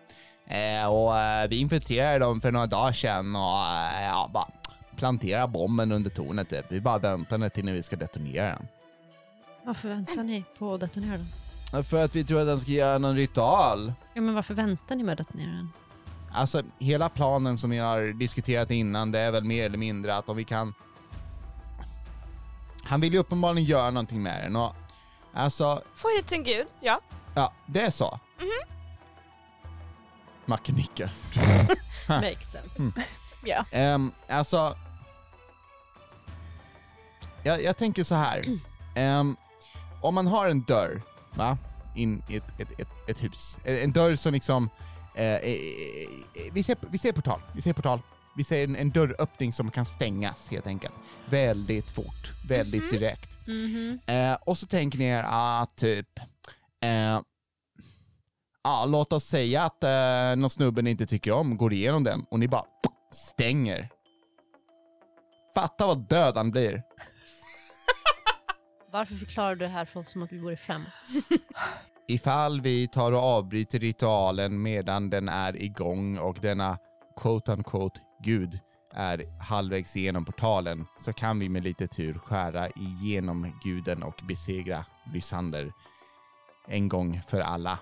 Eh, 0.47 0.93
och 0.93 1.19
eh, 1.19 1.47
vi 1.47 1.57
infiltrerade 1.57 2.19
dem 2.19 2.41
för 2.41 2.51
några 2.51 2.65
dagar 2.65 2.91
sedan 2.91 3.35
och 3.35 3.65
eh, 3.65 4.03
ja, 4.03 4.29
bara 4.33 4.47
plantera 4.95 5.47
bomben 5.47 5.91
under 5.91 6.09
tornet. 6.09 6.49
Typ. 6.49 6.65
Vi 6.69 6.81
bara 6.81 6.97
väntar 6.97 7.49
till 7.49 7.65
när 7.65 7.73
vi 7.73 7.83
ska 7.83 7.95
detonera 7.95 8.45
den. 8.45 8.67
Varför 9.63 9.89
väntar 9.89 10.23
ni 10.23 10.43
på 10.57 10.73
att 10.73 10.79
detonera 10.79 11.17
den? 11.17 11.42
För 11.81 12.03
att 12.03 12.15
vi 12.15 12.23
tror 12.23 12.39
att 12.39 12.47
den 12.47 12.59
ska 12.59 12.71
göra 12.71 12.97
någon 12.97 13.15
ritual. 13.15 13.93
Ja, 14.13 14.21
men 14.21 14.33
varför 14.33 14.53
väntar 14.53 14.95
ni 14.95 15.03
med 15.03 15.11
att 15.11 15.27
detonera 15.27 15.51
den? 15.51 15.71
Alltså 16.33 16.63
hela 16.79 17.09
planen 17.09 17.57
som 17.57 17.69
vi 17.69 17.77
har 17.77 18.13
diskuterat 18.13 18.71
innan, 18.71 19.11
det 19.11 19.19
är 19.19 19.31
väl 19.31 19.43
mer 19.43 19.65
eller 19.65 19.77
mindre 19.77 20.15
att 20.15 20.29
om 20.29 20.37
vi 20.37 20.43
kan... 20.43 20.73
Han 22.83 23.01
vill 23.01 23.13
ju 23.13 23.19
uppenbarligen 23.19 23.65
göra 23.65 23.91
någonting 23.91 24.23
med 24.23 24.43
den 24.43 24.55
och 24.55 24.75
alltså, 25.33 25.81
Få 25.95 26.07
hit 26.17 26.29
sin 26.29 26.43
gud, 26.43 26.67
ja. 26.79 27.01
ja, 27.35 27.53
det 27.65 27.81
är 27.81 27.91
så. 27.91 28.19
Macke 30.45 30.71
nickar. 30.71 31.11
Makes 32.07 32.51
sense. 32.51 33.01
Ja. 33.45 33.65
Um, 33.95 34.11
alltså... 34.29 34.77
Jag, 37.43 37.63
jag 37.63 37.77
tänker 37.77 38.03
så 38.03 38.15
här. 38.15 38.59
Ehm, 38.95 39.35
om 40.01 40.15
man 40.15 40.27
har 40.27 40.47
en 40.47 40.61
dörr, 40.61 41.01
va? 41.37 41.57
In 41.95 42.23
i 42.29 42.35
ett, 42.35 42.59
ett, 42.59 42.79
ett, 42.79 42.87
ett 43.07 43.23
hus. 43.23 43.57
En 43.63 43.77
en 43.77 43.91
dörr 43.91 44.15
som 44.15 44.33
liksom... 44.33 44.69
eh, 45.15 45.25
eh, 45.25 45.51
eh, 45.51 46.53
vi, 46.53 46.63
ser, 46.63 46.77
vi 46.91 46.97
ser 46.97 47.11
portal, 47.11 47.41
vi 47.53 47.61
ser 47.61 47.73
portal. 47.73 47.99
Vi 48.35 48.43
ser 48.43 48.63
en, 48.63 48.75
en 48.75 48.89
dörröppning 48.89 49.53
som 49.53 49.71
kan 49.71 49.85
stängas 49.85 50.49
helt 50.51 50.67
enkelt. 50.67 50.93
Väldigt 51.25 51.89
fort, 51.89 52.31
väldigt 52.47 52.91
direkt. 52.91 53.47
Mhm. 53.47 53.99
Eh, 54.07 54.33
och 54.33 54.57
så 54.57 54.67
tänker 54.67 54.99
ni 54.99 55.05
er 55.05 55.23
att 55.27 55.75
typ, 55.75 56.07
eh, 56.83 57.19
ja, 58.63 58.85
låt 58.87 59.13
oss 59.13 59.23
säga 59.25 59.63
att 59.63 59.83
eh, 59.83 60.35
någon 60.41 60.49
snubbe 60.49 60.81
ni 60.81 60.91
inte 60.91 61.05
tycker 61.05 61.31
om 61.31 61.57
går 61.57 61.73
igenom 61.73 62.03
den 62.03 62.25
och 62.31 62.39
ni 62.39 62.47
bara 62.47 62.65
stänger. 63.11 63.89
Fatta 65.55 65.85
vad 65.87 66.09
död 66.09 66.37
han 66.37 66.51
blir. 66.51 66.83
Varför 68.93 69.15
förklarar 69.15 69.55
du 69.55 69.65
det 69.65 69.71
här 69.71 69.85
för 69.85 69.99
oss 69.99 70.11
som 70.11 70.23
att 70.23 70.31
vi 70.31 70.39
bor 70.39 70.51
i 70.51 70.57
fem? 70.57 70.83
Ifall 72.07 72.61
vi 72.61 72.87
tar 72.87 73.11
och 73.11 73.23
avbryter 73.23 73.79
ritualen 73.79 74.61
medan 74.61 75.09
den 75.09 75.29
är 75.29 75.61
igång 75.61 76.17
och 76.17 76.37
denna 76.41 76.77
quote 77.15 77.51
unquote 77.51 77.99
gud 78.23 78.59
är 78.91 79.41
halvvägs 79.41 79.95
igenom 79.95 80.25
portalen 80.25 80.85
så 80.97 81.13
kan 81.13 81.39
vi 81.39 81.49
med 81.49 81.63
lite 81.63 81.87
tur 81.87 82.13
skära 82.13 82.69
igenom 82.69 83.59
guden 83.63 84.03
och 84.03 84.21
besegra 84.27 84.85
Lysander 85.13 85.73
en 86.67 86.87
gång 86.87 87.21
för 87.21 87.39
alla. 87.41 87.79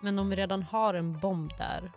Men 0.00 0.18
om 0.18 0.30
vi 0.30 0.36
redan 0.36 0.62
har 0.62 0.94
en 0.94 1.18
bomb 1.18 1.50
där 1.58 1.92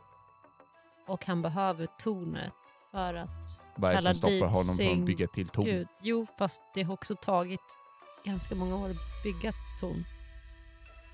och 1.07 1.25
han 1.25 1.41
behöver 1.41 1.87
tornet 1.99 2.62
för 2.93 3.13
att 3.13 3.59
Vad 3.75 3.91
är 3.91 3.95
det 3.95 4.01
som 4.01 4.13
stoppar 4.13 4.47
honom 4.47 4.77
från 4.77 4.99
att 4.99 5.05
bygga 5.05 5.27
till 5.27 5.47
torn? 5.47 5.65
Gud, 5.65 5.87
jo 6.01 6.27
fast 6.37 6.61
det 6.73 6.83
har 6.83 6.93
också 6.93 7.15
tagit 7.15 7.77
ganska 8.25 8.55
många 8.55 8.75
år 8.75 8.89
att 8.89 9.23
bygga 9.23 9.53
torn. 9.79 10.05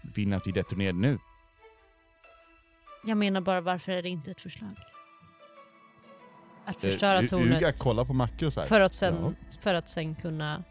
Vill 0.01 0.27
ni 0.27 0.35
att 0.35 0.47
vi 0.47 0.51
detonerar 0.51 0.93
nu? 0.93 1.17
Jag 3.05 3.17
menar 3.17 3.41
bara 3.41 3.61
varför 3.61 3.91
är 3.91 4.01
det 4.01 4.09
inte 4.09 4.31
ett 4.31 4.41
förslag? 4.41 4.75
Att 6.65 6.81
förstöra 6.81 7.21
tornet 7.21 7.61
Uga 7.61 7.71
kollar 7.71 8.05
på 8.05 8.13
Macke 8.13 8.45
och 8.45 8.53
så 8.53 8.59
här. 8.59 8.67
för 8.67 8.81
att 8.81 8.93
sen, 8.93 9.35
för 9.61 9.73
att 9.73 9.89
sen 9.89 10.15
kunna... 10.15 10.63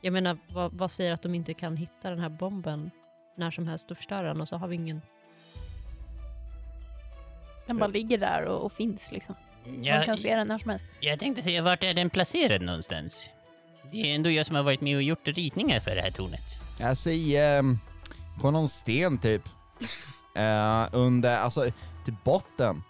Jag 0.00 0.12
menar, 0.12 0.38
vad, 0.48 0.72
vad 0.72 0.90
säger 0.90 1.12
att 1.12 1.22
de 1.22 1.34
inte 1.34 1.54
kan 1.54 1.76
hitta 1.76 2.10
den 2.10 2.18
här 2.18 2.28
bomben 2.28 2.90
när 3.36 3.50
som 3.50 3.68
helst 3.68 3.90
och 3.90 3.96
förstöra 3.96 4.28
den 4.28 4.40
och 4.40 4.48
så 4.48 4.56
har 4.56 4.68
vi 4.68 4.76
ingen... 4.76 5.00
Den 7.66 7.78
bara 7.78 7.86
ligger 7.86 8.18
där 8.18 8.44
och, 8.44 8.64
och 8.64 8.72
finns 8.72 9.12
liksom. 9.12 9.34
Man 9.66 9.84
kan 9.84 9.84
Jag, 10.06 10.18
se 10.18 10.36
den 10.36 10.48
när 10.48 10.58
som 10.58 10.70
helst. 10.70 10.86
jag 11.00 11.18
tänkte 11.18 11.42
säga, 11.42 11.62
vart 11.62 11.82
är 11.84 11.94
den 11.94 12.10
placerad 12.10 12.62
någonstans? 12.62 13.30
Det 13.92 14.10
är 14.10 14.14
ändå 14.14 14.30
jag 14.30 14.46
som 14.46 14.56
har 14.56 14.62
varit 14.62 14.80
med 14.80 14.96
och 14.96 15.02
gjort 15.02 15.26
ritningar 15.28 15.80
för 15.80 15.96
det 15.96 16.02
här 16.02 16.10
tornet. 16.10 16.42
Alltså 16.82 17.10
i, 17.10 17.36
ehm, 17.36 17.78
på 18.40 18.50
någon 18.50 18.68
sten 18.68 19.18
typ. 19.18 19.42
Eh, 20.36 20.88
under, 20.92 21.38
alltså 21.38 21.70
till 22.04 22.14
botten. 22.24 22.82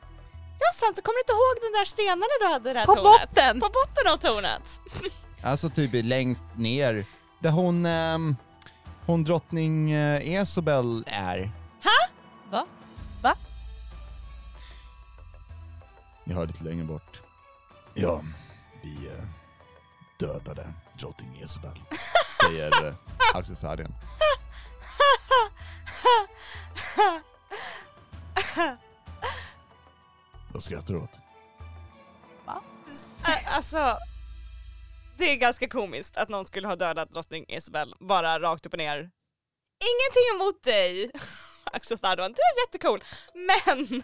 Ja 0.60 0.66
sant, 0.74 0.96
så 0.96 1.02
kommer 1.02 1.16
du 1.16 1.20
inte 1.20 1.32
ihåg 1.32 1.56
den 1.62 1.72
där 1.80 1.84
stenen 1.84 2.22
du 2.40 2.46
hade 2.52 2.70
i 2.70 2.72
det 2.72 2.78
här 2.78 2.86
På 2.86 2.94
tornet? 2.94 3.28
botten! 3.30 3.60
På 3.60 3.66
botten 3.68 4.12
av 4.12 4.16
tornet! 4.16 4.80
Alltså 5.42 5.70
typ 5.70 5.90
längst 5.94 6.44
ner. 6.56 7.04
Där 7.40 7.50
hon, 7.50 7.86
ehm, 7.86 8.36
hon 9.06 9.24
drottning 9.24 9.94
uh, 9.94 10.28
Esobel 10.34 11.04
är. 11.06 11.50
Ni 16.24 16.34
hör 16.34 16.46
lite 16.46 16.64
längre 16.64 16.84
bort. 16.84 17.22
Ja, 17.94 18.22
vi 18.82 19.06
eh, 19.08 19.24
dödade 20.18 20.72
drottning 20.98 21.40
Esobel. 21.42 21.80
Säger 22.40 22.84
uh, 22.84 22.94
Alcesarien. 23.34 23.94
Vad 30.52 30.62
skrattar 30.62 30.94
du 30.94 31.00
åt? 31.00 31.10
Ä- 33.26 33.46
alltså, 33.46 33.98
det 35.18 35.24
är 35.32 35.36
ganska 35.36 35.68
komiskt 35.68 36.16
att 36.16 36.28
någon 36.28 36.46
skulle 36.46 36.68
ha 36.68 36.76
dödat 36.76 37.10
drottning 37.10 37.44
Isabel 37.48 37.94
bara 38.00 38.40
rakt 38.40 38.66
upp 38.66 38.72
och 38.72 38.78
ner. 38.78 38.98
Ingenting 39.80 40.36
emot 40.40 40.62
dig, 40.62 41.10
Axel 41.64 41.98
Thardon, 41.98 42.32
du 42.32 42.38
är 42.40 42.66
jättecool, 42.66 43.04
men... 43.34 44.02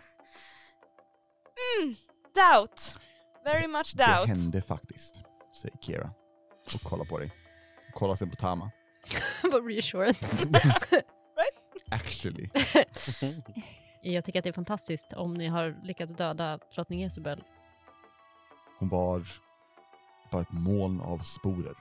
Mm, 1.83 1.97
doubt. 2.35 2.99
Very 3.45 3.67
much 3.67 3.93
Det 3.97 4.05
doubt. 4.07 4.29
hände 4.29 4.63
faktiskt, 4.63 5.23
säger 5.63 5.77
Kira. 5.79 6.11
Och 6.75 6.81
kollar 6.83 7.05
på 7.05 7.19
dig. 7.19 7.33
Kollar 7.95 8.15
sen 8.15 8.31
på 8.31 8.37
Tama. 8.37 8.71
Vad 9.53 9.67
reassurance. 9.67 10.49
Actually. 11.91 12.49
Jag 14.03 14.25
tycker 14.25 14.39
att 14.39 14.43
det 14.45 14.49
är 14.49 14.53
fantastiskt 14.53 15.13
om 15.13 15.35
ni 15.35 15.47
har 15.47 15.81
lyckats 15.83 16.15
döda 16.15 16.59
drottning 16.75 17.05
Isabel. 17.05 17.45
Hon 18.79 18.89
var 18.89 19.23
bara 20.31 20.43
ett 20.43 20.53
moln 20.53 21.01
av 21.01 21.19
sporer. 21.19 21.75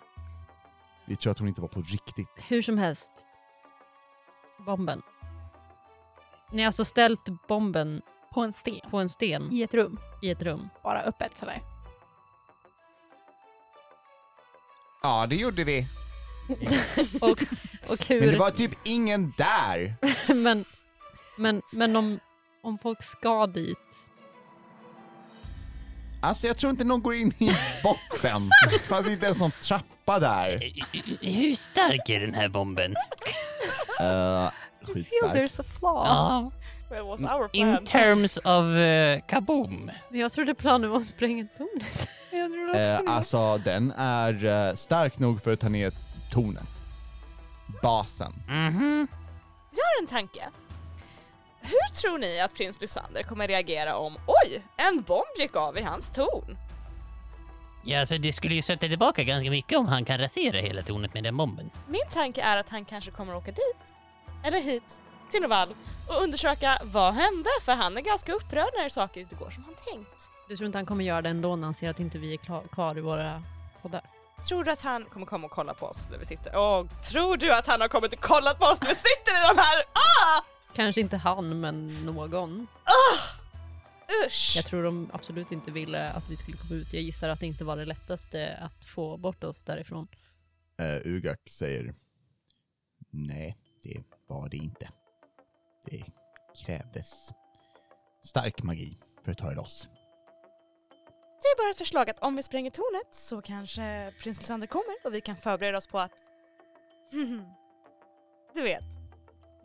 Vi 1.07 1.15
tror 1.15 1.31
att 1.31 1.39
hon 1.39 1.47
inte 1.47 1.61
var 1.61 1.67
på 1.67 1.81
riktigt. 1.81 2.27
Hur 2.47 2.61
som 2.61 2.77
helst. 2.77 3.11
Bomben. 4.65 5.01
Ni 6.51 6.61
har 6.61 6.65
alltså 6.67 6.85
ställt 6.85 7.47
bomben 7.47 8.01
På 8.33 8.41
en 8.41 8.53
sten. 8.53 8.89
på 8.91 8.97
en 8.97 9.09
sten 9.09 9.53
I 9.53 9.61
ett 9.61 9.73
rum. 9.73 9.99
i 10.21 10.29
ett 10.29 10.43
rum. 10.43 10.69
Bara 10.83 11.01
öppet 11.01 11.37
sådär. 11.37 11.61
Ja, 15.03 15.25
det 15.29 15.35
gjorde 15.35 15.63
vi. 15.63 15.87
Och, 17.21 17.43
och 17.87 18.05
hur... 18.07 18.19
Men 18.19 18.31
det 18.31 18.37
var 18.37 18.49
typ 18.51 18.71
ingen 18.83 19.33
där. 19.37 19.95
men, 20.33 20.65
men, 21.37 21.61
men 21.71 21.95
om, 21.95 22.19
om 22.63 22.77
folk 22.77 23.03
ska 23.03 23.47
dit. 23.47 23.77
Alltså 26.21 26.47
jag 26.47 26.57
tror 26.57 26.69
inte 26.69 26.83
någon 26.83 27.01
går 27.01 27.15
in 27.15 27.33
i 27.37 27.51
botten. 27.83 28.49
Det 28.71 28.79
fanns 28.79 29.07
inte 29.07 29.25
ens 29.25 29.39
någon 29.39 29.51
trappa 29.51 30.19
där. 30.19 30.73
Hur 31.21 31.55
stark 31.55 32.09
är 32.09 32.19
den 32.19 32.33
här 32.33 32.49
bomben? 32.49 32.95
Uh, 34.01 34.49
I 34.81 34.85
feel 34.85 34.95
skitstark. 34.95 35.33
there's 35.33 35.61
a 35.61 35.63
flaw. 35.79 36.09
Ja, 36.09 36.51
Well, 36.89 37.03
was 37.07 37.23
our 37.23 37.49
in 37.53 37.67
plan. 37.67 37.85
terms 37.85 38.37
of 38.37 38.65
uh, 38.65 39.19
kaboom. 39.27 39.91
Men 40.09 40.19
jag 40.19 40.31
trodde 40.31 40.55
planen 40.55 40.89
var 40.89 40.97
att 40.99 41.07
spränga 41.07 41.45
tornet. 41.57 42.07
Jag 42.31 42.45
också 42.45 42.77
Eh, 42.79 43.01
det. 43.03 43.03
alltså 43.07 43.57
den 43.57 43.91
är 43.97 44.45
eh, 44.69 44.73
stark 44.75 45.19
nog 45.19 45.41
för 45.41 45.53
att 45.53 45.59
ta 45.59 45.69
ner 45.69 45.93
tornet. 46.31 46.83
Basen. 47.81 48.33
Mhm. 48.47 49.07
Jag 49.71 49.83
har 49.83 50.01
en 50.01 50.07
tanke. 50.07 50.43
Hur 51.61 51.95
tror 51.95 52.17
ni 52.17 52.39
att 52.39 52.53
prins 52.53 52.81
Lysander 52.81 53.23
kommer 53.23 53.47
reagera 53.47 53.95
om 53.97 54.15
oj, 54.27 54.61
en 54.77 55.01
bomb 55.01 55.23
gick 55.39 55.55
av 55.55 55.77
i 55.77 55.81
hans 55.81 56.11
torn? 56.11 56.57
Ja, 57.83 57.99
alltså 57.99 58.17
det 58.17 58.33
skulle 58.33 58.55
ju 58.55 58.61
sätta 58.61 58.87
tillbaka 58.87 59.23
ganska 59.23 59.49
mycket 59.49 59.77
om 59.77 59.87
han 59.87 60.05
kan 60.05 60.17
rasera 60.17 60.59
hela 60.59 60.81
tornet 60.81 61.13
med 61.13 61.23
den 61.23 61.37
bomben. 61.37 61.69
Min 61.87 62.01
tanke 62.13 62.41
är 62.41 62.57
att 62.57 62.69
han 62.69 62.85
kanske 62.85 63.11
kommer 63.11 63.35
åka 63.35 63.51
dit, 63.51 63.77
eller 64.43 64.59
hit, 64.61 65.01
till 65.31 65.41
Novall 65.41 65.75
och 66.07 66.23
undersöka 66.23 66.81
vad 66.83 67.13
hände 67.13 67.49
för 67.65 67.71
han 67.71 67.97
är 67.97 68.01
ganska 68.01 68.33
upprörd 68.33 68.69
när 68.77 68.89
saker 68.89 69.21
inte 69.21 69.35
går 69.35 69.49
som 69.49 69.63
han 69.63 69.73
tänkt. 69.93 70.29
Du 70.49 70.57
tror 70.57 70.65
inte 70.65 70.77
han 70.77 70.85
kommer 70.85 71.03
göra 71.03 71.21
det 71.21 71.29
ändå 71.29 71.55
när 71.55 71.63
han 71.63 71.73
ser 71.73 71.89
att 71.89 71.99
inte 71.99 72.17
vi 72.17 72.33
är 72.33 72.67
kvar 72.67 72.97
i 72.97 73.01
våra 73.01 73.43
poddar? 73.81 74.01
Tror 74.47 74.63
du 74.63 74.71
att 74.71 74.81
han 74.81 75.05
kommer 75.05 75.25
komma 75.25 75.45
och 75.45 75.51
kolla 75.51 75.73
på 75.73 75.85
oss 75.85 76.07
när 76.11 76.17
vi 76.17 76.25
sitter? 76.25 76.55
Åh, 76.55 76.85
tror 77.11 77.37
du 77.37 77.53
att 77.53 77.67
han 77.67 77.81
har 77.81 77.87
kommit 77.87 78.13
och 78.13 78.19
kollat 78.19 78.59
på 78.59 78.65
oss 78.65 78.81
när 78.81 78.89
vi 78.89 78.95
sitter 78.95 79.31
i 79.31 79.55
de 79.55 79.61
här? 79.61 79.83
Ah! 79.93 80.43
Kanske 80.75 81.01
inte 81.01 81.17
han, 81.17 81.59
men 81.59 82.05
någon. 82.05 82.67
Usch! 84.27 84.53
Jag 84.55 84.65
tror 84.65 84.83
de 84.83 85.09
absolut 85.13 85.51
inte 85.51 85.71
ville 85.71 86.09
att 86.09 86.29
vi 86.29 86.35
skulle 86.35 86.57
komma 86.57 86.75
ut. 86.75 86.93
Jag 86.93 87.01
gissar 87.01 87.29
att 87.29 87.39
det 87.39 87.45
inte 87.45 87.63
var 87.63 87.77
det 87.77 87.85
lättaste 87.85 88.57
att 88.61 88.85
få 88.85 89.17
bort 89.17 89.43
oss 89.43 89.63
därifrån. 89.63 90.07
Uh, 90.81 91.15
Ugak 91.15 91.49
säger 91.49 91.95
nej, 93.09 93.57
det 93.83 94.03
var 94.27 94.49
det 94.49 94.57
inte. 94.57 94.89
Det 95.89 96.03
krävdes 96.65 97.33
stark 98.23 98.63
magi 98.63 98.97
för 99.25 99.31
att 99.31 99.37
ta 99.37 99.51
er 99.51 99.55
loss. 99.55 99.87
Det 101.41 101.47
är 101.47 101.57
bara 101.57 101.71
ett 101.71 101.77
förslag 101.77 102.09
att 102.09 102.19
om 102.19 102.35
vi 102.35 102.43
spränger 102.43 102.71
tornet 102.71 103.15
så 103.15 103.41
kanske 103.41 104.13
prins 104.19 104.39
Lysander 104.39 104.67
kommer 104.67 104.95
och 105.03 105.13
vi 105.13 105.21
kan 105.21 105.35
förbereda 105.35 105.77
oss 105.77 105.87
på 105.87 105.99
att... 105.99 106.11
du 108.53 108.61
vet, 108.61 108.83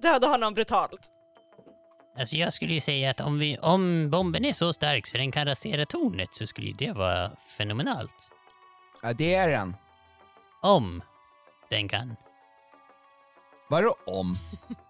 döda 0.02 0.28
honom 0.28 0.54
brutalt. 0.54 1.12
Alltså 2.18 2.36
jag 2.36 2.52
skulle 2.52 2.74
ju 2.74 2.80
säga 2.80 3.10
att 3.10 3.20
om, 3.20 3.38
vi, 3.38 3.58
om 3.58 4.10
bomben 4.10 4.44
är 4.44 4.52
så 4.52 4.72
stark 4.72 5.06
så 5.06 5.16
den 5.16 5.32
kan 5.32 5.46
rasera 5.46 5.86
tornet 5.86 6.34
så 6.34 6.46
skulle 6.46 6.66
ju 6.66 6.72
det 6.72 6.92
vara 6.92 7.36
fenomenalt. 7.36 8.30
Ja, 9.02 9.12
det 9.12 9.34
är 9.34 9.48
den. 9.48 9.76
Om 10.62 11.02
den 11.70 11.88
kan. 11.88 12.16
Vadå 13.70 13.96
om? 14.06 14.36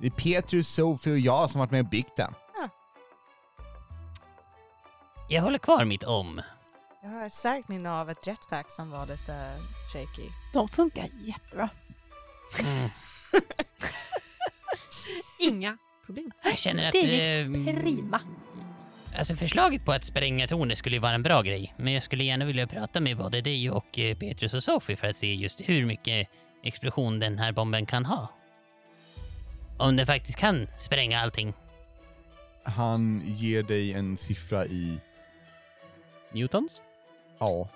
Det 0.00 0.06
är 0.06 0.10
Petrus, 0.10 0.68
Sofie 0.68 1.12
och 1.12 1.18
jag 1.18 1.50
som 1.50 1.58
varit 1.58 1.70
med 1.70 1.80
och 1.80 1.90
byggt 1.90 2.16
den. 2.16 2.34
Jag 5.30 5.42
håller 5.42 5.58
kvar 5.58 5.84
mitt 5.84 6.02
om. 6.02 6.42
Jag 7.02 7.08
har 7.08 7.26
ett 7.26 7.32
starkt 7.32 7.68
minne 7.68 7.90
av 7.90 8.10
ett 8.10 8.26
jetpack 8.26 8.70
som 8.70 8.90
var 8.90 9.06
lite 9.06 9.52
shaky. 9.92 10.28
De 10.52 10.68
funkar 10.68 11.08
jättebra. 11.18 11.68
Mm. 12.60 12.90
Inga 15.38 15.78
problem. 16.06 16.30
Jag 16.44 16.58
känner 16.58 16.86
att... 16.86 16.92
Det 16.92 17.20
är 17.20 17.44
eh, 17.44 17.80
prima. 17.80 18.20
Alltså 19.18 19.36
förslaget 19.36 19.84
på 19.84 19.92
att 19.92 20.04
spränga 20.04 20.46
tornet 20.46 20.78
skulle 20.78 20.96
ju 20.96 21.00
vara 21.00 21.12
en 21.12 21.22
bra 21.22 21.42
grej, 21.42 21.74
men 21.76 21.92
jag 21.92 22.02
skulle 22.02 22.24
gärna 22.24 22.44
vilja 22.44 22.66
prata 22.66 23.00
med 23.00 23.16
både 23.16 23.40
dig 23.40 23.70
och 23.70 23.98
eh, 23.98 24.16
Petrus 24.16 24.54
och 24.54 24.62
Sophie 24.62 24.96
för 24.96 25.06
att 25.06 25.16
se 25.16 25.34
just 25.34 25.60
hur 25.60 25.86
mycket 25.86 26.28
explosion 26.62 27.18
den 27.18 27.38
här 27.38 27.52
bomben 27.52 27.86
kan 27.86 28.04
ha. 28.04 28.28
Om 29.78 29.96
den 29.96 30.06
faktiskt 30.06 30.38
kan 30.38 30.66
spränga 30.78 31.20
allting. 31.20 31.52
Han 32.64 33.22
ger 33.24 33.62
dig 33.62 33.92
en 33.92 34.16
siffra 34.16 34.66
i, 34.66 34.98
Newtons? 36.32 36.82
ja, 37.38 37.68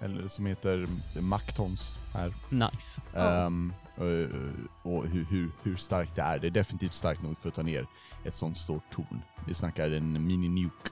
eller 0.00 0.28
som 0.28 0.46
heter 0.46 0.86
maktons 1.20 1.98
här. 2.14 2.34
Nice. 2.50 3.00
Ehm, 3.16 3.72
och 3.96 4.92
och 4.92 5.06
hur, 5.06 5.24
hur, 5.24 5.50
hur 5.62 5.76
starkt 5.76 6.14
det 6.14 6.22
är. 6.22 6.38
Det 6.38 6.46
är 6.46 6.50
definitivt 6.50 6.94
starkt 6.94 7.22
nog 7.22 7.38
för 7.38 7.48
att 7.48 7.54
ta 7.54 7.62
ner 7.62 7.86
ett 8.24 8.34
sånt 8.34 8.58
stort 8.58 8.90
torn. 8.90 9.22
Vi 9.46 9.54
snackar 9.54 9.90
en 9.90 10.26
mini-nuke. 10.26 10.90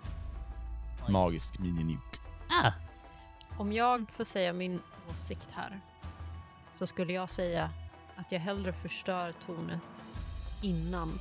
Magisk 1.09 1.59
mini-nuke. 1.59 2.19
Ah, 2.49 2.73
Om 3.59 3.73
jag 3.73 4.11
får 4.11 4.25
säga 4.25 4.53
min 4.53 4.81
åsikt 5.13 5.49
här 5.53 5.81
så 6.79 6.87
skulle 6.87 7.13
jag 7.13 7.31
säga 7.31 7.71
att 8.17 8.33
jag 8.33 8.41
hellre 8.41 8.73
förstör 8.73 9.33
tornet 9.47 10.05
innan 10.65 11.21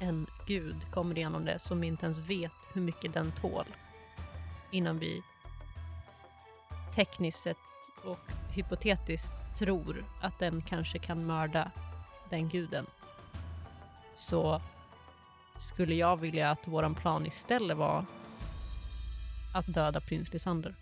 en 0.00 0.26
gud 0.46 0.90
kommer 0.90 1.18
igenom 1.18 1.44
det 1.44 1.58
som 1.58 1.84
inte 1.84 2.06
ens 2.06 2.18
vet 2.18 2.52
hur 2.72 2.80
mycket 2.80 3.12
den 3.12 3.32
tål 3.32 3.64
innan 4.70 4.98
vi 4.98 5.22
tekniskt 6.94 7.40
sett 7.40 7.56
och 8.04 8.20
hypotetiskt 8.52 9.32
tror 9.58 10.04
att 10.20 10.38
den 10.38 10.62
kanske 10.62 10.98
kan 10.98 11.26
mörda 11.26 11.70
den 12.30 12.48
guden 12.48 12.86
så 14.14 14.60
skulle 15.58 15.94
jag 15.94 16.16
vilja 16.16 16.50
att 16.50 16.68
våran 16.68 16.94
plan 16.94 17.26
istället 17.26 17.76
var 17.76 18.04
att 19.54 19.74
döda 19.74 20.00
prins 20.00 20.32
Lysander. 20.32 20.74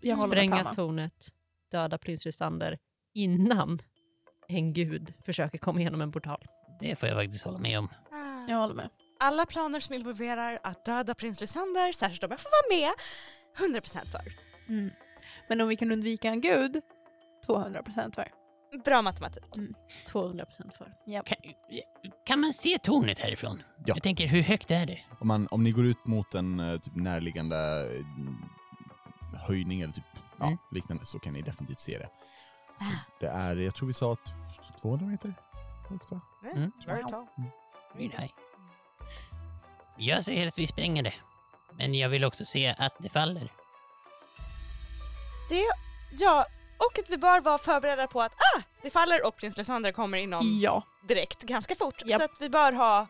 Jag 0.00 0.18
Spränga 0.18 0.64
tornet, 0.64 1.28
döda 1.70 1.98
prins 1.98 2.24
Lysander 2.24 2.78
innan 3.14 3.82
en 4.48 4.72
gud 4.72 5.14
försöker 5.24 5.58
komma 5.58 5.80
igenom 5.80 6.00
en 6.00 6.12
portal. 6.12 6.46
Det 6.80 6.96
får 6.96 7.08
jag 7.08 7.18
faktiskt 7.18 7.44
hålla 7.44 7.58
med 7.58 7.78
om. 7.78 7.88
Jag 8.48 8.56
håller 8.56 8.74
med. 8.74 8.88
Alla 9.20 9.46
planer 9.46 9.80
som 9.80 9.94
involverar 9.94 10.58
att 10.62 10.84
döda 10.84 11.14
prins 11.14 11.40
Lysander, 11.40 11.92
särskilt 11.92 12.24
om 12.24 12.30
jag 12.30 12.40
får 12.40 12.50
vara 12.50 12.80
med, 12.80 12.92
100% 13.82 14.06
för. 14.06 14.22
Mm. 14.68 14.90
Men 15.48 15.60
om 15.60 15.68
vi 15.68 15.76
kan 15.76 15.92
undvika 15.92 16.28
en 16.28 16.40
gud, 16.40 16.80
200% 17.46 18.14
för. 18.14 18.28
Bra 18.84 19.02
matematik. 19.02 19.44
200% 20.08 20.70
för. 20.78 20.92
Kan, 21.24 21.36
kan 22.26 22.40
man 22.40 22.54
se 22.54 22.78
tornet 22.78 23.18
härifrån? 23.18 23.62
Ja. 23.76 23.82
Jag 23.94 24.02
tänker, 24.02 24.26
hur 24.28 24.42
högt 24.42 24.70
är 24.70 24.86
det? 24.86 25.00
Om, 25.20 25.28
man, 25.28 25.48
om 25.50 25.64
ni 25.64 25.70
går 25.72 25.86
ut 25.86 26.06
mot 26.06 26.34
en 26.34 26.60
eh, 26.60 26.80
typ 26.80 26.96
närliggande 26.96 27.56
eh, 27.56 29.40
höjning 29.48 29.80
eller 29.80 29.92
typ 29.92 30.04
ja, 30.38 30.46
Mm. 30.46 30.58
liknande 30.72 31.06
så 31.06 31.18
kan 31.18 31.32
ni 31.32 31.42
definitivt 31.42 31.80
se 31.80 31.98
det. 31.98 32.08
Det 33.20 33.26
är, 33.26 33.56
jag 33.56 33.74
tror 33.74 33.86
vi 33.88 33.94
sa 33.94 34.16
t- 34.16 34.32
200 34.80 35.06
meter 35.06 35.34
högt 35.88 36.10
va? 36.12 36.20
Mm. 36.54 36.72
Very 37.96 38.08
high. 38.08 38.32
Jag 39.98 40.24
säger 40.24 40.46
att 40.48 40.58
vi 40.58 40.66
spränger 40.66 41.02
det. 41.02 41.14
Men 41.78 41.94
jag 41.94 42.08
vill 42.08 42.24
också 42.24 42.44
se 42.44 42.74
att 42.78 42.92
det 42.98 43.08
faller. 43.08 43.52
Det, 45.48 45.64
ja, 46.12 46.46
och 46.78 46.98
att 46.98 47.10
vi 47.10 47.18
bör 47.18 47.40
vara 47.40 47.58
förberedda 47.58 48.06
på 48.06 48.22
att 48.22 48.32
ah, 48.32 48.62
det 48.82 48.90
faller 48.90 49.26
och 49.26 49.36
prins 49.36 49.56
Lysander 49.56 49.92
kommer 49.92 50.18
inom 50.18 50.60
Ja, 50.62 50.82
direkt 51.08 51.42
ganska 51.42 51.74
fort. 51.74 52.02
Japp. 52.06 52.20
Så 52.20 52.24
att 52.24 52.40
vi 52.40 52.50
bör 52.50 52.72
ha 52.72 53.06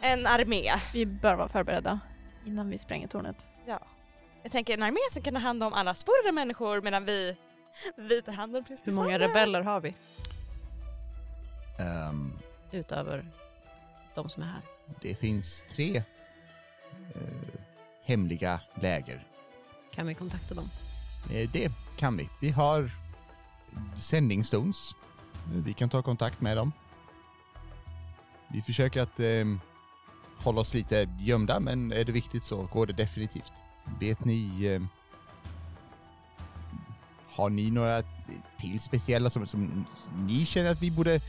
en 0.00 0.26
armé. 0.26 0.72
vi 0.92 1.06
bör 1.06 1.34
vara 1.34 1.48
förberedda 1.48 2.00
innan 2.46 2.70
vi 2.70 2.78
spränger 2.78 3.08
tornet. 3.08 3.46
Ja. 3.66 3.80
Jag 4.42 4.52
tänker 4.52 4.74
en 4.74 4.82
armé 4.82 5.00
som 5.12 5.22
kan 5.22 5.34
ta 5.34 5.40
hand 5.40 5.62
om 5.62 5.72
alla 5.72 5.94
spårade 5.94 6.32
människor 6.32 6.80
medan 6.80 7.04
vi, 7.04 7.36
vi 7.96 8.22
tar 8.22 8.32
hand 8.32 8.56
om 8.56 8.64
prins 8.64 8.80
Hur 8.84 8.92
många 8.92 9.06
Lysander. 9.06 9.28
rebeller 9.28 9.62
har 9.62 9.80
vi 9.80 9.94
Ehm, 11.78 12.32
utöver 12.72 13.30
de 14.14 14.28
som 14.28 14.42
är 14.42 14.46
här? 14.46 14.62
det 15.00 15.14
finns 15.14 15.64
tre 15.70 15.96
eh, 17.14 17.22
hemliga 18.04 18.60
läger. 18.74 19.26
Kan 19.94 20.06
vi 20.06 20.14
kontakta 20.14 20.54
dem? 20.54 20.70
Eh, 21.32 21.50
det 21.50 21.72
kan 21.96 22.16
vi. 22.16 22.28
Vi 22.40 22.50
har 22.50 22.90
sändningsstones. 23.96 24.94
Vi 25.52 25.72
kan 25.72 25.88
ta 25.88 26.02
kontakt 26.02 26.40
med 26.40 26.56
dem. 26.56 26.72
Vi 28.48 28.62
försöker 28.62 29.02
att 29.02 29.20
eh, 29.20 29.44
hålla 30.38 30.60
oss 30.60 30.74
lite 30.74 31.08
gömda, 31.18 31.60
men 31.60 31.92
är 31.92 32.04
det 32.04 32.12
viktigt 32.12 32.42
så 32.42 32.68
går 32.72 32.86
det 32.86 32.92
definitivt. 32.92 33.52
Vet 34.00 34.24
ni... 34.24 34.64
Eh, 34.64 34.82
har 37.30 37.50
ni 37.50 37.70
några 37.70 38.02
till 38.58 38.80
speciella 38.80 39.30
som, 39.30 39.46
som 39.46 39.86
ni 40.16 40.46
känner 40.46 40.70
att 40.70 40.82
vi 40.82 40.90
borde 40.90 41.20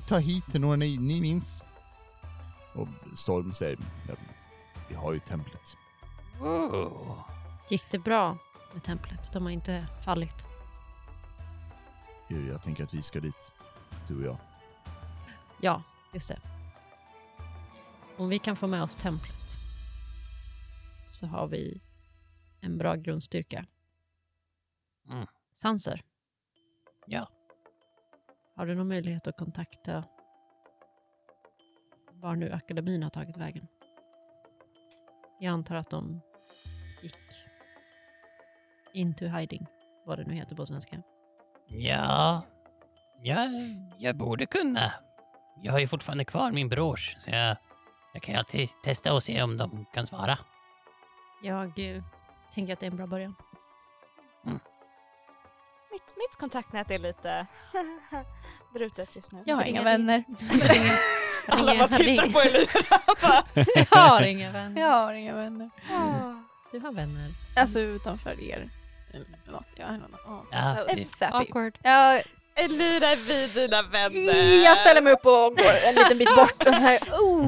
ta 0.00 0.18
hit? 0.18 0.54
Några 0.54 0.76
ni, 0.76 0.98
ni 0.98 1.20
minns? 1.20 1.64
Och 2.74 2.88
Storm 3.16 3.54
säger, 3.54 3.78
"Ja, 4.08 4.14
vi 4.88 4.94
har 4.94 5.12
ju 5.12 5.18
templet. 5.18 5.76
Oh. 6.40 7.28
Gick 7.70 7.90
det 7.90 7.98
bra 7.98 8.38
med 8.72 8.82
templet? 8.84 9.32
De 9.32 9.42
har 9.42 9.50
inte 9.50 9.86
fallit. 10.04 10.44
Jag, 12.28 12.46
jag 12.46 12.62
tänker 12.62 12.84
att 12.84 12.94
vi 12.94 13.02
ska 13.02 13.20
dit, 13.20 13.50
du 14.08 14.16
och 14.16 14.22
jag. 14.22 14.38
Ja, 15.60 15.82
just 16.14 16.28
det. 16.28 16.38
Om 18.16 18.28
vi 18.28 18.38
kan 18.38 18.56
få 18.56 18.66
med 18.66 18.82
oss 18.82 18.96
templet 18.96 19.58
så 21.10 21.26
har 21.26 21.46
vi 21.48 21.80
en 22.60 22.78
bra 22.78 22.94
grundstyrka. 22.94 23.66
Mm. 25.08 25.26
Sanser, 25.52 26.02
Ja. 27.06 27.28
Har 28.54 28.66
du 28.66 28.74
någon 28.74 28.88
möjlighet 28.88 29.26
att 29.26 29.36
kontakta 29.36 30.04
var 32.12 32.36
nu 32.36 32.52
akademin 32.52 33.02
har 33.02 33.10
tagit 33.10 33.36
vägen? 33.36 33.68
Jag 35.40 35.52
antar 35.52 35.76
att 35.76 35.90
de 35.90 36.20
gick 37.02 37.14
into 38.92 39.26
hiding, 39.26 39.66
vad 40.06 40.18
det 40.18 40.24
nu 40.24 40.34
heter 40.34 40.56
på 40.56 40.66
svenska. 40.66 41.02
Ja, 41.66 42.42
ja, 43.22 43.48
jag 43.98 44.16
borde 44.16 44.46
kunna. 44.46 44.92
Jag 45.62 45.72
har 45.72 45.78
ju 45.78 45.86
fortfarande 45.86 46.24
kvar 46.24 46.52
min 46.52 46.68
brors, 46.68 47.16
så 47.18 47.30
jag, 47.30 47.56
jag 48.14 48.22
kan 48.22 48.34
ju 48.34 48.38
alltid 48.38 48.68
testa 48.84 49.14
och 49.14 49.22
se 49.22 49.42
om 49.42 49.56
de 49.56 49.86
kan 49.94 50.06
svara. 50.06 50.38
Jag, 51.42 51.78
eh, 51.78 52.02
tänker 52.54 52.72
att 52.72 52.80
det 52.80 52.86
är 52.86 52.90
en 52.90 52.96
bra 52.96 53.06
början. 53.06 53.34
Mitt, 55.92 56.16
mitt 56.16 56.36
kontaktnät 56.38 56.90
är 56.90 56.98
lite 56.98 57.46
brutet 58.74 59.16
just 59.16 59.32
nu. 59.32 59.42
Jag 59.46 59.56
har 59.56 59.64
inga 59.64 59.82
vänner. 59.82 60.24
Alla 61.48 61.74
bara 61.78 61.88
tittar 61.98 62.28
på 62.28 62.40
Elira. 62.40 63.00
Jag 63.90 63.98
har 63.98 64.22
inga 64.22 64.50
vänner. 64.52 64.80
Jag 64.80 64.88
har 64.90 65.12
inga 65.12 65.34
vänner. 65.34 65.70
Åh. 65.90 66.32
Du 66.72 66.80
har 66.80 66.92
vänner. 66.92 67.34
Alltså 67.56 67.78
utanför 67.78 68.40
er. 68.40 68.70
Något. 69.46 69.66
Jag 69.76 69.86
har 69.86 69.92
någon. 69.98 70.14
Oh, 70.14 70.42
Ja. 70.50 71.28
Awkward. 71.32 71.78
Jag, 71.82 72.22
Elira 72.54 73.06
är 73.06 73.16
vi 73.28 73.60
dina 73.60 73.82
vänner. 73.82 74.64
jag 74.64 74.78
ställer 74.78 75.00
mig 75.00 75.12
upp 75.12 75.26
och 75.26 75.56
går 75.56 75.72
en 75.84 75.94
liten 75.94 76.18
bit 76.18 76.34
bort 76.36 76.66
och 76.66 76.74
så 76.74 76.80
här. 76.80 76.98
Oh, 76.98 77.46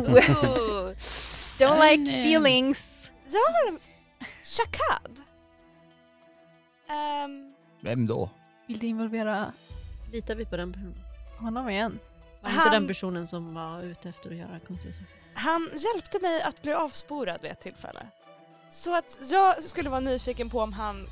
don't 1.59 1.91
like 1.91 2.11
feelings. 2.13 3.11
Jag 3.27 3.39
har 3.41 3.69
en 3.69 3.79
Shakad. 4.45 5.21
Ehm, 6.91 7.44
Vem 7.85 8.07
då? 8.07 8.31
Vill 8.67 8.79
du 8.79 8.87
involvera 8.87 9.53
Litar 10.13 10.35
vi 10.35 10.45
på 10.47 10.57
den 10.57 10.73
personen? 10.73 10.95
honom 11.39 11.69
igen? 11.69 11.99
Var 12.41 12.51
inte 12.51 12.61
Han- 12.63 12.73
den 12.73 12.87
personen 12.87 13.27
som 13.29 13.55
var 13.55 13.83
ute 13.85 14.09
efter 14.09 14.31
att 14.31 14.37
göra 14.37 14.59
konstiga 14.67 14.93
saker? 14.95 15.07
han 15.35 15.69
hjälpte 15.95 16.19
mig 16.23 16.43
att 16.43 16.63
bli 16.63 16.73
avsporad 16.73 17.39
vid 17.43 17.51
ett 17.51 17.61
tillfälle. 17.61 18.07
Så 18.71 18.97
att 18.97 19.19
jag 19.31 19.63
skulle 19.63 19.91
vara 19.91 20.01
nyfiken 20.01 20.51
på 20.51 20.61
om 20.61 20.73
han, 20.73 21.07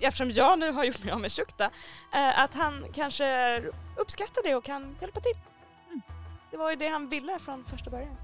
eftersom 0.00 0.30
jag 0.30 0.58
nu 0.58 0.72
har 0.72 0.84
gjort 0.84 1.04
mig 1.04 1.12
av 1.12 1.20
med 1.20 1.32
Shukta, 1.32 1.64
eh, 2.14 2.40
att 2.42 2.54
han 2.54 2.84
kanske 2.94 3.58
uppskattar 3.96 4.42
det 4.42 4.54
och 4.54 4.64
kan 4.64 4.96
hjälpa 5.00 5.20
till. 5.20 5.34
Det 6.50 6.56
var 6.56 6.70
ju 6.70 6.76
det 6.76 6.88
han 6.88 7.08
ville 7.08 7.38
från 7.38 7.64
första 7.64 7.90
början. 7.90 8.16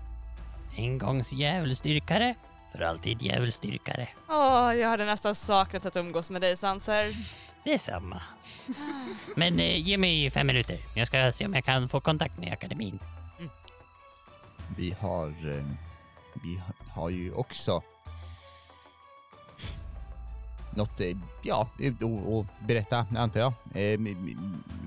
En 0.76 0.98
gångs 0.98 1.32
djävulsdyrkare, 1.32 2.34
för 2.72 2.80
alltid 2.82 3.22
djävulsdyrkare. 3.22 4.08
Åh, 4.28 4.74
jag 4.76 4.88
hade 4.88 5.04
nästan 5.04 5.34
saknat 5.34 5.86
att 5.86 5.96
umgås 5.96 6.30
med 6.30 6.40
dig 6.40 6.56
Sanser. 6.56 7.12
Detsamma. 7.64 8.22
Men 9.36 9.60
eh, 9.60 9.76
ge 9.88 9.98
mig 9.98 10.30
fem 10.30 10.46
minuter. 10.46 10.78
Jag 10.94 11.06
ska 11.06 11.32
se 11.32 11.46
om 11.46 11.54
jag 11.54 11.64
kan 11.64 11.88
få 11.88 12.00
kontakt 12.00 12.38
med 12.38 12.52
akademin. 12.52 12.98
Vi 14.76 14.96
har, 15.00 15.26
eh, 15.28 15.64
vi 16.42 16.56
ha- 16.56 16.92
har 17.02 17.10
ju 17.10 17.32
också 17.32 17.82
något, 20.76 21.00
eh, 21.00 21.16
ja, 21.42 21.68
att 21.78 22.02
att 22.02 22.66
berätta 22.66 23.06
antar 23.16 23.40
jag. 23.40 23.52
Eh, 23.74 23.98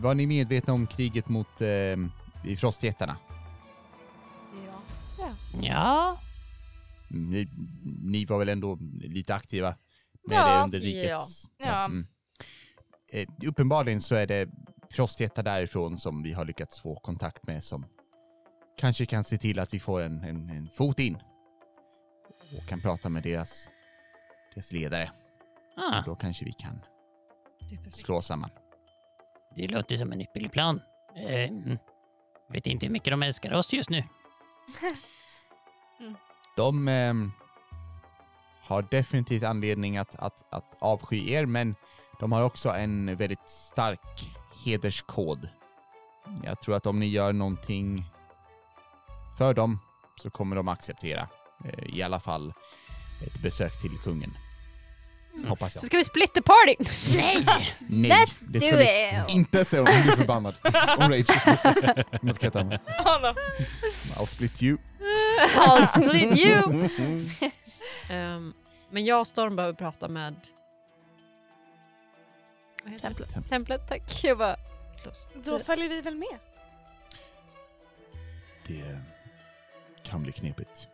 Var 0.01 0.13
ni 0.13 0.25
medvetna 0.27 0.73
om 0.73 0.87
kriget 0.87 1.29
mot 1.29 1.61
eh, 1.61 2.55
frostjättarna? 2.57 3.15
Ja. 5.17 5.29
Ja, 5.61 6.17
Ni, 7.09 7.47
ni 8.01 8.25
var 8.25 8.39
väl 8.39 8.49
ändå 8.49 8.77
lite 9.01 9.35
aktiva 9.35 9.75
med 10.27 10.37
Ja. 10.37 10.57
det 10.57 10.63
under 10.63 10.79
rikets... 10.79 11.49
Ja. 11.57 11.85
mm. 11.85 12.07
Eh, 13.11 13.27
uppenbarligen 13.45 14.01
så 14.01 14.15
är 14.15 14.27
det 14.27 14.49
frostjättar 14.91 15.43
därifrån 15.43 15.97
som 15.97 16.23
vi 16.23 16.33
har 16.33 16.45
lyckats 16.45 16.79
få 16.81 16.99
kontakt 16.99 17.47
med 17.47 17.63
som 17.63 17.85
kanske 18.77 19.05
kan 19.05 19.23
se 19.23 19.37
till 19.37 19.59
att 19.59 19.73
vi 19.73 19.79
får 19.79 20.01
en, 20.01 20.23
en, 20.23 20.49
en 20.49 20.69
fot 20.75 20.99
in 20.99 21.17
och 22.57 22.67
kan 22.67 22.81
prata 22.81 23.09
med 23.09 23.23
deras, 23.23 23.69
deras 24.53 24.71
ledare. 24.71 25.11
ah, 25.77 26.01
Då 26.05 26.15
kanske 26.15 26.45
vi 26.45 26.51
kan 26.51 26.79
slå 27.91 28.21
samman. 28.21 28.49
det 29.55 29.67
låter 29.67 29.97
som 29.97 30.11
en 30.11 30.21
ypperlig 30.21 30.51
plan. 30.51 30.81
Eh, 31.15 31.49
mm. 31.49 31.77
vet 32.49 32.67
inte 32.67 32.85
hur 32.85 32.93
mycket 32.93 33.11
de 33.11 33.23
älskar 33.23 33.53
oss 33.53 33.73
just 33.73 33.89
nu. 33.89 34.03
De 36.59 36.87
eh, 36.87 37.13
har 38.61 38.81
definitivt 38.81 39.43
anledning 39.43 39.97
att, 39.97 40.15
att, 40.15 40.53
att 40.53 40.77
avsky 40.79 41.31
er, 41.31 41.45
men 41.45 41.75
de 42.19 42.31
har 42.31 42.43
också 42.43 42.69
en 42.69 43.15
väldigt 43.15 43.49
stark 43.49 44.35
hederskod. 44.65 45.49
Jag 46.43 46.61
tror 46.61 46.75
att 46.75 46.85
om 46.85 46.99
ni 46.99 47.05
gör 47.05 47.33
någonting 47.33 48.05
för 49.37 49.53
dem 49.53 49.79
så 50.21 50.29
kommer 50.29 50.55
de 50.55 50.67
acceptera. 50.67 51.27
Eh, 51.65 51.95
I 51.95 52.01
alla 52.01 52.19
fall 52.19 52.53
ett 53.25 53.41
besök 53.41 53.81
till 53.81 53.97
kungen. 53.97 54.37
Hoppas 55.47 55.75
jag. 55.75 55.81
Så 55.81 55.87
ska 55.87 55.97
vi 55.97 56.03
split 56.05 56.33
the 56.33 56.41
party! 56.41 56.75
Nej! 57.17 57.45
Nej, 57.87 58.11
Let's 58.11 58.39
det 58.41 58.59
do 58.59 58.77
vi 58.77 58.83
it! 58.83 59.29
inte 59.29 59.65
säga. 59.65 59.83
Hon 59.93 60.01
blir 60.03 60.15
förbannad. 60.15 60.55
Hon 60.97 61.11
rage. 61.11 61.29
Mot. 62.21 62.43
Oh, 62.43 62.63
no. 62.63 63.33
I'll 64.15 64.25
split 64.25 64.63
you. 64.63 64.77
I'll 65.55 65.85
split 65.87 66.37
you! 66.37 66.89
Ehm, 68.09 68.53
men 68.89 69.05
jag 69.05 69.19
och 69.19 69.27
Storm 69.27 69.55
behöver 69.55 69.73
prata 69.73 70.07
med... 70.07 70.35
Vad 72.83 72.93
heter 72.93 73.09
det? 73.09 73.15
Templet. 73.15 73.49
Templet, 73.49 73.87
tack. 73.89 74.23
Jag 74.23 74.37
bara... 74.37 74.55
Close. 75.01 75.29
Då 75.43 75.59
följer 75.59 75.89
vi 75.89 76.01
väl 76.01 76.15
med. 76.15 76.39
Det 78.67 78.99
kan 80.03 80.23
bli 80.23 80.31
knepigt. 80.31 80.87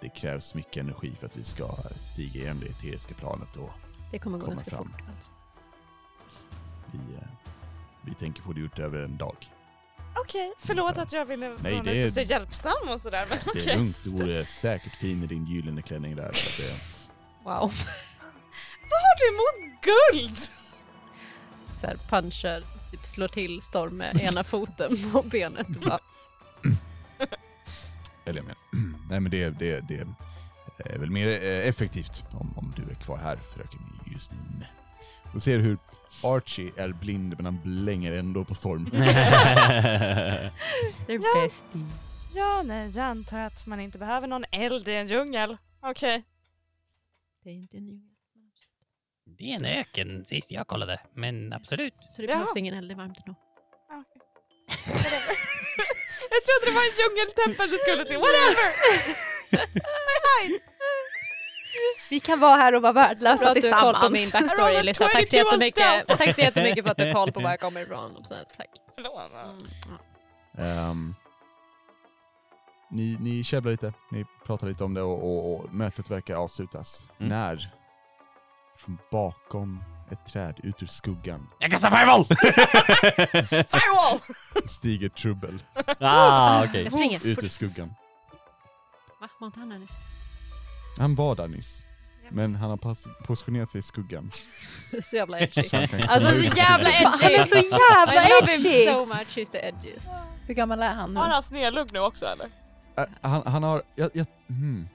Det 0.00 0.08
krävs 0.08 0.54
mycket 0.54 0.76
energi 0.76 1.12
för 1.20 1.26
att 1.26 1.36
vi 1.36 1.44
ska 1.44 1.76
stiga 2.00 2.40
igenom 2.40 2.60
det 2.60 2.66
eteriska 2.66 3.14
planet 3.14 3.56
och 3.56 3.70
Det 4.10 4.18
kommer 4.18 4.38
gå 4.38 4.44
Kommer 4.44 4.56
ganska 4.56 4.70
fram. 4.70 4.92
fort. 4.92 5.00
Alltså. 5.08 5.30
vi, 6.92 7.14
eh, 7.16 7.22
vi 8.02 8.14
tänker 8.14 8.42
få 8.42 8.52
det 8.52 8.60
gjort 8.60 8.78
över 8.78 8.98
en 8.98 9.16
dag. 9.16 9.36
Okej, 10.18 10.52
förlåt 10.58 10.98
att 10.98 11.12
jag 11.12 11.26
ville 11.26 11.48
Nej, 11.60 11.72
vara 11.74 11.82
det 11.84 12.04
lite 12.04 12.20
är- 12.20 12.24
hjälpsam 12.24 12.72
och 12.90 13.00
sådär 13.00 13.26
men 13.28 13.38
Det 13.44 13.50
okej. 13.50 13.68
är 13.70 13.76
lugnt, 13.76 13.96
du 14.04 14.10
vore 14.10 14.44
säkert 14.46 14.94
fin 14.96 15.22
i 15.22 15.26
din 15.26 15.46
gyllene 15.46 15.82
klänning 15.82 16.16
där. 16.16 16.32
Så 16.32 16.62
det, 16.62 16.68
Wow. 17.44 17.60
Vad 18.90 19.00
har 19.02 19.16
du 19.18 19.28
emot 19.34 19.82
guld? 19.82 20.38
Så 21.80 21.86
här, 21.86 21.96
punchar, 22.10 22.64
typ 22.90 23.06
slår 23.06 23.28
till 23.28 23.62
Storm 23.62 23.96
med 23.96 24.20
ena 24.22 24.44
foten 24.44 25.12
på 25.12 25.22
benet. 25.22 25.66
Bara, 25.68 25.98
eller 28.26 28.36
jag 28.38 28.44
menar, 28.44 28.58
nej 29.10 29.20
men 29.20 29.30
det, 29.30 29.48
det, 29.58 29.88
det 29.88 30.06
är 30.94 30.98
väl 30.98 31.10
mer 31.10 31.28
eh, 31.28 31.68
effektivt 31.68 32.24
om, 32.30 32.58
om 32.58 32.72
du 32.76 32.82
är 32.90 32.94
kvar 32.94 33.18
här 33.18 33.36
fröken 33.36 33.80
Justin. 34.06 34.64
Och 35.34 35.42
ser 35.42 35.58
hur 35.58 35.78
Archie 36.22 36.72
är 36.76 36.92
blind 36.92 37.34
men 37.36 37.44
han 37.44 37.60
blänger 37.64 38.12
ändå 38.12 38.44
på 38.44 38.54
Storm. 38.54 38.86
They're 38.92 40.50
Ja. 41.06 41.42
bestie. 41.44 41.86
Ja, 42.34 42.62
nej, 42.64 42.90
jag 42.96 43.04
antar 43.04 43.38
att 43.38 43.66
man 43.66 43.80
inte 43.80 43.98
behöver 43.98 44.28
någon 44.28 44.44
eld 44.52 44.88
i 44.88 44.94
en 44.94 45.06
djungel. 45.06 45.56
Okej. 45.80 46.24
Det 47.44 47.50
är 47.50 47.54
inte 47.54 47.76
en 47.76 47.84
djungel. 47.84 48.02
Det 49.38 49.44
är 49.52 49.54
en 49.54 49.64
öken 49.64 50.24
sist 50.24 50.52
jag 50.52 50.66
kollade, 50.66 51.00
men 51.14 51.52
absolut. 51.52 51.94
Så 52.12 52.22
det 52.22 52.28
behövs 52.28 52.56
ingen 52.56 52.74
eld, 52.74 52.88
det 52.90 52.94
är 52.94 52.96
varmt 52.96 53.18
okej. 53.20 53.34
Whatever. 54.86 55.20
jag 56.34 56.42
trodde 56.46 56.64
det 56.66 56.74
var 56.78 56.84
en 56.90 56.96
djungeltempel 57.00 57.70
du 57.70 57.78
skulle 57.78 58.04
till. 58.04 58.18
Whatever! 58.18 58.68
Vi 62.10 62.20
kan 62.20 62.40
vara 62.40 62.56
här 62.56 62.74
och 62.74 62.82
vara 62.82 62.92
Bra 62.92 63.02
värdelösa 63.02 63.50
att 63.50 63.62
du 63.62 63.72
har 63.72 63.80
koll 63.80 63.94
på 63.94 64.08
tillsammans. 64.08 64.12
min 64.12 64.30
backstory 64.30 64.68
rolled 64.68 64.76
a 64.76 64.80
Elisa. 64.80 65.08
Tack 65.08 65.28
så 65.28 65.36
22 65.36 65.38
on 65.38 65.60
jättemycket, 65.60 66.18
tack 66.18 66.34
så 66.34 66.40
jättemycket 66.40 66.84
för 66.84 66.90
att 66.90 66.96
du 66.96 67.04
har 67.06 67.12
koll 67.12 67.32
på 67.32 67.40
var 67.40 67.50
jag 67.50 67.60
kommer 67.60 67.80
ifrån. 67.80 68.24
Tack. 68.56 68.68
Mm. 70.58 70.68
Ehm, 70.68 71.14
ni, 72.90 73.16
ni 73.20 73.44
käbblar 73.44 73.72
lite, 73.72 73.92
ni 74.10 74.24
pratar 74.46 74.66
lite 74.66 74.84
om 74.84 74.94
det 74.94 75.02
och, 75.02 75.24
och, 75.24 75.54
och 75.54 75.74
mötet 75.74 76.10
verkar 76.10 76.34
avslutas. 76.34 77.06
Mm. 77.18 77.28
När 77.28 77.70
från 78.78 78.98
bakom 79.10 79.84
ett 80.12 80.26
träd 80.26 80.60
ut 80.62 80.82
ur 80.82 80.86
skuggan 80.86 81.48
Jag 81.58 81.70
kastar 81.70 81.90
fireball! 81.90 82.24
Firewall! 83.50 84.20
stiger 84.68 85.08
Trubbel 85.08 85.62
ah, 86.00 86.64
okej. 86.64 86.82
Jag 86.82 86.92
springer. 86.92 87.26
ut 87.26 87.44
ur 87.44 87.48
skuggan. 87.48 87.94
Va? 89.20 89.28
Var 89.40 89.46
inte 89.46 89.60
han 89.60 89.72
här 89.72 89.78
nyss? 89.78 89.90
Han 90.98 91.14
var 91.14 91.36
där 91.36 91.48
nyss, 91.48 91.84
men 92.30 92.54
han 92.54 92.70
har 92.70 92.76
positionerat 93.26 93.70
sig 93.70 93.78
i 93.78 93.82
skuggan. 93.82 94.30
Så 95.10 95.16
jävla 95.16 95.40
edgy. 95.40 95.62
Så 95.62 95.76
han 95.76 95.88
kan 95.88 96.02
Alltså 96.02 96.30
så 96.30 96.36
ut. 96.36 96.56
jävla 96.56 96.90
edgy! 96.90 97.22
Han 97.22 97.32
är 97.32 97.44
så 97.44 97.56
jävla 97.56 98.26
I 98.26 98.28
love 98.28 98.52
edgy! 98.52 98.84
him 98.84 98.94
so 98.94 99.06
much, 99.06 99.36
he's 99.38 99.50
the 99.50 99.58
edgiest. 99.58 100.08
Hur 100.46 100.54
gammal 100.54 100.82
är 100.82 100.94
han 100.94 101.14
nu? 101.14 101.20
Har 101.20 101.28
han 101.28 101.42
snedlugg 101.42 101.92
nu 101.92 101.98
också 101.98 102.26
eller? 102.26 102.46
Äh, 102.96 103.04
han, 103.20 103.42
han 103.46 103.62
har, 103.62 103.82
jag, 103.94 104.10
jag, 104.14 104.26
hmm. 104.48 104.88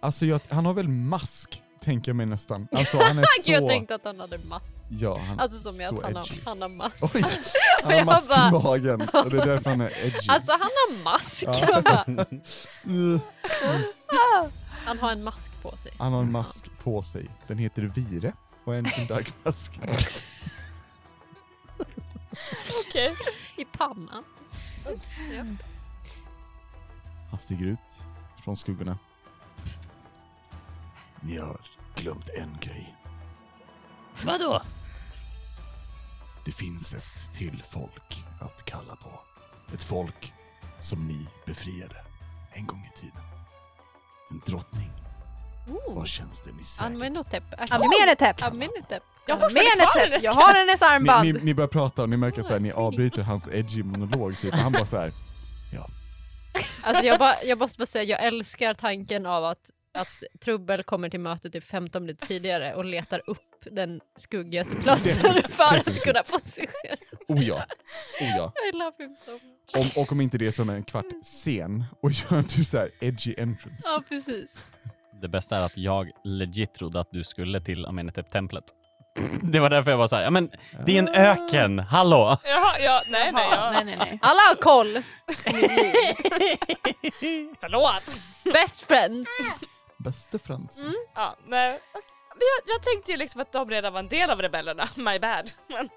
Alltså 0.00 0.26
jag, 0.26 0.40
han 0.48 0.66
har 0.66 0.74
väl 0.74 0.88
mask, 0.88 1.62
tänker 1.88 2.08
jag 2.10 2.16
mig 2.16 2.26
nästan. 2.26 2.68
Alltså 2.72 2.98
han 3.02 3.18
är 3.18 3.42
så... 3.42 3.50
Jag 3.52 3.66
tänkte 3.66 3.94
att 3.94 4.04
han 4.04 4.20
hade 4.20 4.38
mask. 4.38 4.64
ja, 4.88 5.18
han, 5.18 5.40
Alltså 5.40 5.58
som 5.58 5.72
så 5.72 5.96
att 5.98 6.02
han 6.04 6.16
har, 6.16 6.22
edgy. 6.22 6.40
han 6.44 6.62
har 6.62 6.68
mask. 6.68 7.14
Oj, 7.14 7.22
han 7.82 7.90
har 7.92 7.98
Jag 7.98 8.06
mask 8.06 8.28
bara- 8.28 8.48
i 8.48 8.52
magen 8.52 9.00
och 9.00 9.30
det 9.30 9.38
är 9.42 9.46
därför 9.46 9.70
han 9.70 9.80
är 9.80 9.90
edgy. 10.04 10.28
Alltså 10.28 10.52
han 10.52 10.60
har 10.60 11.02
mask! 11.04 11.42
Ja. 11.46 11.58
Jag 11.60 11.84
bara, 11.84 12.04
Mm. 12.84 13.20
han 14.86 14.98
har 14.98 15.12
en 15.12 15.22
mask 15.24 15.52
på 15.62 15.76
sig. 15.76 15.92
Han 15.98 16.12
har 16.12 16.20
en 16.20 16.32
mask 16.32 16.64
på 16.82 17.02
sig. 17.02 17.26
Den 17.46 17.58
heter 17.58 17.82
Vire 17.82 18.32
och 18.64 18.74
är 18.74 18.78
en 18.78 18.86
en 18.86 19.06
dagmask. 19.06 19.80
Okej. 22.86 23.14
I 23.56 23.64
pannan. 23.64 24.24
Han 27.30 27.38
stiger 27.38 27.64
ut 27.66 27.78
från 28.44 28.56
skuggorna. 28.56 28.98
Ni 31.20 31.38
har 31.38 31.60
glömt 32.02 32.28
en 32.28 32.56
grej. 32.60 32.94
Vadå? 34.26 34.62
Det 36.44 36.52
finns 36.52 36.94
ett 36.94 37.34
till 37.34 37.62
folk 37.70 38.24
att 38.40 38.64
kalla 38.64 38.96
på. 38.96 39.20
Ett 39.74 39.84
folk 39.84 40.32
som 40.80 41.08
ni 41.08 41.26
befriade 41.46 41.96
en 42.52 42.66
gång 42.66 42.90
i 42.94 42.98
tiden. 43.00 43.22
En 44.30 44.42
drottning 44.46 44.90
Oh. 45.86 45.94
vars 45.94 46.10
tjänster 46.10 46.52
ni 46.52 46.64
säkert... 46.64 46.86
Amenhotep. 46.94 47.44
Amenhotep. 47.58 48.42
Amenhotep. 48.42 49.02
Jag 49.26 49.34
har 49.36 49.40
fortfarande 49.40 49.84
kvar 49.84 50.02
Amenhotep. 50.02 50.22
Jag 50.22 50.32
har 50.32 50.54
hennes 50.54 50.80
Ni, 50.80 50.86
armband. 50.86 51.24
ni, 51.26 51.32
ni 51.32 51.54
börjar 51.54 51.68
prata 51.68 52.02
och 52.02 52.08
ni 52.08 52.16
märker 52.16 52.40
att 52.40 52.46
så 52.46 52.52
här, 52.52 52.60
ni 52.60 52.72
avbryter 52.72 53.22
hans 53.22 53.48
edgy 53.48 53.82
monolog 53.82 54.38
typ. 54.40 54.52
Och 54.54 54.58
han 54.60 54.72
bara 54.72 54.86
så 54.86 54.96
här. 54.96 55.12
Alltså 56.82 57.06
jag, 57.06 57.18
bara, 57.18 57.42
jag 57.44 57.58
måste 57.58 57.78
bara 57.78 57.86
säga, 57.86 58.04
jag 58.04 58.24
älskar 58.26 58.74
tanken 58.74 59.26
av 59.26 59.44
att, 59.44 59.70
att 59.92 60.40
Trubbel 60.40 60.82
kommer 60.82 61.10
till 61.10 61.20
mötet 61.20 61.52
typ 61.52 61.64
15 61.64 62.02
minuter 62.02 62.26
tidigare 62.26 62.74
och 62.74 62.84
letar 62.84 63.22
upp 63.26 63.64
den 63.64 64.00
skuggigaste 64.16 64.76
platsen 64.76 65.42
för 65.48 65.90
att 65.90 66.02
kunna 66.02 66.22
positionera 66.22 66.96
Oh 67.28 67.44
ja, 67.44 67.64
oh 68.20 68.28
ja. 68.36 68.52
I 68.68 68.76
love 68.76 68.92
him 68.98 69.16
so 69.24 69.32
much. 69.32 69.96
Om, 69.96 70.02
och 70.02 70.12
om 70.12 70.20
inte 70.20 70.38
det 70.38 70.46
är 70.46 70.52
som 70.52 70.70
en 70.70 70.84
kvart 70.84 71.04
sen 71.24 71.84
och 72.02 72.10
gör 72.10 72.38
en 72.38 72.44
typ 72.44 72.66
så 72.66 72.78
här 72.78 72.90
edgy 73.00 73.34
entrance. 73.38 73.82
Ja 73.84 74.02
precis. 74.08 74.70
Det 75.22 75.28
bästa 75.28 75.56
är 75.56 75.64
att 75.64 75.76
jag 75.76 76.10
legit 76.24 76.74
trodde 76.74 77.00
att 77.00 77.08
du 77.12 77.24
skulle 77.24 77.60
till 77.60 77.86
Amenhotep-templet. 77.86 78.64
Det 79.42 79.60
var 79.60 79.70
därför 79.70 79.90
jag 79.90 79.98
var 79.98 80.06
såhär, 80.06 80.22
ja 80.22 80.30
men 80.30 80.50
det 80.86 80.94
är 80.94 80.98
en 80.98 81.08
öken, 81.08 81.78
hallå! 81.78 82.38
Jaha, 82.44 82.78
ja, 82.80 83.02
nej 83.08 83.32
nej, 83.32 83.48
ja. 83.50 83.70
nej, 83.70 83.84
nej, 83.84 83.96
nej. 83.98 84.18
Alla 84.22 84.40
har 84.40 84.54
koll! 84.54 84.92
förlåt. 87.60 88.18
Best 88.52 88.82
friend. 88.82 89.26
Bäste 89.98 90.38
Frans. 90.38 90.78
Mm. 90.82 90.94
Ja, 91.14 91.36
nej. 91.46 91.80
Men 92.34 92.46
jag, 92.66 92.74
jag 92.74 92.82
tänkte 92.82 93.10
ju 93.10 93.16
liksom 93.16 93.40
att 93.40 93.52
de 93.52 93.70
redan 93.70 93.92
var 93.92 94.00
en 94.00 94.08
del 94.08 94.30
av 94.30 94.42
rebellerna, 94.42 94.88
my 94.96 95.18
bad. 95.18 95.50
Men, 95.66 95.88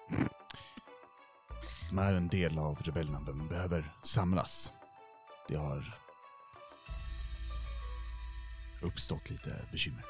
De 1.90 2.00
är 2.00 2.14
en 2.14 2.28
del 2.28 2.60
av 2.60 2.82
rebellerna 2.82 3.20
men 3.20 3.48
behöver 3.48 3.94
samlas. 4.04 4.72
Det 5.48 5.56
har 5.56 5.98
uppstått 8.82 9.30
lite 9.30 9.66
bekymmer. 9.72 10.04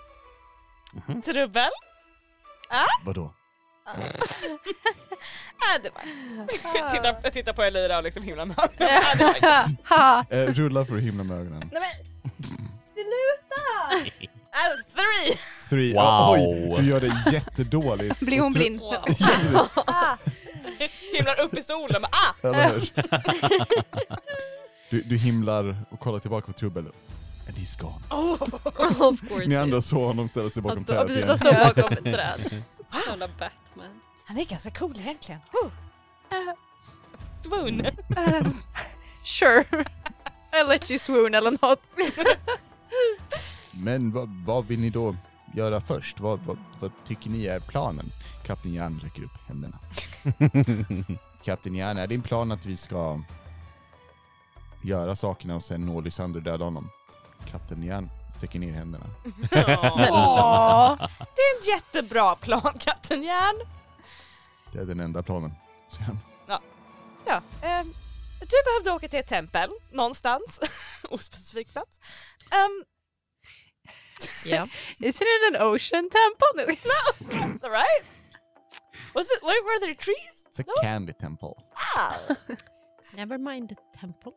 trubbel? 1.25 1.69
Vadå? 3.05 3.33
Äh, 5.75 5.81
det 5.83 5.89
var 5.89 6.01
jag, 6.75 6.91
tittar, 6.91 7.19
jag 7.23 7.33
tittar 7.33 7.53
på 7.53 7.63
Elira 7.63 7.97
och 7.97 8.03
liksom 8.03 8.23
himlar 8.23 8.45
med 8.45 8.57
ögonen. 8.59 9.77
Eh, 10.29 10.53
rulla 10.53 10.85
för 10.85 10.95
att 10.95 11.01
himla 11.01 11.23
med 11.23 11.37
ögonen. 11.39 11.69
Nej 11.73 11.81
men, 11.81 12.60
sluta! 12.93 14.11
Äh, 14.53 14.57
three! 14.95 15.37
Three. 15.69 15.93
Wow. 15.93 16.35
Oj, 16.39 16.81
du 16.81 16.89
gör 16.89 16.99
det 16.99 17.31
jättedåligt. 17.31 18.19
Blir 18.19 18.39
hon 18.39 18.53
blind? 18.53 18.79
Wow. 18.79 18.95
Yes, 19.07 19.77
Ah. 19.87 20.17
Himlar 21.13 21.39
upp 21.39 21.53
i 21.53 21.63
solen, 21.63 22.01
men 22.01 22.09
ah! 22.11 22.47
eller 22.47 22.69
hur? 22.69 22.91
Du, 24.89 25.01
du 25.01 25.17
himlar 25.17 25.75
och 25.89 25.99
kollar 25.99 26.19
tillbaka 26.19 26.47
på 26.47 26.53
Trubbel. 26.53 26.85
And 27.47 27.57
he's 27.57 27.81
gone. 27.81 28.01
Oh. 28.09 28.41
of 29.03 29.29
course. 29.29 29.45
Ni 29.45 29.55
andra 29.55 29.81
såg 29.81 30.03
honom 30.03 30.29
ställa 30.29 30.49
sig 30.49 30.61
bakom 30.61 30.77
han 30.77 30.83
står, 30.83 30.95
ja, 30.95 31.07
trädet 31.07 31.27
precis, 31.27 31.45
igen. 31.45 31.57
han 31.63 31.73
står 31.73 31.81
bakom 31.81 31.97
ett 31.97 32.13
träd. 32.13 32.63
Jävla 33.07 33.27
Batman. 33.27 34.01
Han 34.25 34.37
är 34.37 34.45
ganska 34.45 34.71
cool 34.71 34.99
egentligen. 34.99 35.41
Oh. 35.53 35.69
Swoon. 37.41 37.81
Uh, 37.81 38.47
sure. 39.23 39.65
I'll 40.51 40.67
let 40.67 40.91
you 40.91 40.99
swoon 40.99 41.33
eller 41.33 41.51
något. 41.51 41.81
Men 43.71 44.11
vad, 44.11 44.29
vad 44.29 44.65
vill 44.65 44.79
ni 44.79 44.89
då 44.89 45.15
göra 45.53 45.81
först? 45.81 46.19
Vad, 46.19 46.39
vad, 46.39 46.57
vad 46.79 46.91
tycker 47.07 47.29
ni 47.29 47.45
är 47.45 47.59
planen? 47.59 48.11
Kapten 48.45 48.73
Jan 48.73 48.99
räcker 49.03 49.23
upp 49.23 49.47
händerna. 49.47 49.79
Kapten 51.43 51.75
Jan, 51.75 51.97
är 51.97 52.07
din 52.07 52.21
plan 52.21 52.51
att 52.51 52.65
vi 52.65 52.77
ska 52.77 53.21
göra 54.83 55.15
sakerna 55.15 55.55
och 55.55 55.63
sen 55.63 55.85
nå 55.85 56.01
Lysander 56.01 56.39
och 56.39 56.43
döda 56.43 56.65
honom? 56.65 56.89
Kapten 57.45 57.83
Jan 57.83 58.09
sträcker 58.29 58.59
ner 58.59 58.73
händerna. 58.73 59.05
Åh. 60.11 60.95
Det 61.19 61.41
är 61.41 61.59
en 61.59 61.75
jättebra 61.75 62.35
plan, 62.35 62.73
katten 62.79 63.23
Järn. 63.23 63.67
Det 64.71 64.79
är 64.79 64.85
den 64.85 64.99
enda 64.99 65.23
planen. 65.23 65.53
säger 65.91 66.05
han. 66.05 66.19
Ja, 67.25 67.41
ehm, 67.61 67.93
du 68.39 68.55
behövde 68.65 68.91
åka 68.91 69.07
till 69.07 69.19
ett 69.19 69.27
tempel 69.27 69.69
någonstans, 69.91 70.59
ospecifik 71.09 71.71
plats. 71.71 71.99
Um, 72.51 72.85
Ja. 74.45 74.67
Isn't 74.99 75.27
it 75.27 75.55
an 75.55 75.61
ocean 75.61 76.09
temple? 76.09 76.75
right? 77.69 78.03
Was 79.15 79.27
it, 79.31 79.41
were, 79.43 79.61
were 79.65 79.79
there 79.81 79.95
trees? 79.95 80.45
It's 80.49 80.59
a 80.59 80.63
No. 80.67 80.73
candy 80.81 81.13
temple. 81.13 81.55
Ah. 81.95 82.19
Never 83.13 83.37
mind 83.37 83.69
the 83.69 83.75
temple. 83.99 84.31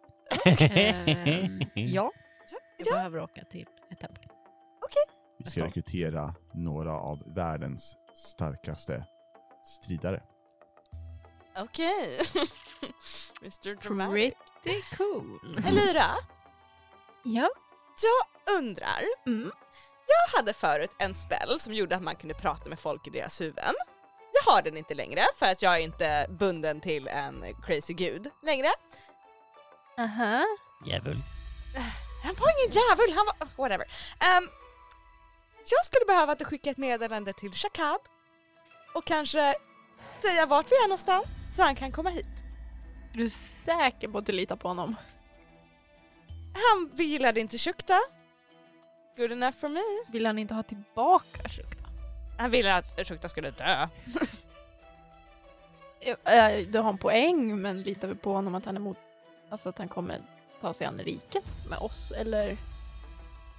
Ehm, 0.45 1.61
ja, 1.75 2.11
jag 2.79 2.87
Ja. 2.87 2.93
behöver 2.93 3.21
åka 3.21 3.45
till 3.45 3.67
ett 3.91 4.01
tempel. 4.01 4.25
Vi 5.39 5.51
ska 5.51 5.65
rekrytera 5.65 6.35
några 6.55 6.93
av 6.99 7.35
världens 7.35 7.97
starkaste 8.15 9.05
stridare. 9.65 10.23
Okej. 11.59 12.19
Mr 13.43 13.75
Dramatic. 13.83 14.35
Pretty 14.63 14.83
cool. 14.97 15.41
Elira, 15.67 16.11
Ja. 17.25 17.49
Jag 18.03 18.57
undrar. 18.57 19.03
Mm. 19.27 19.53
Jag 20.07 20.39
hade 20.39 20.55
förut 20.55 20.91
en 20.99 21.15
spell 21.15 21.61
som 21.61 21.75
gjorde 21.75 21.97
att 21.97 22.03
man 22.03 22.17
kunde 22.17 22.35
prata 22.35 22.69
med 22.69 22.81
folk 22.81 23.07
i 23.07 23.11
deras 23.11 23.41
huvuden. 23.41 23.75
Jag 24.33 24.53
har 24.53 24.63
den 24.63 24.77
inte 24.77 24.95
längre 24.95 25.23
för 25.37 25.47
att 25.47 25.63
jag 25.63 25.75
är 25.75 25.79
inte 25.79 26.27
bunden 26.31 26.81
till 26.81 27.09
en 27.09 27.45
crazy 27.67 27.95
gud 27.95 28.31
längre. 28.43 28.69
Aha. 29.99 30.45
Djävul. 30.87 31.23
Han 32.25 32.35
var 32.35 32.61
ingen 32.61 32.73
djävul, 32.73 33.17
han 33.17 33.27
var... 33.27 33.49
whatever. 33.57 33.87
Ehm, 34.21 34.49
jag 35.71 35.85
skulle 35.85 36.05
behöva 36.07 36.33
att 36.33 36.39
du 36.39 36.45
skickar 36.45 36.71
ett 36.71 36.77
meddelande 36.77 37.33
till 37.33 37.53
Shakad 37.53 38.01
och 38.95 39.05
kanske 39.05 39.55
säga 40.23 40.47
vart 40.47 40.67
vi 40.71 40.77
är 40.77 40.89
någonstans 40.89 41.27
så 41.53 41.63
han 41.63 41.77
kan 41.77 41.93
komma 41.93 42.11
hit. 42.11 42.27
Är 43.13 43.19
du 43.19 43.31
säker 43.65 44.09
på 44.09 44.19
att 44.19 44.27
du 44.27 44.33
litar 44.33 44.57
på 44.57 44.69
honom? 44.69 44.97
Han 46.55 47.07
gillade 47.07 47.41
inte 47.41 47.59
Shukta. 47.59 47.99
Good 49.17 49.33
enough 49.33 49.57
for 49.59 49.69
me. 49.69 49.81
Vill 50.13 50.27
han 50.27 50.39
inte 50.39 50.55
ha 50.55 50.63
tillbaka 50.63 51.49
Shukta? 51.49 51.89
Han 52.39 52.51
ville 52.51 52.75
att 52.75 53.07
Shukta 53.09 53.29
skulle 53.29 53.51
dö. 53.51 53.89
Eh, 56.25 56.67
Du 56.69 56.79
har 56.79 56.89
en 56.91 56.99
poäng, 56.99 57.61
men 57.63 57.83
litar 57.83 58.09
vi 58.09 58.15
på 58.15 58.33
honom 58.33 58.55
att 58.55 58.65
han 58.65 58.77
är 58.77 58.81
mot... 58.81 58.99
Alltså 59.51 59.69
att 59.69 59.79
han 59.79 59.89
kommer 59.89 60.21
ta 60.61 60.75
sig 60.75 60.87
an 60.87 60.99
riket 60.99 61.45
med 61.69 61.79
oss, 61.79 62.11
eller? 62.17 62.57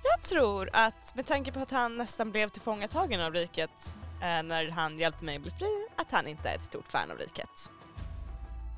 Jag 0.03 0.21
tror 0.23 0.69
att 0.73 1.15
med 1.15 1.25
tanke 1.25 1.51
på 1.51 1.59
att 1.59 1.71
han 1.71 1.97
nästan 1.97 2.31
blev 2.31 2.49
tillfångatagen 2.49 3.21
av 3.21 3.33
riket 3.33 3.95
eh, 4.21 4.43
när 4.43 4.69
han 4.69 4.97
hjälpte 4.99 5.25
mig 5.25 5.35
att 5.35 5.41
bli 5.41 5.51
fri, 5.51 5.87
att 5.95 6.11
han 6.11 6.27
inte 6.27 6.49
är 6.49 6.55
ett 6.55 6.63
stort 6.63 6.87
fan 6.87 7.11
av 7.11 7.17
riket. 7.17 7.49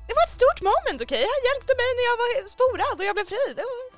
Det 0.08 0.14
var 0.14 0.22
ett 0.22 0.30
stort 0.40 0.60
moment, 0.62 1.02
okej? 1.02 1.24
Han 1.34 1.42
hjälpte 1.48 1.72
mig 1.80 1.88
när 1.96 2.04
jag 2.10 2.16
var 2.22 2.48
sporad 2.48 2.98
och 3.00 3.04
jag 3.04 3.14
blev 3.16 3.24
fri. 3.24 3.54
Det 3.56 3.62
var 3.62 3.97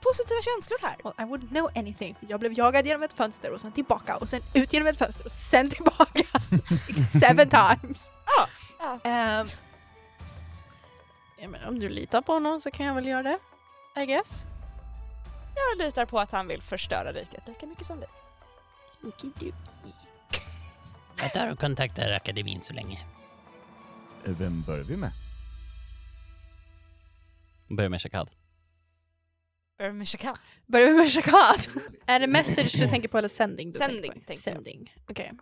positiva 0.00 0.40
känslor 0.42 0.78
här. 0.82 0.96
Well, 1.04 1.14
I 1.18 1.22
wouldn't 1.22 1.48
know 1.48 1.70
anything, 1.74 2.14
för 2.14 2.26
jag 2.30 2.40
blev 2.40 2.58
jagad 2.58 2.86
genom 2.86 3.02
ett 3.02 3.12
fönster 3.12 3.50
och 3.52 3.60
sen 3.60 3.72
tillbaka 3.72 4.16
och 4.16 4.28
sen 4.28 4.42
ut 4.54 4.72
genom 4.72 4.88
ett 4.88 4.98
fönster 4.98 5.24
och 5.24 5.32
sen 5.32 5.70
tillbaka. 5.70 6.24
Seven 7.20 7.48
times. 7.50 8.10
Ja, 8.26 8.48
ja. 8.80 9.10
Ehm, 9.10 9.46
jag 11.40 11.50
menar, 11.50 11.68
om 11.68 11.78
du 11.78 11.88
litar 11.88 12.22
på 12.22 12.32
honom 12.32 12.60
så 12.60 12.70
kan 12.70 12.86
jag 12.86 12.94
väl 12.94 13.06
göra 13.06 13.22
det. 13.22 13.38
I 14.02 14.06
guess. 14.06 14.44
Jag 15.54 15.86
litar 15.86 16.06
på 16.06 16.20
att 16.20 16.30
han 16.30 16.48
vill 16.48 16.62
förstöra 16.62 17.12
riket 17.12 17.48
lika 17.48 17.66
mycket 17.66 17.86
som 17.86 18.00
vi. 18.00 18.06
Okidoki. 19.08 19.52
Jag 21.16 21.32
tar 21.32 21.52
och 21.52 21.58
kontaktar 21.58 22.10
akademin 22.10 22.62
så 22.62 22.72
länge. 22.72 23.04
Vem 24.24 24.62
börjar 24.62 24.84
vi 24.84 24.96
med? 24.96 25.12
Börja 27.68 27.88
med 27.88 28.02
Shakad. 28.02 28.30
Shakal. 30.06 30.36
Börjar 30.66 30.88
vi 30.88 30.94
med 30.94 31.08
Shakad? 31.12 31.66
är 32.06 32.20
det 32.20 32.26
message 32.26 32.72
du 32.78 32.86
tänker 32.86 33.08
på 33.08 33.18
eller 33.18 33.28
sending? 33.28 33.70
Du 33.70 33.78
Sending, 33.78 34.02
tänker 34.02 34.20
på? 34.20 34.26
tänker 34.26 34.50
jag. 34.50 34.54
Sending. 34.56 34.94
Okej. 35.10 35.32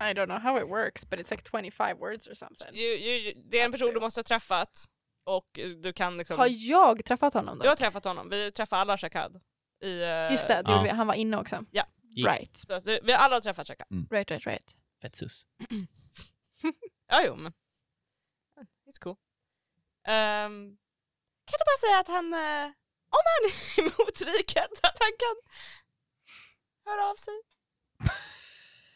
I 0.00 0.04
don't 0.14 0.26
know 0.26 0.38
how 0.38 0.58
it 0.58 0.68
works, 0.68 1.10
but 1.10 1.18
it's 1.20 1.30
like 1.30 1.42
25 1.50 1.98
words 1.98 2.28
or 2.28 2.34
something. 2.34 2.68
Ju, 2.74 2.96
ju, 2.96 3.10
ju, 3.18 3.32
det 3.50 3.60
är 3.60 3.64
en 3.64 3.72
person 3.72 3.94
du 3.94 4.00
måste 4.00 4.18
ha 4.18 4.22
träffat 4.24 4.84
och 5.24 5.46
du 5.82 5.92
kan 5.92 6.16
liksom... 6.18 6.38
Har 6.38 6.46
jag 6.46 7.04
träffat 7.04 7.34
honom 7.34 7.58
Du 7.58 7.68
har 7.68 7.74
då? 7.74 7.78
träffat 7.78 8.04
honom, 8.04 8.28
vi 8.30 8.50
träffar 8.52 8.76
alla 8.76 8.98
Shakad. 8.98 9.40
I, 9.84 10.02
eh, 10.02 10.32
Just 10.32 10.48
det, 10.48 10.54
det 10.54 10.62
Ja. 10.64 10.72
gjorde 10.76 10.82
vi. 10.84 10.88
han 10.96 11.06
var 11.06 11.14
inne 11.14 11.36
också. 11.36 11.64
Ja. 11.70 11.84
Right, 12.26 12.56
Så 12.56 12.74
att 12.74 12.84
du, 12.84 13.00
vi 13.02 13.12
alla 13.12 13.36
har 13.36 13.40
träffat 13.40 13.66
Shakad. 13.66 13.86
right, 14.10 14.30
right, 14.30 14.46
right. 14.46 14.76
Fett 15.02 15.16
sus. 15.16 15.46
Ja, 17.08 17.22
jo 17.26 17.36
men. 17.36 17.52
It's 18.88 18.98
cool. 19.00 19.16
Ehm, 20.06 20.76
kan 21.46 21.58
du 21.58 21.64
bara 21.64 21.78
säga 21.88 21.98
att 22.00 22.08
han, 22.08 22.34
eh, 22.34 22.72
om 23.16 23.24
han 23.32 23.40
är 23.48 23.54
emot 23.82 24.16
riket, 24.20 24.72
att 24.86 24.98
han 25.04 25.12
kan 25.22 25.36
hör 26.86 27.10
av 27.10 27.16
sig. 27.16 27.34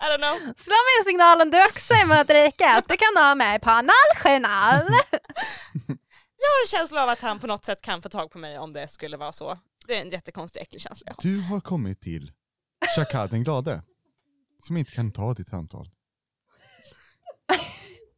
I 0.00 0.04
don't 0.10 0.18
know. 0.18 0.54
Slå 0.56 0.76
mig 0.88 1.04
signalen 1.04 1.50
du 1.50 1.64
också 1.64 1.94
är 1.94 2.06
mot 2.06 2.30
riket. 2.30 2.84
Du 2.88 2.96
kan 2.96 3.22
ha 3.24 3.34
mig 3.34 3.60
på 3.60 3.70
analjournal. 3.70 4.86
Jag 6.40 6.48
har 6.54 6.62
en 6.64 6.68
känsla 6.68 7.02
av 7.02 7.08
att 7.08 7.20
han 7.20 7.38
på 7.38 7.46
något 7.46 7.64
sätt 7.64 7.82
kan 7.82 8.02
få 8.02 8.08
tag 8.08 8.30
på 8.30 8.38
mig 8.38 8.58
om 8.58 8.72
det 8.72 8.88
skulle 8.88 9.16
vara 9.16 9.32
så. 9.32 9.58
Det 9.86 9.96
är 9.96 10.00
en 10.00 10.10
jättekonstig 10.10 10.60
äcklig 10.60 10.82
känsla 10.82 11.04
jag 11.06 11.14
har. 11.14 11.22
Du 11.22 11.40
har 11.40 11.60
kommit 11.60 12.00
till 12.00 12.32
Shakad 12.96 13.30
den 13.30 13.44
glade, 13.44 13.82
som 14.62 14.76
inte 14.76 14.92
kan 14.92 15.12
ta 15.12 15.34
ditt 15.34 15.48
samtal. 15.48 15.90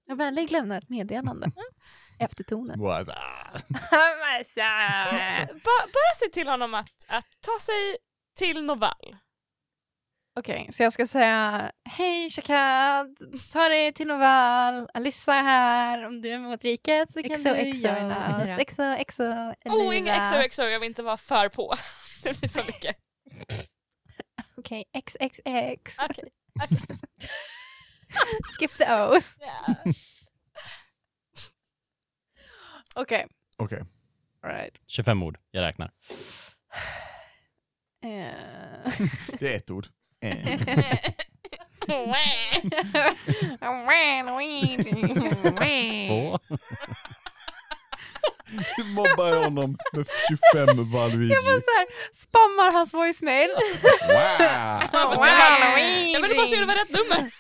Jag 0.07 0.17
vänlig 0.17 0.51
lämna 0.51 0.77
ett 0.77 0.89
meddelande. 0.89 1.53
Efter 2.21 2.45
tonen. 2.45 2.81
What? 2.81 3.07
Ba- 5.65 5.87
bara 5.87 6.15
se 6.25 6.29
till 6.33 6.49
honom 6.49 6.75
att, 6.75 6.91
att 7.09 7.27
ta 7.41 7.59
sig 7.61 7.97
till 8.39 8.63
Novall. 8.65 9.17
Okej, 10.41 10.69
så 10.73 10.83
jag 10.83 10.93
ska 10.93 11.07
säga 11.07 11.73
hej 11.85 12.31
Shakad, 12.31 13.17
ta 13.53 13.69
dig 13.69 13.93
till 13.93 14.07
Novall, 14.07 14.89
Alissa 14.95 15.35
är 15.35 15.43
här, 15.43 16.07
om 16.07 16.23
du 16.23 16.31
är 16.31 16.39
mot 16.39 16.65
riket 16.65 17.13
så 17.13 17.23
kan 17.23 17.33
Exo, 17.33 17.49
du 17.49 17.55
exo, 17.55 17.79
göra 17.79 18.43
oss. 18.43 18.49
ja. 18.49 18.59
Exo, 18.61 18.83
exo, 18.83 19.23
Oh, 19.65 19.97
inga 19.97 20.15
Elvira. 20.15 20.43
XOXO, 20.43 20.63
jag 20.63 20.81
vill 20.81 20.89
inte 20.89 21.03
vara 21.03 21.17
för 21.17 21.49
på. 21.49 21.75
Det 22.23 22.41
blir 22.41 22.49
för 22.49 22.67
mycket. 22.67 22.97
Okej, 24.57 24.85
XXX. 25.05 25.99
Okej. 26.11 26.29
Skip 28.59 28.79
the 28.79 28.85
O's. 28.85 29.37
Ja. 29.41 29.75
Okej, 32.95 33.27
Okej. 33.57 33.83
alright. 34.43 34.81
25 34.87 35.23
ord, 35.23 35.39
jag 35.51 35.63
räknar. 35.63 35.91
Eh. 38.05 38.93
Det 39.39 39.53
är 39.53 39.57
ett 39.57 39.71
ord. 39.71 39.87
Eh. 40.23 40.61
Två. 41.87 42.15
Du 48.77 48.85
mobbar 48.85 49.33
honom 49.45 49.79
med 49.93 50.07
25 50.55 50.93
Valuigi. 50.93 51.35
Jag 51.35 51.45
bara 51.45 51.61
såhär, 51.61 51.87
spammar 52.13 52.73
hans 52.73 52.95
voicemail. 52.95 53.49
Wow! 53.51 53.59
Vad- 55.17 55.29
Jag 55.29 56.23
ville 56.23 56.35
bara 56.35 56.47
se 56.47 56.55
om 56.55 56.61
det 56.61 56.67
var 56.67 56.75
rätt 56.75 56.91
nummer. 56.91 57.31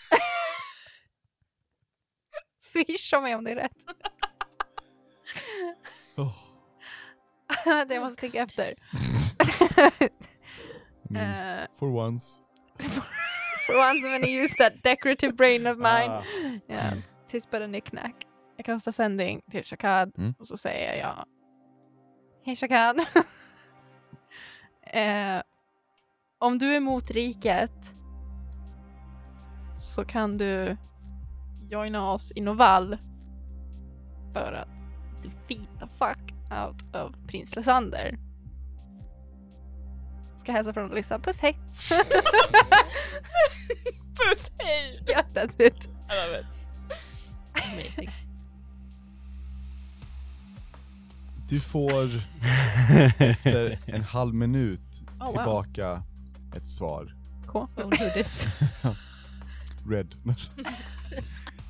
Swisha 2.58 3.20
mig 3.20 3.34
om 3.34 3.44
det 3.44 3.50
är 3.50 3.56
rätt. 3.56 3.72
jag 7.88 8.00
måste 8.02 8.20
tänka 8.20 8.42
efter. 8.42 8.74
Mm. 11.10 11.22
Eh, 11.22 11.66
For 11.78 11.88
once. 11.88 12.40
for 13.66 13.76
once 13.76 14.06
I'm 14.06 14.12
gonna 14.20 14.42
use 14.42 14.54
that 14.58 14.72
decorative 14.82 15.32
brain 15.36 15.66
of 15.66 15.76
mine. 15.78 16.10
Ah. 16.10 16.22
Yeah, 16.68 16.94
tis 17.26 17.50
but 17.50 17.62
a 17.62 17.66
knick-knack. 17.66 18.14
Jag 18.56 18.66
kastar 18.66 18.92
sändning 18.92 19.40
till 19.50 19.64
Shakad 19.64 20.12
Mm. 20.18 20.34
och 20.38 20.46
så 20.46 20.56
säger 20.56 20.98
jag 21.00 21.24
Hej 22.44 22.56
Shakad. 22.56 23.00
eh, 24.86 25.42
om 26.38 26.58
du 26.58 26.72
är 26.72 26.76
emot 26.76 27.10
riket 27.10 27.94
så 29.76 30.04
kan 30.04 30.38
du 30.38 30.76
joina 31.70 32.10
oss 32.12 32.32
i 32.36 32.40
Novall 32.40 32.98
för 34.32 34.52
att 34.52 34.68
defeat 35.22 35.80
the 35.80 35.86
fuck 35.86 36.29
out 36.50 36.82
of 36.94 37.12
prins 37.26 37.56
Lysander. 37.56 38.18
Ska 40.38 40.52
hälsa 40.52 40.72
från 40.72 40.90
Lisa. 40.94 41.18
Puss 41.18 41.40
hej! 41.40 41.58
Puss, 44.14 44.50
hej! 44.58 45.02
ja, 45.06 45.22
that's 45.34 45.66
it. 45.66 45.84
I 45.84 46.14
love 46.26 46.40
it. 46.40 46.46
Amazing. 47.72 48.10
Du 51.48 51.60
får 51.60 52.10
efter 53.18 53.78
en 53.86 54.02
halv 54.04 54.34
minut 54.34 54.80
Oh, 55.20 55.26
wow. 55.26 55.34
tillbaka 55.36 56.02
ett 56.56 56.66
svar. 56.66 57.14
Cool. 57.46 57.66
All 57.76 57.90
goodies. 57.90 58.46
Red. 59.88 60.14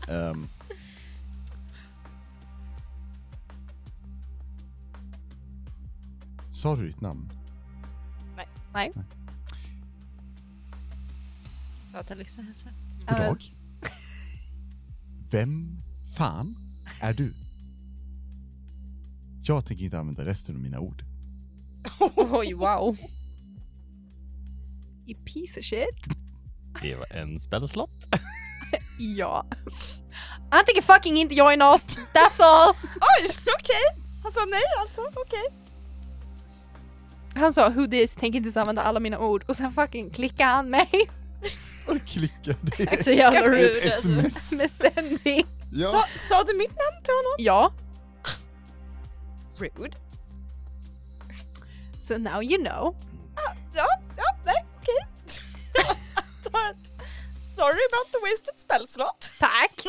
Ehm. 0.09 0.49
Sa 6.61 6.77
du 6.77 6.87
ditt 6.87 7.01
namn? 7.01 7.31
Prata 11.93 12.15
Lisa 12.15 12.43
hälsa. 12.43 12.69
Ja, 13.07 13.13
men- 13.13 13.29
Goddag. 13.29 13.55
Vem 15.31 15.79
fan 16.17 16.57
är 17.01 17.13
du? 17.13 17.35
Jag 19.43 19.67
tänker 19.67 19.85
inte 19.85 19.99
använda 19.99 20.25
resten 20.25 20.57
av 20.57 20.63
mina 20.63 20.81
ord. 20.81 21.05
Oj, 22.17 22.55
wow. 22.55 22.97
You 25.07 25.19
piece 25.25 25.61
of 25.61 25.67
shit. 25.67 26.05
Det 26.83 26.95
var 26.95 27.13
en 27.13 27.41
spelslott. 27.41 28.07
Ja. 28.99 29.47
Han 30.51 30.65
tänker 30.65 30.83
fucking 30.83 31.17
inte 31.17 31.35
joina 31.35 31.71
oss, 31.75 31.99
that's 32.15 32.43
all! 32.43 32.75
Oj, 32.85 33.31
okej! 33.61 34.03
Han 34.23 34.33
sa 34.33 34.45
nej 34.45 34.63
alltså, 34.81 35.01
okej. 35.01 35.70
Han 37.35 37.55
sa 37.55 37.69
who 37.71 37.87
this, 37.87 38.15
tänker 38.15 38.37
inte 38.47 38.61
använda 38.61 38.83
alla 38.83 39.01
mina 39.01 39.19
ord 39.19 39.45
och 39.49 39.57
sen 39.57 39.73
fucking 39.73 40.11
klickade 40.11 40.51
han 40.51 40.71
mig 40.71 40.91
Klickade 42.07 43.05
Så 43.05 43.11
jävla 43.11 43.39
ett 43.41 43.47
rude. 43.47 43.95
alltså. 43.95 44.09
sms. 44.09 44.53
med 44.53 44.71
sändning. 44.71 45.47
Ja. 45.73 45.87
Sa, 45.91 46.05
sa 46.29 46.43
du 46.43 46.57
mitt 46.59 46.71
namn 46.71 47.03
till 47.05 47.13
honom? 47.13 47.35
Ja, 47.39 47.73
Rude. 49.59 49.97
so 52.03 52.19
now 52.19 52.43
you 52.43 52.59
know. 52.65 52.97
Ja, 53.75 53.87
ja, 54.17 54.25
nej, 54.45 54.65
okej. 54.77 55.09
Att- 56.53 56.91
Sorry 57.57 57.81
about 57.93 58.13
the 58.13 58.19
wasted 58.31 58.61
spellslot. 58.61 59.31
Tack! 59.39 59.85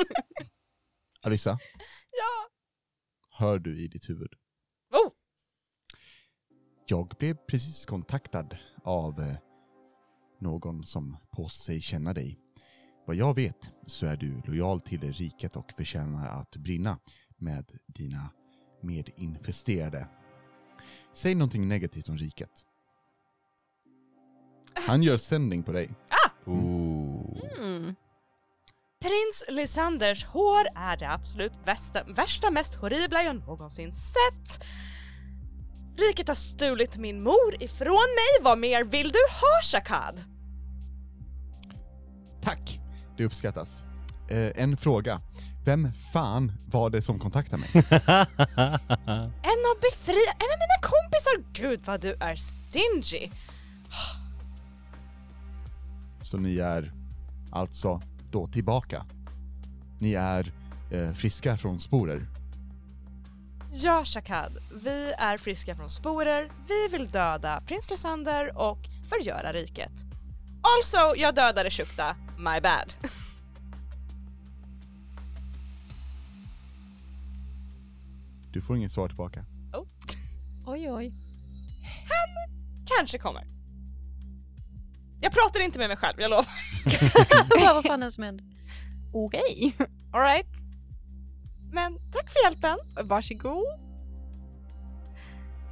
Alissa, 1.22 1.50
Ja. 2.12 2.48
hör 3.38 3.60
du 3.60 3.84
i 3.84 3.88
ditt 3.88 4.10
huvud? 4.10 4.34
Oh, 4.94 5.12
Jag 6.92 7.08
blev 7.20 7.34
precis 7.34 7.86
kontaktad 7.86 8.58
av 8.84 9.20
eh, 9.20 9.36
någon 10.39 10.84
som 10.84 11.18
påstår 11.32 11.64
sig 11.64 11.82
känna 11.82 12.14
dig. 12.14 12.39
Vad 13.08 13.16
jag 13.16 13.36
vet 13.36 13.72
så 13.86 14.06
är 14.06 14.18
du 14.18 14.42
lojal 14.46 14.82
till 14.82 15.14
riket 15.14 15.56
och 15.56 15.72
förtjänar 15.78 16.28
att 16.30 16.56
brinna 16.56 17.00
med 17.38 17.66
dina 17.88 18.30
medinfesterade. 18.82 20.08
Säg 21.14 21.36
någonting 21.36 21.68
negativt 21.68 22.10
om 22.10 22.18
riket. 22.18 22.66
Han 24.88 25.04
gör 25.04 25.18
sändning 25.18 25.64
på 25.64 25.72
dig. 25.72 25.89
Ooh. 26.46 27.39
Mm. 27.58 27.96
Prins 29.02 29.44
Lysanders 29.50 30.26
hår 30.26 30.68
är 30.76 30.98
det 30.98 31.12
absolut 31.12 31.54
värsta, 31.66 32.04
värsta 32.04 32.52
mest 32.52 32.76
horribla 32.76 33.24
jag 33.24 33.36
någonsin 33.36 33.94
sett. 33.94 34.66
Riket 35.98 36.28
har 36.28 36.36
stulit 36.36 36.98
min 36.98 37.24
mor 37.24 37.56
ifrån 37.64 37.94
mig, 37.94 38.42
vad 38.44 38.58
mer 38.58 38.84
vill 38.84 39.10
du 39.10 39.20
ha 39.20 39.64
Shakad? 39.64 40.24
Tack, 42.42 42.80
det 43.18 43.26
uppskattas. 43.26 43.84
Eh, 44.30 44.64
en 44.64 44.78
fråga. 44.78 45.22
Vem 45.66 45.88
fan 46.14 46.52
var 46.66 46.89
det 46.89 47.02
som 47.02 47.20
kontaktade 47.20 47.58
mig? 47.62 47.70
En 49.44 49.62
av 49.72 49.80
befria... 49.82 50.32
En 50.32 50.52
av 50.52 50.60
mina 50.62 50.80
kompisar! 50.82 51.44
Gud 51.54 51.80
vad 51.86 52.02
du 52.02 52.16
är 52.20 52.36
stingy! 52.36 53.32
Så 56.22 56.38
ni 56.38 56.58
är 56.58 56.94
alltså 57.52 58.02
då 58.32 58.48
tillbaka? 58.48 59.06
Ni 60.00 60.14
är 60.14 60.54
eh, 60.92 61.12
friska 61.14 61.58
från 61.58 61.80
sporer? 61.80 62.28
Ja 63.74 64.05
Shakad, 64.05 64.57
vi 64.84 65.13
är 65.17 65.38
friska 65.38 65.76
från 65.76 65.89
sporer, 65.89 66.49
vi 66.67 66.97
vill 66.97 67.07
döda 67.07 67.61
prins 67.67 67.91
Lysander 67.91 68.57
och 68.57 68.80
förgöra 69.09 69.53
riket. 69.53 69.91
Also, 70.61 71.15
jag 71.15 71.36
dödade 71.36 71.69
Shukta, 71.72 72.15
my 72.38 72.61
bad. 72.61 72.93
Du 78.51 78.61
får 78.61 78.78
inget 78.78 78.91
svar 78.91 79.07
tillbaka. 79.07 79.45
Oj, 80.65 80.91
oj. 80.91 81.13
Kanske 82.97 83.17
kommer. 83.17 83.47
Jag 85.22 85.32
pratar 85.32 85.61
inte 85.61 85.80
med 85.80 85.88
mig 85.88 85.97
själv, 85.97 86.22
jag 86.22 86.30
lovar. 86.30 86.45
Vad 87.74 87.86
fan 87.86 88.01
är 88.01 88.05
det 88.05 88.11
som 88.11 88.24
händer? 88.24 88.45
Okej, 89.13 89.76
alright. 90.11 90.70
Men 91.72 92.11
tack 92.11 92.30
för 92.30 92.43
hjälpen. 92.43 92.78
Varsågod. 93.07 93.63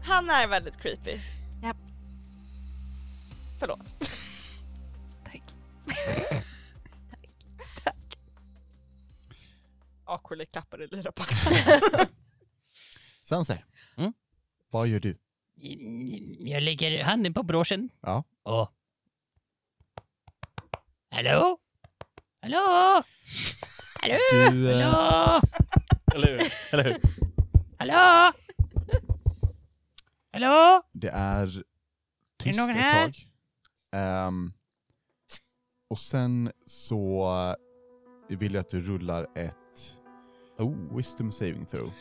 Han 0.03 0.29
är 0.29 0.47
väldigt 0.47 0.77
creepy. 0.81 1.19
Japp. 1.63 1.77
Förlåt. 3.59 3.95
Awkwardly 10.05 10.45
klappar 10.45 10.79
Elira 10.79 11.11
på 11.11 11.23
axeln. 11.23 11.55
Sanser, 13.23 13.65
Mm? 13.97 14.13
vad 14.69 14.87
gör 14.87 14.99
du? 14.99 15.17
Jag 16.39 16.63
lägger 16.63 17.03
handen 17.03 17.33
på 17.33 17.43
broschen. 17.43 17.89
Ja. 18.01 18.23
Och... 18.43 18.71
Hallå? 21.11 21.57
Hallå? 22.41 23.03
Hallå? 24.01 24.17
Du, 24.51 24.71
eh, 24.71 24.89
Hallå? 24.91 25.41
Eller 26.15 26.27
hur? 26.27 26.53
Eller 26.71 26.83
hur? 26.83 26.97
Hallå? 27.77 28.31
Hallå? 30.33 30.81
Det 30.93 31.09
är 31.09 31.63
tyst 32.43 32.57
någon 32.59 32.69
ett 32.69 32.75
här? 32.75 33.03
tag. 33.05 33.15
Ehm, 33.95 34.53
och 35.89 35.99
sen 35.99 36.51
så 36.65 37.55
vill 38.27 38.53
jag 38.53 38.61
att 38.61 38.69
du 38.69 38.81
rullar 38.81 39.27
ett 39.35 39.55
Oh. 40.57 40.97
wisdom 40.97 41.31
saving 41.31 41.65
throw. 41.65 41.91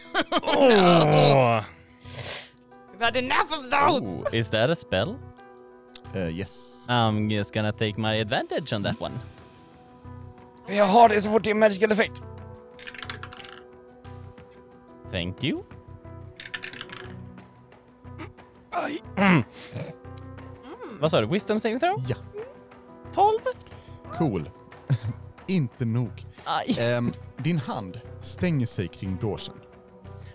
Oh. 0.42 1.62
We've 2.92 3.04
had 3.04 3.16
enough 3.16 3.52
of 3.58 3.70
those! 3.70 4.04
oh. 4.04 4.34
Is 4.34 4.48
that 4.48 4.70
a 4.70 4.74
spell? 4.74 5.16
Eh, 6.14 6.28
yes. 6.38 6.86
I'm 6.88 7.30
just 7.30 7.54
gonna 7.54 7.72
take 7.72 7.94
my 8.00 8.20
advantage 8.20 8.72
on 8.72 8.82
that 8.82 9.00
one. 9.00 9.14
Jag 10.68 10.84
har 10.86 11.08
det 11.08 11.20
så 11.20 11.30
fort 11.30 11.44
det 11.44 11.50
är 11.50 11.54
magical 11.54 11.92
effect. 11.92 12.22
Thank 15.10 15.42
you. 15.44 15.62
Aj. 18.70 19.02
Vad 21.00 21.10
sa 21.10 21.20
du? 21.20 21.26
Wisdom 21.26 21.60
saving 21.60 21.80
throw? 21.80 21.96
Ja. 22.08 22.16
12? 23.14 23.40
Cool. 24.18 24.50
Inte 25.46 25.84
nog. 25.84 26.24
Ehm, 26.78 27.12
din 27.36 27.58
hand 27.58 28.00
stänger 28.20 28.66
sig 28.66 28.88
kring 28.88 29.16
broschen. 29.16 29.54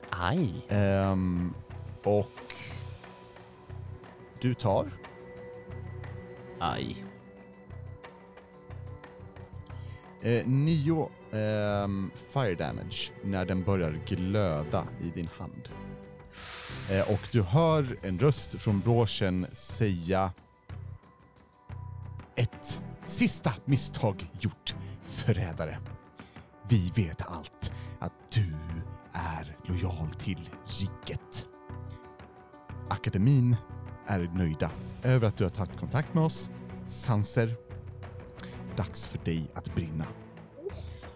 Aj. 0.10 0.66
Ehm, 0.70 1.54
och 2.04 2.30
du 4.42 4.54
tar 4.54 4.86
Aj. 6.60 7.06
eh, 10.22 10.48
nio 10.48 11.10
um, 11.34 12.12
fire 12.34 12.56
damage 12.56 13.12
när 13.24 13.46
den 13.46 13.64
börjar 13.64 14.00
glöda 14.08 14.88
i 15.02 15.10
din 15.10 15.30
hand. 15.38 15.70
Uh, 16.92 17.12
och 17.12 17.28
du 17.32 17.42
hör 17.42 17.98
en 18.02 18.20
röst 18.20 18.62
från 18.62 18.80
broschen 18.80 19.48
säga 19.52 20.32
ett 22.36 22.82
sista 23.06 23.54
misstag 23.66 24.32
gjort, 24.40 24.76
förrädare. 25.04 25.78
Vi 26.70 26.92
vet 26.96 27.22
allt, 27.28 27.74
att 28.00 28.14
du 28.32 28.54
är 29.14 29.58
lojal 29.64 30.10
till 30.20 30.50
riket. 30.66 31.46
Akademin 32.90 33.56
är 34.08 34.20
nöjda 34.20 34.72
över 35.04 35.28
att 35.28 35.38
du 35.38 35.44
har 35.44 35.52
tagit 35.52 35.80
kontakt 35.80 36.14
med 36.14 36.24
oss. 36.24 36.50
Sanser, 36.86 37.56
dags 38.76 39.06
för 39.08 39.18
dig 39.18 39.52
att 39.54 39.76
brinna. 39.76 40.06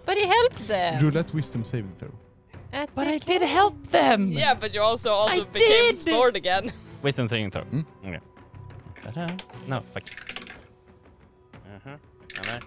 But 0.07 0.15
he 0.17 0.25
helped 0.27 0.67
them. 0.67 0.99
Rulla 0.99 1.19
ett 1.19 1.33
wisdom 1.33 1.63
saving 1.65 1.91
throw. 1.99 2.11
At 2.71 2.89
But 2.95 3.05
the 3.05 3.13
I 3.15 3.19
did 3.39 3.41
help 3.49 3.91
them! 3.91 4.31
Yeah, 4.31 4.57
but 4.59 4.73
you 4.73 4.81
also 4.83 5.09
also 5.11 5.35
I 5.41 5.45
became 5.53 5.91
did! 5.95 6.01
stored 6.01 6.35
again. 6.35 6.71
Wisdom 7.01 7.29
saving 7.29 7.51
throw. 7.51 7.63
Mm. 7.71 7.85
Okay. 8.03 8.19
Ta-da. 9.03 9.27
No, 9.67 9.81
fuck. 9.93 10.03
Mhm. 11.85 11.99
Eller? 12.41 12.61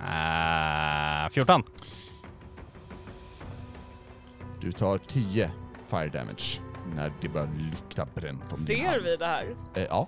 Ah, 0.00 1.28
14. 1.30 1.62
Du 4.60 4.72
tar 4.72 4.98
10 4.98 5.50
fire 5.86 6.08
damage 6.08 6.60
när 6.96 7.12
det 7.20 7.28
börjar 7.28 7.48
lukta 7.70 8.06
bränt 8.14 8.52
om 8.52 8.64
din 8.64 8.76
Ser 8.76 8.86
hand. 8.88 9.02
vi 9.02 9.16
det 9.16 9.26
här? 9.26 9.54
Eh, 9.74 9.82
ja. 9.84 10.06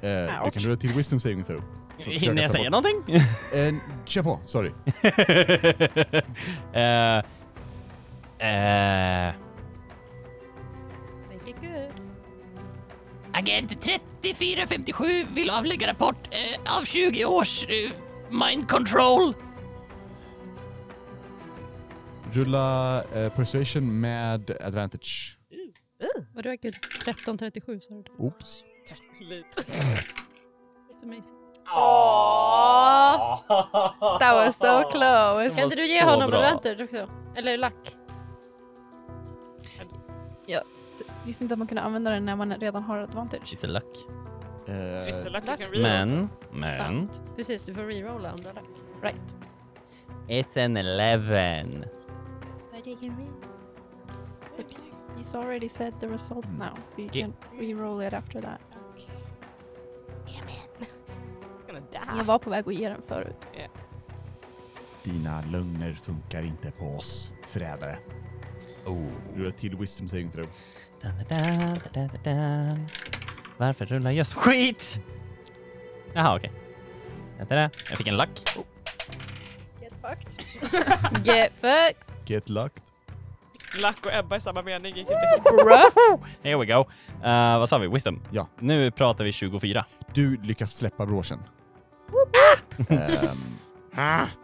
Eh, 0.00 0.44
du 0.44 0.50
kan 0.50 0.62
rulla 0.62 0.76
till 0.76 0.92
wisdom 0.92 1.20
saving 1.20 1.44
throw. 1.44 1.62
Hinner 2.06 2.42
jag 2.42 2.52
bort- 2.52 2.70
någonting? 2.70 3.14
Eh, 3.54 3.74
kör 4.06 4.22
på, 4.22 4.40
sorry. 4.44 4.70
Eh, 6.72 7.18
eh, 8.38 9.34
Make 11.28 11.50
it 11.50 11.56
good. 11.60 11.92
Agent 13.32 13.80
3457 13.82 15.26
vill 15.34 15.50
avlägga 15.50 15.86
rapport 15.88 16.28
eh, 16.30 16.76
av 16.78 16.84
20 16.84 17.24
års 17.24 17.64
eh, 17.68 17.90
mind 18.30 18.68
control. 18.68 19.34
Rulla 22.32 23.02
eh, 23.14 23.32
persuasion 23.32 24.00
med 24.00 24.50
advantage. 24.60 25.36
Vad 26.34 26.44
du 26.44 26.50
good? 26.50 26.74
1337 26.74 27.80
sa 27.80 27.94
du. 27.94 28.12
Oops. 28.24 28.64
Lite. 29.20 29.62
That's 29.62 31.02
amazing. 31.02 31.39
Aww. 31.74 33.38
That 34.18 34.34
was 34.34 34.56
so 34.56 34.82
close. 34.90 35.50
Kan 35.56 35.64
inte 35.64 35.76
du 35.76 35.86
ge 35.86 36.00
så 36.00 36.06
honom 36.06 36.30
bra. 36.30 36.38
advantage 36.38 36.80
också? 36.84 37.08
Eller 37.36 37.56
lack? 37.58 37.96
Visste 41.24 41.44
inte 41.44 41.54
att 41.54 41.58
man 41.58 41.68
kunde 41.68 41.82
använda 41.82 42.10
den 42.10 42.24
när 42.24 42.36
man 42.36 42.52
redan 42.54 42.82
har 42.82 42.98
advantage. 42.98 43.54
It's 43.54 43.64
a 43.64 43.68
luck. 43.68 44.06
Eh, 44.68 44.72
It's 44.74 45.26
a 45.26 45.30
Luck. 45.30 45.44
can 45.44 45.58
reroll. 45.58 45.82
Men, 45.82 46.28
men, 46.52 46.76
Sant. 46.78 47.22
Precis, 47.36 47.62
du 47.62 47.74
får 47.74 47.82
rerolla 47.82 48.30
om 48.32 48.36
du 48.40 48.46
har 48.46 48.54
lack. 48.54 48.64
Right. 49.02 49.36
it's 50.28 50.64
an 50.64 50.76
11. 50.76 51.64
But 52.72 52.86
you 52.86 52.96
can 52.96 53.16
re- 53.16 54.64
He's 55.16 55.34
already 55.38 55.68
said 55.68 55.94
the 56.00 56.06
result 56.08 56.46
now, 56.58 56.74
so 56.86 57.00
you 57.02 57.10
can 57.10 57.34
re-roll 57.58 58.00
it 58.06 58.12
after 58.14 58.40
that. 58.40 58.60
Gonna 61.92 62.16
Jag 62.16 62.24
var 62.24 62.38
på 62.38 62.50
väg 62.50 62.68
att 62.68 62.74
ge 62.74 62.88
den 62.88 63.02
förut. 63.08 63.36
dina 65.02 65.40
lögner 65.52 65.92
funkar 65.92 66.42
inte 66.42 66.70
på 66.70 66.84
oss, 66.96 67.32
förrädare. 67.46 67.98
Oh. 68.86 69.08
Rulla 69.36 69.50
till 69.50 69.76
wisdom 69.76 70.08
saving 70.08 70.30
throw. 70.30 70.46
Varför 73.56 73.86
rullar 73.86 74.10
jag 74.10 74.26
så 74.26 74.40
skit? 74.40 75.00
Jaha, 76.12 76.36
okej. 76.36 76.52
Där. 77.48 77.70
Jag 77.88 77.98
fick 77.98 78.06
en 78.06 78.16
lack. 78.16 78.30
Get 79.80 79.92
fucked. 80.02 81.24
Get 81.26 81.52
fucked. 81.60 81.96
Get 82.26 82.48
lucked. 82.48 82.82
Lack 83.82 84.06
och 84.06 84.12
Ebba 84.14 84.36
i 84.36 84.40
samma 84.40 84.62
mening 84.62 84.94
gick 84.96 85.08
inte. 85.08 85.42
Here 86.42 86.56
we 86.56 86.66
go. 86.66 86.80
Uh, 87.24 87.58
vad 87.58 87.68
sa 87.68 87.78
vi? 87.78 87.86
Wisdom? 87.88 88.22
Ja. 88.30 88.48
Nu 88.58 88.90
pratar 88.90 89.24
vi 89.24 89.32
24. 89.32 89.84
Du 90.14 90.36
lyckas 90.42 90.76
släppa 90.76 91.06
broschen. 91.06 91.38
Ehm, 92.88 93.38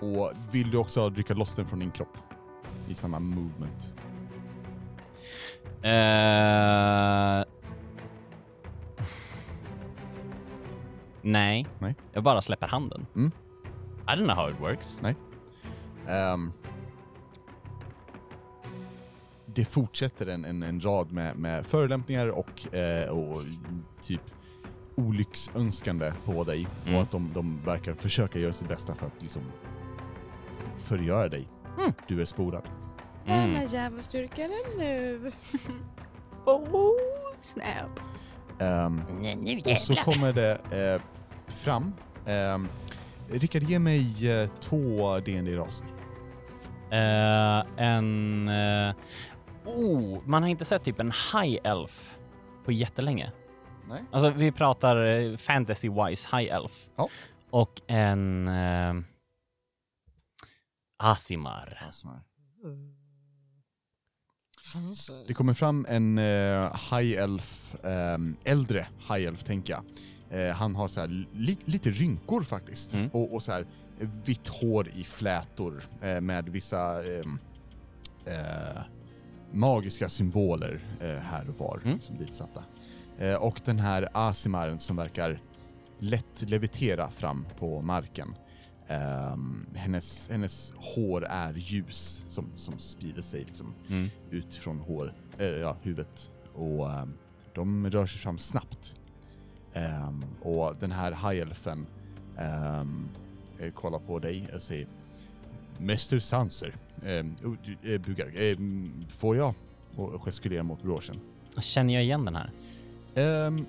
och 0.01 0.33
vill 0.53 0.71
du 0.71 0.79
också 0.79 1.11
rycka 1.11 1.35
loss 1.35 1.55
den 1.55 1.67
från 1.67 1.79
din 1.79 1.91
kropp? 1.91 2.17
I 2.89 2.95
samma 2.95 3.19
movement. 3.21 3.93
Eh, 5.83 7.45
Nej. 11.23 11.67
Nej. 11.79 11.95
Jag 12.13 12.23
bara 12.23 12.43
släpper 12.43 12.67
handen. 12.67 13.07
Mm. 13.17 13.31
I 14.09 14.11
don't 14.11 14.25
know 14.25 14.37
how 14.37 14.51
it 14.51 14.61
works. 14.61 15.01
Ehm, 16.09 16.53
det 19.47 19.65
fortsätter 19.65 20.27
en, 20.27 20.45
en, 20.45 20.63
en 20.63 20.81
rad 20.81 21.13
med, 21.13 21.37
med 21.37 21.67
förolämpningar 21.67 22.27
och, 22.29 22.75
eh, 22.75 23.09
och 23.09 23.43
typ 24.03 24.23
olycksönskande 24.97 26.13
på 26.25 26.45
dig. 26.45 26.67
Mm. 26.85 26.97
Och 26.97 27.03
att 27.03 27.11
de, 27.11 27.31
de 27.35 27.61
verkar 27.65 27.95
försöka 27.95 28.39
göra 28.39 28.53
sitt 28.53 28.69
bästa 28.69 28.95
för 28.95 29.07
att 29.07 29.23
liksom 29.23 29.43
förgöra 30.79 31.29
dig. 31.29 31.49
Mm. 31.79 31.93
Du 32.07 32.21
är 32.23 32.25
spolad. 32.25 32.63
Mm. 33.27 33.57
är 33.57 33.67
djävulsdyrkaren 33.69 34.79
nu? 34.79 35.33
Oh, 36.47 36.93
snap. 37.41 38.01
Ehm, 38.59 39.03
Nej, 39.21 39.37
nu 39.37 39.73
och 39.73 39.79
så 39.79 39.95
kommer 39.95 40.33
det 40.33 40.53
eh, 40.71 41.03
fram. 41.47 41.93
Um, 42.27 42.69
Rickard, 43.31 43.63
ge 43.63 43.79
mig 43.79 44.31
eh, 44.31 44.51
två 44.61 45.19
D&D-raser. 45.21 45.87
Eh, 46.91 47.85
en... 47.87 48.49
eh, 48.49 48.95
oh, 49.65 50.19
man 50.25 50.43
har 50.43 50.51
inte 50.51 50.65
sett 50.65 50.85
typ 50.85 51.01
en 51.01 51.13
high 51.33 51.59
elf 51.65 52.17
på 52.65 52.73
jättelänge. 52.73 53.33
Nej. 53.89 54.05
Alltså 54.13 54.31
vi 54.31 54.53
pratar 54.53 54.97
eh, 55.07 55.37
fantasy-wise 55.37 56.37
high 56.39 56.55
elf. 56.55 56.89
Ja. 56.97 57.09
Och 57.51 57.81
en... 57.87 58.49
eh, 58.49 58.95
Asimar. 60.99 61.79
Det 64.75 65.25
Det 65.27 65.35
kommer 65.35 65.55
fram 65.55 65.87
en 65.89 66.19
eh, 66.19 66.77
high 66.91 67.19
elf, 67.23 67.77
ehm, 67.85 68.37
äldre 68.45 68.87
high 69.09 69.27
elf 69.27 69.45
tänker 69.45 69.73
jag, 69.73 69.83
Eh, 70.31 70.55
han 70.55 70.77
har 70.77 70.89
så 70.89 71.01
här 71.01 71.27
li, 71.33 71.59
lite 71.65 71.91
rynkor 71.91 72.43
faktiskt. 72.43 72.95
Mm. 72.95 73.11
Och, 73.13 73.35
och 73.35 73.43
så 73.43 73.53
här 73.53 73.67
vitt 74.25 74.49
hår 74.49 74.89
i 74.89 75.05
flätor 75.05 75.83
eh, 76.03 76.21
med 76.21 76.49
vissa 76.49 77.05
ehm, 77.05 77.39
eh, 78.27 78.83
magiska 79.53 80.09
symboler 80.09 80.81
eh, 81.01 81.09
här 81.17 81.49
och 81.49 81.55
var 81.59 81.81
Mm. 81.85 82.01
som 82.01 82.17
ditsatta. 82.17 82.65
Eh, 83.19 83.35
och 83.35 83.61
den 83.65 83.79
här 83.79 84.09
Asimaren 84.13 84.81
som 84.81 84.97
verkar 84.97 85.41
lätt 85.99 86.43
levitera 86.51 87.11
fram 87.11 87.47
på 87.59 87.83
marken. 87.83 88.35
Ehm, 88.89 89.67
hennes, 89.75 90.29
hennes 90.31 90.73
hår 90.77 91.25
är 91.25 91.53
ljus 91.53 92.25
som, 92.27 92.47
som 92.55 92.79
sprider 92.79 93.23
sig 93.23 93.45
liksom 93.45 93.75
Mm. 93.89 94.09
ut 94.31 94.55
från 94.55 94.79
håret, 94.81 95.17
eh, 95.39 95.47
ja, 95.47 95.77
huvudet. 95.83 96.31
Och 96.55 96.91
ehm, 96.93 97.13
de 97.55 97.91
rör 97.91 98.07
sig 98.07 98.21
fram 98.21 98.39
snabbt. 98.39 98.95
Ehm, 99.75 100.25
och 100.43 100.77
den 100.81 100.93
här 100.93 101.13
high-elfen 101.13 101.87
ehm, 102.39 103.09
eh, 103.61 103.73
kollar 103.73 103.99
på 103.99 104.19
dig 104.19 104.49
och 104.55 104.63
säger 104.63 104.87
Mäster 105.79 106.19
Sanser, 106.19 106.75
um, 107.07 107.37
bugar, 108.07 108.57
får 109.11 109.37
jag? 109.37 109.55
Och 109.97 110.23
gestikulerar 110.23 110.63
mot 110.63 110.83
broschen. 110.83 111.21
Känner 111.59 111.95
jag 111.95 112.03
igen 112.05 112.25
den 112.25 112.37
här? 112.37 112.51
Ehm, 113.17 113.67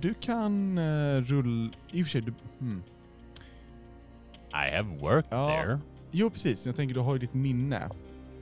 du 0.00 0.14
kan 0.14 0.78
uh, 0.78 1.22
rulla, 1.22 1.70
i 1.92 2.02
och 2.02 2.06
för 2.06 2.10
sig, 2.10 2.20
du, 2.20 2.32
hmm. 2.58 2.82
I 4.52 4.76
have 4.76 4.96
worked 5.00 5.28
Ja. 5.30 5.48
there. 5.48 5.78
Jo 6.10 6.30
precis, 6.30 6.66
jag 6.66 6.76
tänker 6.76 6.94
du 6.94 7.00
har 7.00 7.12
ju 7.12 7.18
ditt 7.18 7.34
minne. 7.34 7.90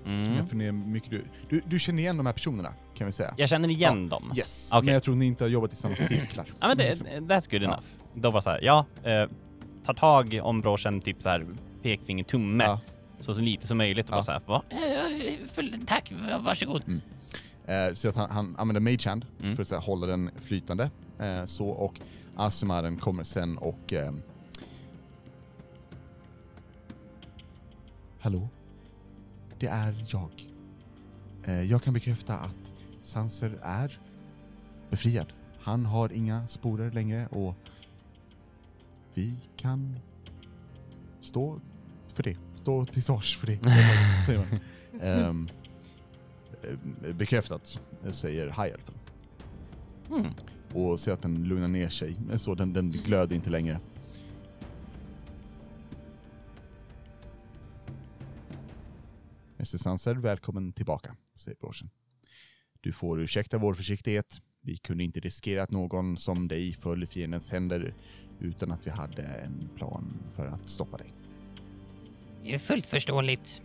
Mm. 0.07 0.35
Jag 0.37 0.49
funderar 0.49 0.73
mycket 0.73 1.11
du, 1.11 1.25
du, 1.49 1.61
du 1.67 1.79
känner 1.79 2.03
igen 2.03 2.17
de 2.17 2.27
här 2.27 2.33
personerna 2.33 2.73
kan 2.95 3.07
vi 3.07 3.13
säga. 3.13 3.35
Jag 3.37 3.49
känner 3.49 3.69
igen 3.69 4.09
dem. 4.09 4.33
Yes, 4.37 4.71
Okej. 4.73 4.85
men 4.85 4.95
jag 4.95 5.03
tror 5.03 5.15
ni 5.15 5.27
inte 5.27 5.45
har 5.45 5.49
jobbat 5.49 5.73
i 5.73 5.77
samma 5.77 5.97
cirklar. 5.97 6.47
Ja 6.61 6.69
men 6.69 6.77
det, 6.77 6.95
that's 6.95 7.51
good 7.51 7.63
Ja. 7.63 7.67
enough. 7.67 7.83
Då 8.15 8.31
var 8.31 8.41
så 8.41 8.51
här, 8.51 8.61
ja, 8.63 8.87
eh, 9.05 9.29
ta 9.85 9.95
tag 9.95 10.41
om 10.43 10.61
broschen, 10.61 11.01
typ 11.01 11.23
så 11.23 11.29
här 11.29 11.47
pekfinger, 11.83 12.25
tumme, 12.25 12.65
Ja. 12.65 12.81
så, 13.19 13.35
så 13.35 13.41
lite 13.41 13.67
som 13.67 13.79
möjligt 13.79 14.07
och 14.07 14.13
Ja. 14.13 14.17
bara 14.17 14.23
så 14.23 14.33
här, 14.33 14.41
va? 14.47 14.63
Eh, 14.71 15.47
för, 15.53 15.87
tack, 15.87 16.13
varsågod. 16.41 16.83
Eh, 17.69 17.95
så 17.95 18.09
att 18.09 18.17
han, 18.17 18.31
han 18.31 18.57
använder 18.59 18.81
Mage 18.81 19.09
Hand 19.09 19.27
Mm. 19.43 19.57
för 19.57 19.63
att 19.63 19.71
här, 19.71 19.81
hålla 19.81 20.07
den 20.07 20.31
flytande. 20.41 20.91
Eh, 21.19 21.45
så, 21.45 21.69
och 21.69 22.01
Asimaren 22.37 22.97
kommer 22.97 23.25
sen 23.25 23.59
och... 23.59 23.93
ehm, 23.93 24.23
Hallå? 28.21 28.49
Det 29.59 29.67
är 29.67 30.05
jag. 30.09 30.31
Eh, 31.45 31.63
jag 31.63 31.83
kan 31.83 31.95
bekräfta 31.95 32.35
att 32.39 32.73
Sanser 33.03 33.59
är 33.63 33.99
befriad. 34.91 35.33
Han 35.61 35.87
har 35.87 36.13
inga 36.13 36.47
sporer 36.47 36.91
längre 36.91 37.27
och 37.27 37.55
vi 39.15 39.37
kan 39.57 39.99
stå 41.21 41.61
för 42.09 42.23
det. 42.23 42.37
Stå 42.61 42.85
till 42.85 43.03
svars 43.03 43.37
för 43.39 43.47
det. 43.47 43.59
eh, 45.01 45.33
bekräftat, 47.15 47.81
eh, 48.05 48.13
säger 48.13 48.47
High 48.47 48.75
Elfen. 48.75 48.95
Mm. 50.11 50.33
Och 50.75 51.01
ser 51.01 51.13
att 51.13 51.23
den 51.23 51.45
lugnar 51.49 51.69
ner 51.69 51.89
sig. 51.89 52.17
Eh, 52.31 52.37
Så 52.37 52.55
den, 52.55 52.73
den 52.73 52.91
glöder 52.91 53.37
inte 53.37 53.51
längre. 53.51 53.81
Mr 59.57 59.79
Sanser, 59.79 60.15
välkommen 60.15 60.73
tillbaka, 60.73 61.17
säger 61.35 61.57
broschen. 61.57 61.91
Du 62.81 62.93
får 62.93 63.21
ursäkta 63.21 63.59
vår 63.59 63.75
försiktighet. 63.75 64.41
Vi 64.61 64.77
kunde 64.77 65.05
inte 65.05 65.21
riskera 65.21 65.63
att 65.63 65.71
någon 65.71 66.17
som 66.17 66.49
dig 66.49 66.73
föll 66.73 67.03
i 67.03 67.07
fiendens 67.07 67.51
händer 67.51 67.95
utan 68.41 68.73
att 68.73 68.87
vi 68.87 68.91
hade 68.91 69.23
en 69.23 69.69
plan 69.77 70.19
för 70.33 70.47
att 70.47 70.69
stoppa 70.69 70.97
dig. 70.97 71.15
Det 72.43 72.55
är 72.55 72.59
fullt 72.59 72.87
förståeligt. 72.87 73.63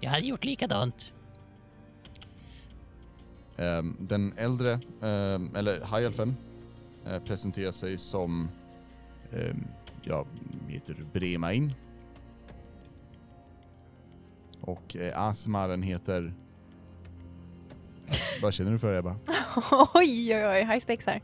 Jag 0.00 0.10
hade 0.10 0.26
gjort 0.26 0.44
likadant. 0.44 1.12
Ehm, 3.56 3.96
den 4.00 4.32
äldre, 4.36 4.80
um, 5.00 5.56
eller 5.56 5.74
High 5.74 6.06
Elfen, 6.06 6.36
eh, 7.06 7.22
presenterar 7.22 7.72
sig 7.72 7.98
som, 7.98 8.48
um, 9.32 9.66
jag 10.02 10.26
heter 10.68 10.96
Bremain. 11.12 11.74
Och 14.60 14.96
uh, 14.98 15.20
Asmaren 15.20 15.82
heter, 15.82 16.34
vad 18.42 18.54
känner 18.54 18.72
du 18.72 18.78
för 18.78 18.98
Ebba? 18.98 19.16
oj, 19.94 20.36
oj, 20.36 20.46
oj, 20.46 20.64
high 20.64 20.78
stakes 20.78 21.06
här. 21.06 21.22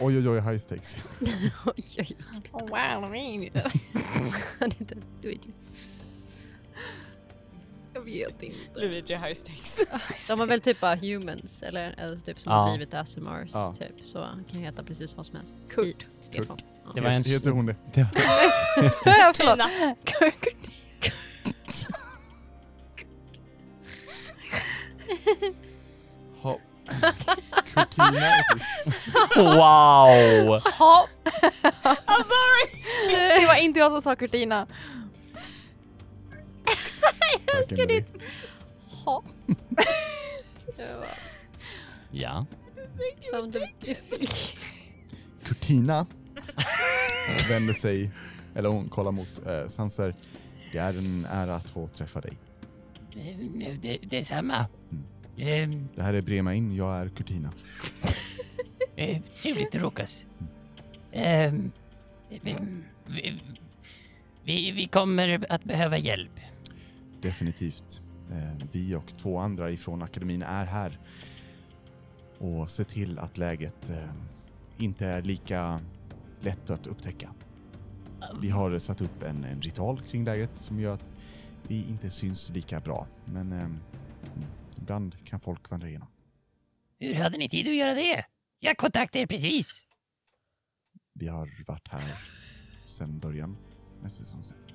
Oj 0.00 0.18
oj 0.18 0.28
oj, 0.28 0.40
high 0.40 0.58
stakes. 0.58 0.96
Oj, 1.20 1.50
oj, 1.66 1.84
oj. 1.98 2.16
Oh, 2.52 2.68
wow, 2.68 3.04
I 3.04 3.10
mean. 3.10 3.50
Jag 8.06 8.12
vet 8.28 8.42
inte. 8.42 8.56
Luigi 8.80 9.14
High 9.14 9.32
Stakes. 9.34 9.78
De 10.28 10.40
har 10.40 10.46
väl 10.46 10.60
typ 10.60 10.80
bara 10.80 10.94
humans, 10.94 11.62
eller, 11.62 11.94
eller 11.98 12.16
typ 12.16 12.38
som 12.40 12.52
Ja. 12.52 12.58
har 12.58 12.70
blivit 12.76 12.94
Asimars, 12.94 13.50
Ja. 13.52 13.74
typ. 13.78 14.06
Så 14.06 14.22
han 14.22 14.44
kan 14.50 14.60
heta 14.60 14.82
precis 14.82 15.16
vad 15.16 15.26
som 15.26 15.36
helst. 15.36 15.56
Kurt. 15.70 16.04
Stefan. 16.20 16.58
Ja. 16.84 16.90
Det 16.94 17.00
var 17.00 17.10
en... 17.10 17.24
Heter 17.24 17.50
hon 17.50 17.66
det? 17.66 17.76
Det 17.94 18.02
var, 18.02 18.10
Ja, 19.18 19.32
förlåt. 19.36 19.58
Tina. 19.58 19.70
Ha. 26.42 26.58
Cortina 27.74 28.28
it 28.40 28.56
is. 28.56 29.06
wow! 29.36 30.60
Ha. 30.78 31.06
I'm 31.82 32.24
sorry! 32.24 33.40
Det 33.40 33.46
var 33.46 33.54
inte 33.62 33.78
jag 33.80 33.92
som 33.92 34.02
sa 34.02 34.16
Kurtina. 34.16 34.66
Tack, 37.46 37.72
Emily. 37.72 38.04
Ha. 39.04 39.22
Ja. 42.12 42.46
Som 43.30 43.52
the 43.52 43.60
Cortina 45.48 46.06
vänder 47.48 47.74
sig, 47.74 48.10
eller 48.54 48.68
hon 48.68 48.88
kollar 48.88 49.12
mot 49.12 49.46
eh, 49.46 49.68
Sanser. 49.68 50.14
Det 50.72 50.78
är 50.78 50.98
en 50.98 51.26
ära 51.30 51.54
att 51.54 51.70
få 51.70 51.88
träffa 51.88 52.20
dig. 52.20 52.32
Eh, 53.16 53.36
Det, 53.82 53.98
detsamma. 54.02 54.66
Eh, 55.36 55.68
Det 55.94 56.02
här 56.02 56.14
är 56.14 56.22
Bremain, 56.22 56.74
jag 56.76 56.96
är 57.00 57.08
Cortina. 57.08 57.52
eh, 58.96 59.22
trevligt 59.42 59.68
att 59.74 59.82
råkas. 59.82 60.26
Eh, 61.12 61.52
vi, 62.28 62.56
vi, 64.44 64.70
vi 64.70 64.86
kommer 64.92 65.46
att 65.48 65.64
behöva 65.64 65.98
hjälp. 65.98 66.40
Definitivt. 67.22 68.00
Eh, 68.30 68.66
vi 68.72 68.94
och 68.94 69.16
två 69.16 69.38
andra 69.38 69.70
ifrån 69.70 70.02
akademin 70.02 70.42
är 70.42 70.66
här 70.66 70.98
och 72.38 72.70
ser 72.70 72.84
till 72.84 73.18
att 73.18 73.38
läget 73.38 73.90
eh, 73.90 74.10
inte 74.78 75.06
är 75.06 75.22
lika 75.22 75.80
lätt 76.40 76.70
att 76.70 76.86
upptäcka. 76.86 77.34
Vi 78.40 78.50
har 78.50 78.78
satt 78.78 79.00
upp 79.00 79.22
en, 79.22 79.44
en 79.44 79.62
ritual 79.62 80.00
kring 80.00 80.24
läget 80.24 80.50
som 80.54 80.80
gör 80.80 80.94
att 80.94 81.12
vi 81.68 81.84
inte 81.88 82.10
syns 82.10 82.50
lika 82.50 82.80
bra. 82.80 83.06
Men 83.24 83.52
eh, 83.52 83.68
ibland 84.78 85.24
kan 85.24 85.40
folk 85.40 85.70
vandra 85.70 85.88
igenom. 85.88 86.08
Hur 86.98 87.14
hade 87.14 87.38
ni 87.38 87.48
tid 87.48 87.68
att 87.68 87.74
göra 87.74 87.94
det? 87.94 88.24
Jag 88.58 88.76
kontaktade 88.76 89.22
er 89.22 89.26
precis. 89.26 89.86
Vi 91.14 91.28
har 91.28 91.64
varit 91.66 91.88
här 91.88 92.18
sedan 92.86 93.18
början, 93.18 93.56
nästan 94.02 94.26
som 94.26 94.42
sagt. 94.42 94.74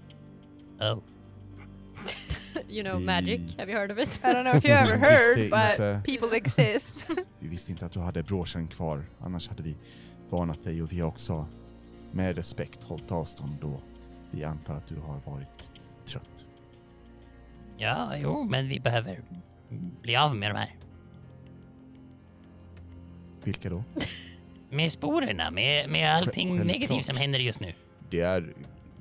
Oh. 0.79 1.14
You 2.69 2.83
know 2.83 2.97
Vi- 2.99 3.05
magic, 3.05 3.41
have 3.57 3.71
you 3.71 3.79
heard 3.79 3.91
of 3.91 3.97
it? 3.97 4.19
I 4.23 4.27
don't 4.27 4.43
know 4.43 4.55
if 4.55 4.65
you 4.65 4.73
ever 4.73 4.97
heard, 5.07 5.49
but 5.49 5.79
inte- 5.79 6.01
people 6.05 6.37
exist. 6.37 7.05
Vi 7.39 7.47
visste 7.47 7.71
inte 7.71 7.85
att 7.85 7.91
du 7.91 7.99
hade 7.99 8.23
broschen 8.23 8.67
kvar, 8.67 9.03
annars 9.19 9.49
hade 9.49 9.63
vi 9.63 9.75
varnat 10.29 10.63
dig 10.63 10.83
och 10.83 10.91
vi 10.91 10.99
har 10.99 11.07
också 11.07 11.47
med 12.11 12.35
respekt 12.35 12.83
hållit 12.83 13.11
avstånd 13.11 13.57
då 13.61 13.79
vi 14.31 14.43
antar 14.43 14.75
att 14.75 14.87
du 14.87 14.95
har 14.95 15.19
varit 15.25 15.69
trött. 16.05 16.45
Ja, 17.77 18.17
jo, 18.17 18.43
men 18.43 18.67
vi 18.67 18.79
behöver 18.79 19.21
bli 20.01 20.15
av 20.15 20.35
med 20.35 20.49
de 20.51 20.57
här. 20.57 20.75
Vilka 23.43 23.69
då? 23.69 23.83
Med 24.69 24.91
sporerna, 24.91 25.51
med, 25.51 25.89
med 25.89 26.15
allting 26.15 26.47
Självklart. 26.47 26.67
negativt 26.67 27.05
som 27.05 27.17
händer 27.17 27.39
just 27.39 27.59
nu. 27.59 27.73
Det 28.09 28.19
är 28.21 28.53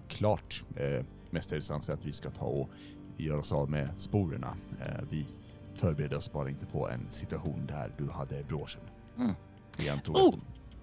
klart, 0.09 0.63
eh, 0.77 1.05
Mästare 1.31 1.93
att 1.95 2.05
vi 2.05 2.13
ska 2.13 2.31
ta 2.31 2.45
och 2.47 2.71
göra 3.17 3.39
oss 3.39 3.53
av 3.53 3.71
med 3.71 3.89
sporerna. 3.97 4.57
Eh, 4.81 5.05
vi 5.11 5.27
förbereder 5.75 6.17
oss 6.17 6.33
bara 6.33 6.49
inte 6.51 6.67
på 6.67 6.89
en 6.89 7.11
situation 7.11 7.67
där 7.67 7.93
du 7.99 8.11
hade 8.11 8.43
broschen. 8.45 8.81
Mm. 9.19 9.35
Vi 9.77 9.89
antog 9.89 10.17
Oh. 10.17 10.35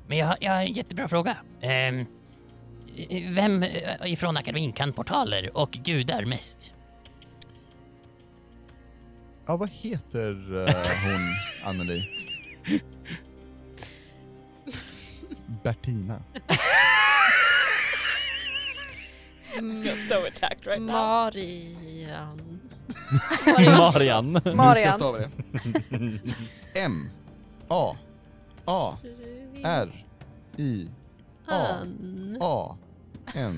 Men 0.07 0.17
jag, 0.17 0.27
har- 0.27 0.37
jag 0.41 0.51
har 0.51 0.61
en 0.61 0.73
jättebra 0.73 1.07
fråga. 1.07 1.37
Ehm, 1.61 2.05
vem 3.29 3.63
eh, 3.63 4.11
ifrån 4.13 4.37
akademin 4.37 4.73
kan 4.73 4.93
portaler 4.93 5.57
och 5.57 5.71
gudar 5.71 6.25
mest? 6.25 6.73
Ja, 9.45 9.57
vad 9.57 9.69
heter 9.69 10.57
eh, 10.67 10.75
hon, 11.03 11.21
Anneli? 11.69 12.09
Bertina. 15.63 16.21
I 19.53 19.83
feel 19.83 20.07
so 20.09 20.25
attacked 20.27 20.67
right 20.67 20.81
now. 20.81 20.93
Marian. 23.45 23.91
Marian. 23.93 24.31
Nu 24.33 24.39
ska 24.39 24.49
jag 24.49 24.55
Marian. 24.57 24.93
stava 24.95 25.17
det. 25.17 25.29
M. 26.79 27.09
A. 27.67 27.95
A. 28.65 28.97
R. 29.63 30.05
I. 30.57 30.87
A. 31.47 31.67
An. 31.67 32.37
A. 32.41 32.77
N. 33.33 33.55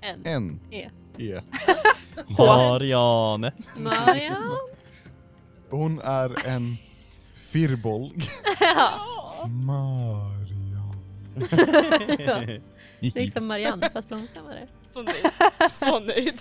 En. 0.00 0.26
N. 0.26 0.60
E. 0.70 0.88
E. 1.18 1.40
Marian. 2.38 3.50
Marian. 3.76 4.58
Hon 5.70 6.00
är 6.00 6.46
en 6.48 6.76
firbolg. 7.34 8.22
Marian. 9.48 10.96
Liksom 13.00 13.46
Marianne 13.46 13.90
fast 13.90 14.10
långsammare. 14.10 14.68
Så 14.92 15.02
nöjd. 15.02 15.16
Så 15.72 16.00
nöjd. 16.00 16.40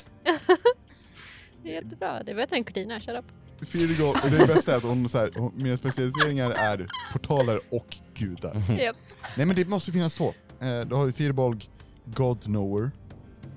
Det 1.63 1.69
är 1.69 1.73
jättebra. 1.83 2.23
Det 2.23 2.31
är 2.31 2.35
bättre 2.35 2.55
än 2.55 2.63
Cortina, 2.63 2.99
shut 2.99 3.15
up. 3.15 3.25
Firbolg, 3.67 4.19
och 4.23 4.31
det 4.31 4.47
bästa 4.47 4.73
är 4.73 4.77
att 4.77 4.83
hon, 4.83 5.09
så 5.09 5.17
här, 5.17 5.31
hon, 5.35 5.53
mina 5.55 5.77
specialiseringar 5.77 6.51
är 6.51 6.87
portaler 7.13 7.59
och 7.71 7.97
gudar. 8.13 8.61
Japp. 8.83 8.95
Nej 9.37 9.45
men 9.45 9.55
det 9.55 9.67
måste 9.67 9.91
finnas 9.91 10.15
två. 10.15 10.33
Eh, 10.59 10.79
då 10.81 10.95
har 10.95 11.05
vi 11.05 11.11
Firbolg, 11.11 11.69
God 12.05 12.43
Knower. 12.43 12.91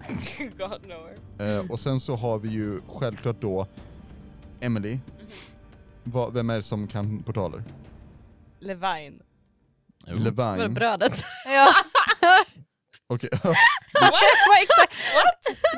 God 0.58 0.82
knower. 0.82 1.16
Eh, 1.58 1.70
och 1.70 1.80
sen 1.80 2.00
så 2.00 2.16
har 2.16 2.38
vi 2.38 2.48
ju 2.48 2.80
självklart 2.88 3.40
då 3.40 3.66
Emily. 4.60 4.98
Va, 6.04 6.30
vem 6.30 6.50
är 6.50 6.56
det 6.56 6.62
som 6.62 6.86
kan 6.86 7.22
portaler? 7.22 7.62
Levine. 8.60 9.22
Var 10.06 10.14
Levine. 10.56 10.74
brödet? 10.74 11.22
Ja. 11.46 11.68
Okej. 13.14 13.28
What? 14.00 14.12
Vad 14.48 14.62
exakt? 14.62 14.92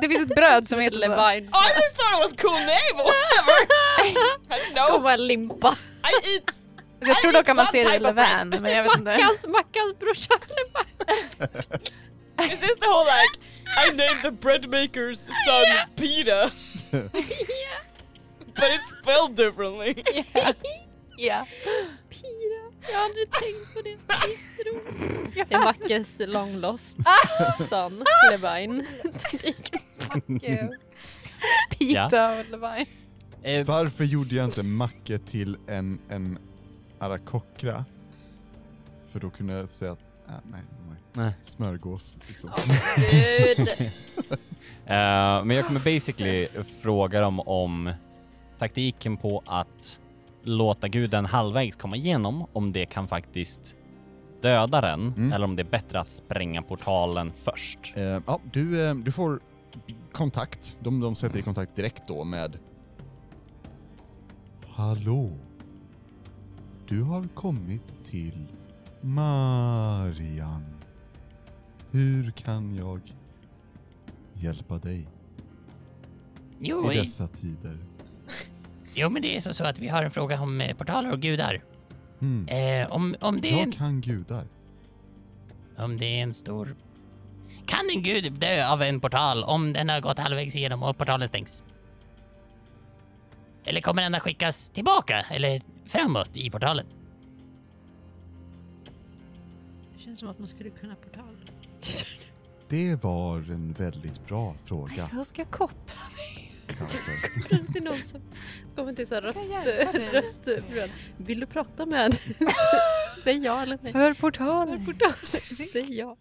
Det 0.01 0.09
finns 0.09 0.23
ett 0.23 0.37
bröd 0.37 0.69
som 0.69 0.81
heter 0.81 0.99
så. 0.99 1.09
Levine. 1.09 1.49
Oh, 1.53 1.67
I 1.67 1.71
just 1.83 1.97
thought 1.97 2.13
it 2.13 2.21
was 2.23 2.33
a 2.33 2.37
cool 2.39 2.61
name, 2.61 2.95
whatever. 2.97 3.57
I 4.51 4.61
didn't 4.61 4.75
know. 4.75 5.17
Limpa. 5.19 5.69
I 5.69 6.35
eat. 6.35 6.43
Alltså, 6.47 7.09
jag 7.09 7.21
tror 7.21 7.33
dock 7.33 7.49
att 7.49 7.57
man 7.57 7.67
ser 7.67 7.85
det 7.85 7.97
i. 7.97 7.99
Levan, 7.99 8.49
men 8.49 8.73
jag 8.73 8.83
vet 8.85 8.97
inte. 8.97 9.11
Mackans, 9.11 9.47
Mackans 9.47 9.99
brorsa. 9.99 10.35
Levine. 10.49 11.73
Is 12.53 12.61
this 12.61 12.77
the 12.81 12.87
whole 12.87 13.05
like, 13.05 13.39
I 13.77 13.91
named 13.91 14.23
the 14.23 14.31
bread 14.31 14.69
maker's 14.69 15.31
son 15.47 15.67
Peter, 15.97 16.51
but 18.57 18.71
it's 18.71 18.89
spelled 19.03 19.37
differently. 19.37 20.05
Ja. 21.17 21.47
Pira. 22.11 22.44
Jag 22.91 22.99
har 22.99 23.05
aldrig 23.05 23.31
tänkt 23.31 23.75
på 23.75 23.81
det. 23.81 23.97
Det 25.49 25.55
är 25.55 25.65
Mackes 25.65 26.17
long 26.27 26.57
lost 26.57 26.99
son, 27.69 28.05
Levine. 28.31 28.87
Gud. 30.27 30.71
Pita 31.79 32.39
och 32.39 32.45
Levine. 32.51 32.87
Eh, 33.43 33.67
Varför 33.67 34.05
gjorde 34.05 34.35
jag 34.35 34.45
inte 34.45 34.63
Macke 34.63 35.19
till 35.19 35.57
en, 35.67 35.99
en 36.09 36.39
arakokra? 36.99 37.85
För 39.13 39.21
då 39.21 39.31
kunde 39.31 39.53
jag 39.53 39.69
säga 39.69 39.93
att, 39.93 39.99
äh, 40.29 40.35
nej, 40.45 40.61
nej, 40.89 40.97
nej. 41.13 41.33
smörgås 41.43 42.17
liksom. 42.29 42.51
Gud. 42.97 43.69
Eh, 44.87 45.45
men 45.45 45.51
jag 45.51 45.67
kommer 45.67 45.81
basically 45.81 46.49
fråga 46.83 47.21
dem 47.21 47.41
om 47.41 47.93
taktiken 48.59 49.17
på 49.17 49.43
att 49.47 49.99
låta 50.45 50.89
guden 50.89 51.27
halvvägs 51.27 51.77
komma 51.77 51.97
igenom, 51.97 52.47
om 52.53 52.73
det 52.73 52.87
kan 52.87 53.09
faktiskt 53.09 53.75
döda 54.41 54.81
den, 54.81 55.01
Mm. 55.17 55.33
eller 55.33 55.45
om 55.47 55.57
det 55.57 55.63
är 55.63 55.71
bättre 55.71 56.01
att 56.01 56.09
spränga 56.11 56.63
portalen 56.63 57.33
först. 57.33 57.93
Eh, 57.97 58.03
ja, 58.27 58.41
du, 58.53 58.87
eh, 58.89 58.95
du 58.95 59.13
får 59.13 59.41
kontakt. 60.13 60.77
De, 60.81 61.01
de 61.01 61.15
sätter 61.17 61.39
i 61.39 61.43
kontakt 61.43 61.77
direkt 61.77 62.03
då 62.09 62.25
med... 62.25 62.59
Hallå? 64.67 65.31
Du 66.89 67.03
har 67.03 67.29
kommit 67.35 68.05
till 68.05 68.47
Marian. 69.01 70.65
Hur 71.91 72.31
kan 72.31 72.75
jag 72.75 73.01
hjälpa 74.35 74.79
dig 74.79 75.09
Jo, 76.59 76.93
i 76.93 76.97
i, 76.97 77.01
dessa 77.01 77.29
tider? 77.29 77.79
Jo, 78.95 79.09
men 79.11 79.23
det 79.23 79.37
är 79.37 79.41
så, 79.41 79.55
så 79.55 79.65
att 79.65 79.79
vi 79.79 79.89
har 79.89 80.03
en 80.03 80.11
fråga 80.11 80.41
om 80.41 80.61
eh, 80.61 80.77
portaler 80.77 81.13
och 81.13 81.21
gudar. 81.21 81.63
Hmm. 82.19 82.49
Eh, 82.49 82.91
om, 82.93 83.17
om, 83.21 83.41
det 83.41 83.49
är 83.49 83.53
en, 83.53 83.59
Jag 83.59 83.73
kan 83.73 84.01
gudar. 84.01 84.47
om 85.77 85.97
det 85.99 86.07
är 86.07 86.23
en 86.23 86.35
stor... 86.35 86.77
Kan 87.67 87.91
en 87.95 88.03
gud 88.03 88.33
dö 88.33 88.69
av 88.69 88.83
en 88.83 89.01
portal 89.01 89.45
om 89.45 89.73
den 89.73 89.89
har 89.89 90.01
gått 90.01 90.19
halvvägs 90.19 90.57
igenom 90.57 90.83
och 90.83 90.99
portalen 90.99 91.29
stängs? 91.29 91.63
Eller 93.65 93.81
kommer 93.81 94.03
den 94.03 94.15
att 94.15 94.23
skickas 94.23 94.71
tillbaka 94.71 95.21
eller 95.31 95.63
framåt 95.87 96.37
i 96.37 96.51
portalen? 96.51 96.87
Det 99.97 100.03
känns 100.03 100.21
som 100.21 100.29
att 100.29 100.39
man 100.39 100.49
skulle 100.49 100.71
kunna 100.71 100.95
portal. 100.95 101.37
Det 102.69 103.03
var 103.03 103.37
en 103.37 103.73
väldigt 103.73 104.27
bra 104.27 104.55
fråga, 104.65 105.11
Jag 105.13 105.27
ska 105.27 105.45
koppla. 105.45 106.01
Sanser. 106.75 107.73
Det 107.73 107.79
är 107.79 107.83
någon 107.83 108.05
som 108.05 108.21
kommer 108.77 108.93
till 108.93 109.07
så 109.07 109.15
här 109.15 109.23
röst, 109.23 110.13
röstbröd. 110.13 110.91
Vill 111.17 111.41
du 111.41 111.47
prata 111.47 111.87
med? 111.87 112.19
Säg 113.25 113.39
ja 113.39 113.63
eller 113.63 113.79
nej. 113.83 113.93
För 113.93 114.15
portalen. 114.15 114.87
Portal. 114.87 115.13
Säg 115.73 115.97
ja. 115.97 116.17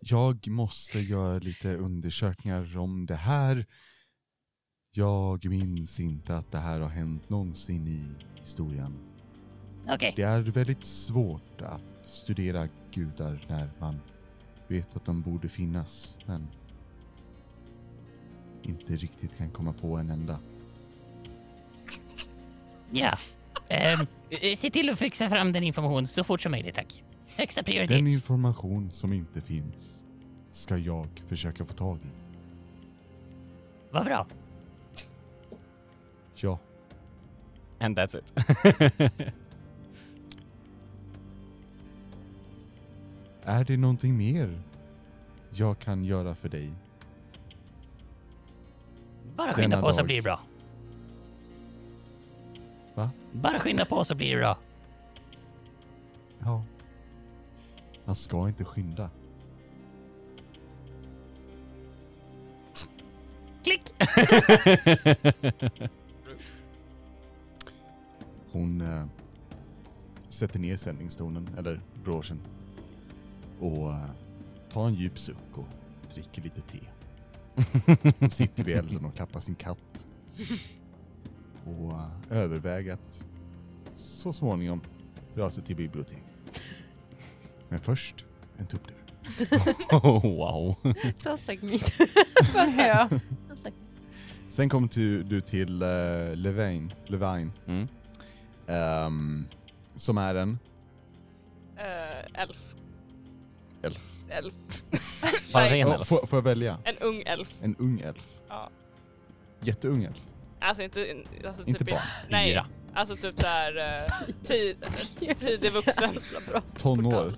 Jag 0.00 0.48
måste 0.48 0.98
göra 1.00 1.38
lite 1.38 1.76
undersökningar 1.76 2.78
om 2.78 3.06
det 3.06 3.14
här. 3.14 3.66
Jag 4.92 5.44
minns 5.44 6.00
inte 6.00 6.36
att 6.36 6.52
det 6.52 6.58
här 6.58 6.80
har 6.80 6.88
hänt 6.88 7.30
någonsin 7.30 7.88
i 7.88 8.04
historien. 8.40 8.98
Okej, 9.88 10.12
Det 10.16 10.22
är 10.22 10.40
väldigt 10.40 10.84
svårt 10.84 11.62
att 11.62 12.06
studera 12.06 12.68
gudar 12.90 13.46
när 13.48 13.70
man 13.78 14.00
vet 14.68 14.96
att 14.96 15.04
de 15.04 15.22
borde 15.22 15.48
finnas, 15.48 16.18
men 16.26 16.46
inte 18.62 18.96
riktigt 18.96 19.38
kan 19.38 19.50
komma 19.50 19.72
på 19.72 19.96
en 19.96 20.10
enda. 20.10 20.38
ja. 22.90 23.18
Eh, 23.68 24.00
se 24.56 24.70
till 24.70 24.90
att 24.90 24.98
fixa 24.98 25.28
fram 25.28 25.52
den 25.52 25.62
informationen 25.62 26.06
så 26.06 26.24
fort 26.24 26.42
som 26.42 26.52
möjligt, 26.52 26.74
tack. 26.74 27.02
Högsta 27.36 27.62
prioritet. 27.62 27.96
Den 27.96 28.06
information 28.06 28.90
som 28.92 29.12
inte 29.12 29.40
finns 29.40 30.04
ska 30.50 30.76
jag 30.76 31.08
försöka 31.26 31.64
få 31.64 31.72
tag 31.72 31.98
i. 31.98 32.10
Vad 33.90 34.04
bra. 34.04 34.26
Ja, 36.34 36.58
And 37.80 37.98
that's 37.98 38.18
it. 38.18 38.32
är 43.42 43.64
det 43.64 43.76
någonting 43.76 44.16
mer 44.16 44.62
jag 45.50 45.78
kan 45.78 46.04
göra 46.04 46.34
för 46.34 46.48
dig? 46.48 46.70
Bara 49.40 49.54
skynda 49.54 49.76
Denna 49.76 49.86
på 49.88 49.92
så 49.92 49.96
dag. 49.96 50.06
blir 50.06 50.16
det 50.16 50.22
bra. 50.22 50.40
Va? 52.94 53.10
Bara 53.32 53.60
skynda 53.60 53.84
på 53.84 54.04
så 54.04 54.14
blir 54.14 54.30
det 54.30 54.36
bra. 54.40 54.58
Ja. 56.38 56.64
Man 58.04 58.14
ska 58.16 58.48
inte 58.48 58.64
skynda. 58.64 59.10
Klick! 63.62 63.82
Hon 68.52 68.80
eh, 68.80 69.06
sätter 70.28 70.58
ner 70.58 70.76
sändningstonen, 70.76 71.48
eller 71.58 71.80
broschen, 72.04 72.40
och 73.60 73.90
eh, 73.90 74.10
tar 74.72 74.86
en 74.86 74.94
djup 74.94 75.18
suck 75.18 75.36
och 75.54 75.68
dricker 76.14 76.42
lite 76.42 76.60
te. 76.60 76.78
Hon 78.18 78.30
sitter 78.30 78.64
vid 78.64 78.76
elden 78.76 79.04
och 79.04 79.14
klappar 79.14 79.40
sin 79.40 79.54
katt. 79.54 80.06
Och 81.64 81.92
eh, 81.92 82.06
överväger 82.38 82.92
att 82.92 83.24
så 83.92 84.32
småningom 84.32 84.80
dra 85.34 85.50
sig 85.50 85.62
till 85.62 85.76
biblioteket. 85.76 86.60
Men 87.68 87.80
först 87.80 88.24
en 88.58 88.66
tupplur. 88.66 88.96
oh, 89.90 90.22
wow. 90.36 90.76
Sounds 91.16 91.48
like 91.48 91.66
me. 91.66 91.78
Ja. 92.78 93.08
Sen 94.50 94.68
kommer 94.68 94.88
du, 94.94 95.22
du 95.22 95.40
till 95.40 95.82
uh, 95.82 96.36
Levine, 96.36 96.90
Levine 97.06 97.50
Mm. 97.66 97.88
ehm, 98.66 99.46
som 99.94 100.18
är 100.18 100.34
en 100.34 100.58
Uh, 101.76 102.40
elf. 102.42 102.74
Elf. 103.82 104.12
Elf. 104.28 104.54
En 105.54 105.78
Ja, 105.78 105.94
elf. 105.94 106.08
får, 106.08 106.26
får 106.26 106.36
jag 106.36 106.42
välja? 106.44 106.78
en 106.84 106.98
ung 106.98 107.22
elf. 107.26 107.48
En 107.62 107.76
ung 107.78 108.00
elf. 108.00 108.38
Ja. 108.48 108.70
Jätteung 109.60 110.04
elf. 110.04 110.16
Alltså 110.60 110.82
inte, 110.82 111.16
alltså 111.46 111.66
Inte 111.66 111.78
typ, 111.84 111.90
barn. 111.90 112.00
nej. 112.28 112.50
Fyra. 112.50 112.66
Alltså 112.94 113.16
typ 113.16 113.40
såhär 113.40 113.76
uh, 113.76 114.12
tid, 114.44 114.76
tidig 115.38 115.72
vuxen. 115.72 116.18
Tonår. 116.76 117.34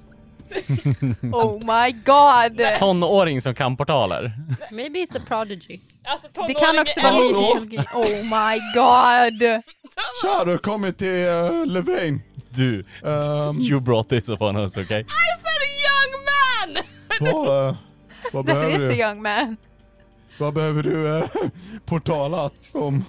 Oh 1.33 1.59
my 1.59 1.93
god! 2.05 2.79
Tonåring 2.79 3.41
som 3.41 3.55
kan 3.55 3.77
portaler. 3.77 4.33
Maybe 4.71 4.99
it's 4.99 5.17
a 5.17 5.21
prodigy. 5.29 5.81
Alltså, 6.05 6.29
Det 6.49 6.55
kan 6.55 6.79
också 6.79 7.01
vara 7.01 7.13
ny. 7.13 7.79
Oh 7.95 8.09
my 8.25 8.59
god! 8.75 9.63
Tja, 10.23 10.45
du 10.45 10.51
har 10.51 10.59
kommit 10.59 10.99
till 10.99 11.27
uh, 11.27 11.67
Levain. 11.67 12.23
Du, 12.49 12.85
Um, 13.03 13.61
you 13.61 13.81
brought 13.81 14.09
this 14.09 14.29
upon 14.29 14.57
us, 14.57 14.77
okay? 14.77 15.01
I 15.01 15.05
said 15.43 15.63
a 15.69 15.73
young 15.89 16.25
man! 16.25 16.85
vad, 17.21 17.69
eh, 17.69 17.77
vad, 18.33 18.47
That 18.47 18.55
behöver 18.55 18.75
is 18.75 18.83
a 18.83 18.89
du, 18.89 18.95
young 19.01 19.23
man. 19.23 19.57
vad 20.39 20.55
behöver 20.55 20.83
du 20.83 20.97
uh, 21.09 21.25
portalat 21.85 22.53
om? 22.73 23.05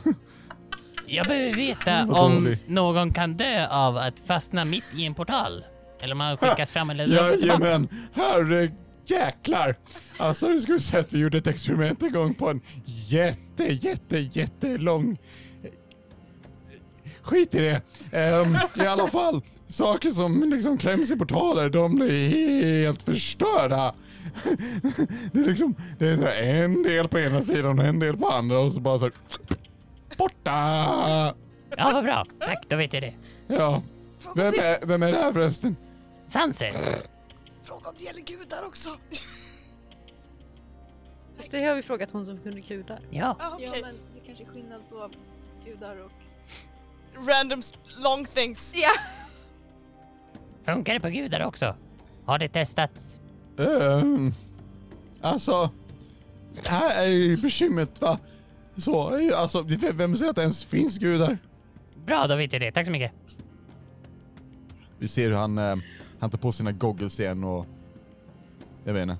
Jag 1.07 1.27
behöver 1.27 1.53
veta 1.53 2.05
Vad 2.07 2.23
om 2.25 2.55
någon 2.67 3.13
kan 3.13 3.33
dö 3.37 3.67
av 3.67 3.97
att 3.97 4.19
fastna 4.27 4.65
mitt 4.65 4.83
i 4.97 5.05
en 5.05 5.13
portal. 5.15 5.63
Eller 6.03 6.15
man 6.15 6.37
skickas 6.37 6.71
fram 6.71 6.89
eller 6.89 7.05
tillbaka. 7.05 7.35
Jajamän, 7.35 7.87
herre 8.13 8.71
jäklar. 9.05 9.75
Alltså 10.17 10.47
du 10.47 10.61
skulle 10.61 10.79
sett, 10.79 11.13
vi 11.13 11.19
gjorde 11.19 11.37
ett 11.37 11.47
experiment 11.47 12.03
en 12.03 12.11
gång 12.11 12.33
på 12.33 12.49
en 12.49 12.61
jätte, 12.85 13.63
jätte, 13.63 14.17
jättelång... 14.17 15.17
Skit 17.21 17.55
i 17.55 17.59
det. 17.59 17.81
Ehm, 18.11 18.57
I 18.75 18.87
alla 18.87 19.07
fall, 19.07 19.41
saker 19.67 20.11
som 20.11 20.49
liksom 20.49 20.77
kläms 20.77 21.11
i 21.11 21.15
portaler, 21.15 21.69
de 21.69 21.95
blir 21.95 22.83
helt 22.83 23.03
förstörda. 23.03 23.93
Det 25.31 25.39
är 25.39 25.45
liksom, 25.45 25.75
det 25.99 26.07
är 26.07 26.17
så 26.17 26.27
en 26.27 26.83
del 26.83 27.07
på 27.07 27.19
ena 27.19 27.41
sidan 27.41 27.79
och 27.79 27.85
en 27.85 27.99
del 27.99 28.17
på 28.17 28.29
andra 28.29 28.59
och 28.59 28.73
så 28.73 28.81
bara 28.81 28.99
så 28.99 29.05
här, 29.05 29.13
Borta! 30.17 30.51
Ja, 31.77 31.91
vad 31.93 32.03
bra. 32.03 32.25
Tack, 32.39 32.65
då 32.69 32.75
vet 32.75 32.93
jag 32.93 33.03
det. 33.03 33.13
Ja. 33.47 33.81
Vem 34.35 34.47
är, 34.47 34.85
vem 34.85 35.03
är 35.03 35.11
det 35.11 35.17
här 35.17 35.33
förresten? 35.33 35.75
Sanser. 36.33 36.73
Fråga 37.63 37.89
om 37.89 37.95
det 37.97 38.03
gäller 38.03 38.21
gudar 38.21 38.65
också. 38.65 38.89
Fast 41.37 41.51
det 41.51 41.63
har 41.63 41.75
vi 41.75 41.81
frågat 41.81 42.11
hon 42.11 42.25
som 42.25 42.37
kunde 42.37 42.61
gudar. 42.61 42.99
Ja. 43.09 43.35
Ah, 43.39 43.55
okej. 43.55 43.81
men 43.81 43.95
det 44.13 44.19
kanske 44.25 44.43
är 44.43 44.47
skillnad 44.47 44.81
på 44.89 45.09
gudar 45.65 45.97
och... 45.97 46.11
Random 47.27 47.61
long 47.97 48.25
things. 48.25 48.73
Ja! 48.75 48.89
Funkar 50.65 50.93
det 50.93 50.99
på 50.99 51.09
gudar 51.09 51.45
också? 51.45 51.75
Har 52.25 52.39
det 52.39 52.49
testats? 52.49 53.19
Ehm, 53.57 54.31
alltså, 55.21 55.69
här 56.65 57.03
är 57.03 57.07
ju 57.07 57.37
bekymret 57.37 58.01
va. 58.01 58.19
Så, 58.77 59.19
alltså, 59.35 59.61
vem 59.61 59.97
vem 59.97 60.17
säger 60.17 60.29
att 60.29 60.35
det 60.35 60.41
ens 60.41 60.65
finns 60.65 60.97
gudar? 60.97 61.37
Bra, 62.05 62.27
då 62.27 62.35
vet 62.35 62.53
jag 62.53 62.61
det. 62.61 62.71
Tack 62.71 62.85
så 62.85 62.91
mycket. 62.91 63.11
Vi 64.97 65.07
ser 65.07 65.29
hur 65.29 65.35
han, 65.35 65.57
eh, 65.57 65.75
han 66.23 66.29
tar 66.29 66.37
på 66.37 66.51
sina 66.51 66.71
goggles 66.71 67.19
igen 67.19 67.43
och... 67.43 67.65
Jag 68.83 68.93
vet 68.93 69.01
inte. 69.01 69.17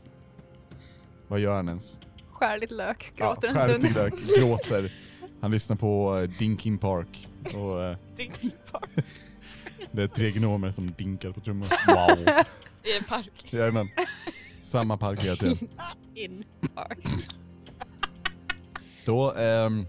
Vad 1.28 1.40
gör 1.40 1.56
han 1.56 1.68
ens? 1.68 1.98
Skär 2.32 2.58
lite 2.58 2.74
lök, 2.74 3.14
gråter 3.16 3.54
skär 3.54 3.70
en 3.70 3.82
stund. 3.82 3.96
lök, 3.96 4.14
gråter. 4.38 4.94
Han 5.42 5.52
lyssnar 5.52 5.76
på 5.76 6.16
uh, 6.16 6.30
Dinkin 6.30 6.78
Park. 6.78 7.30
Och 7.56 7.84
eh, 7.84 7.98
Ding- 8.18 8.52
det 9.92 10.04
är 10.04 10.08
tre 10.08 10.32
gnomer 10.32 10.72
som 10.72 10.92
dinkar 10.92 11.32
på 11.32 11.42
trummor. 11.42 11.68
Wow. 11.88 12.28
I 12.84 12.98
en 12.98 13.04
park. 13.04 13.48
Jajamän. 13.50 13.90
Samma 14.62 14.98
park 14.98 15.26
hela 15.26 15.36
tiden. 15.36 15.58
In 16.16 16.44
park. 16.76 17.08
Då, 19.06 19.34
ehm, 19.34 19.86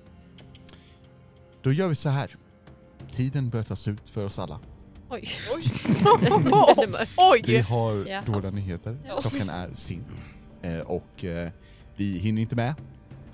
då 1.62 1.72
gör 1.72 1.88
vi 1.88 1.94
så 1.94 2.08
här. 2.08 2.36
Tiden 3.12 3.50
börjar 3.50 3.64
ta 3.64 3.76
slut 3.76 4.08
för 4.08 4.24
oss 4.24 4.38
alla. 4.38 4.60
Oj. 5.14 5.30
Oj. 5.54 5.62
Vi 7.46 7.56
Oj! 7.56 7.60
har 7.60 8.06
Ja. 8.06 8.20
dåliga 8.22 8.50
nyheter. 8.50 8.98
Ja. 9.06 9.20
Klockan 9.20 9.48
är 9.48 9.74
sent. 9.74 10.06
Eh, 10.62 10.78
och 10.80 11.24
eh, 11.24 11.50
vi 11.96 12.18
hinner 12.18 12.42
inte 12.42 12.56
med 12.56 12.74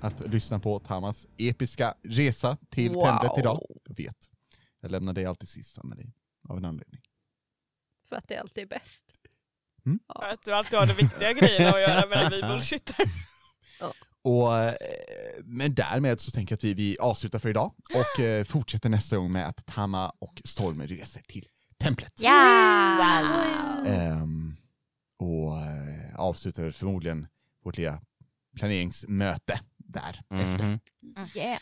att 0.01 0.19
lyssna 0.27 0.59
på 0.59 0.79
Tamas 0.79 1.27
episka 1.37 1.93
resa 2.03 2.57
till 2.69 2.91
Wow. 2.91 3.03
templet 3.05 3.31
idag. 3.37 3.61
Jag 3.87 3.95
vet. 3.97 4.17
Jag 4.81 4.91
lämnar 4.91 5.13
dig 5.13 5.25
alltid 5.25 5.49
sist, 5.49 5.77
Anneli. 5.79 6.11
Av 6.49 6.57
en 6.57 6.65
anledning. 6.65 7.01
För 8.09 8.15
att 8.15 8.27
det 8.27 8.37
alltid 8.37 8.63
är 8.63 8.67
bäst. 8.67 9.03
För 10.15 10.25
att 10.29 10.43
du 10.45 10.53
alltid 10.53 10.79
har 10.79 10.85
de 10.87 10.93
viktiga 10.93 11.33
grejerna 11.33 11.69
att 11.69 11.81
göra 11.81 12.07
medan 12.09 12.31
vi 12.35 12.41
bullshittar. 12.53 13.05
Och, 14.23 14.57
eh, 14.57 14.73
men 15.43 15.73
därmed 15.73 16.19
så 16.21 16.31
tänker 16.31 16.53
jag 16.53 16.57
att 16.57 16.63
vi, 16.63 16.73
vi 16.73 16.97
avslutar 16.99 17.39
för 17.39 17.49
idag 17.49 17.73
och 17.95 18.19
eh, 18.23 18.43
fortsätter 18.43 18.89
nästa 18.89 19.17
gång 19.17 19.31
med 19.31 19.47
att 19.47 19.65
Tama 19.65 20.09
och 20.09 20.41
Stormer 20.45 20.87
reser 20.87 21.21
till 21.27 21.47
templet. 21.81 22.13
Ja! 22.19 23.83
Ehm, 23.85 24.55
och 25.19 25.57
eh, 25.57 26.15
avslutar 26.19 26.71
förmodligen 26.71 27.27
vårt 27.63 27.77
lilla 27.77 28.01
planeringsmöte 28.57 29.59
där 29.77 30.21
efter. 30.33 30.65
Mhm. 30.65 30.79
Yeah. 31.35 31.59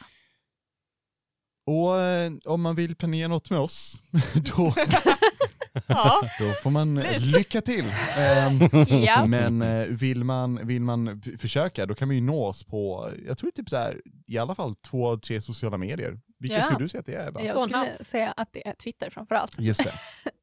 Och 1.66 2.02
eh, 2.02 2.32
om 2.46 2.62
man 2.62 2.76
vill 2.76 2.96
planera 2.96 3.28
något 3.28 3.50
med 3.50 3.60
oss, 3.60 4.02
då, 4.34 4.74
Ja. 5.88 6.22
då 6.40 6.54
får 6.64 6.70
man 6.70 6.96
lycka 7.20 7.62
till. 7.62 7.86
Ehm, 8.18 8.60
Ja. 9.06 9.26
men 9.26 9.62
eh, 9.62 9.86
vill 9.86 10.24
man, 10.24 10.68
vill 10.68 10.82
man 10.82 11.22
f- 11.26 11.42
försöka, 11.42 11.86
då 11.86 11.96
kan 11.96 12.08
man 12.08 12.16
ju 12.16 12.22
nå 12.22 12.46
oss 12.46 12.64
på, 12.64 13.12
jag 13.28 13.38
tror 13.38 13.52
typ 13.52 13.70
så 13.70 13.76
här, 13.78 14.02
i 14.28 14.38
alla 14.38 14.56
fall 14.56 14.76
två 14.76 15.18
tre 15.18 15.42
sociala 15.42 15.78
medier. 15.78 16.20
Vilka 16.40 16.56
Ja. 16.58 16.64
skulle 16.64 16.80
du 16.80 16.88
säga 16.90 17.00
att 17.00 17.06
det 17.06 17.14
är? 17.16 17.28
Eva? 17.28 17.42
Jag 17.44 17.62
skulle 17.62 18.04
säga 18.04 18.32
att 18.32 18.54
det 18.54 18.68
är 18.68 18.74
Twitter 18.74 19.10
framförallt. 19.10 19.60
Just 19.60 19.84
det. 19.84 19.94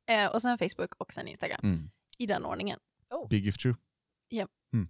Eh, 0.09 0.27
och 0.27 0.43
sen 0.43 0.59
Facebook 0.59 0.95
och 0.99 1.13
sen 1.13 1.29
Instagram. 1.29 1.61
Mm. 1.63 1.91
I 2.19 2.27
den 2.27 2.45
ordningen. 2.45 2.79
Big 3.31 3.47
if 3.47 3.59
true. 3.59 3.75
Japp. 4.31 4.51
Mm. 4.73 4.89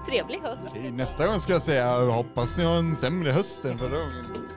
Trevlig 0.08 0.38
höst. 0.38 0.76
Nästa 0.92 1.26
gång 1.26 1.40
ska 1.40 1.52
jag 1.52 1.62
säga 1.62 1.96
hoppas 1.96 2.56
ni 2.56 2.64
har 2.64 2.78
en 2.78 2.96
sämre 2.96 3.32
höst 3.32 3.64
än 3.64 3.78
förra 3.78 3.98
gången. 3.98 4.49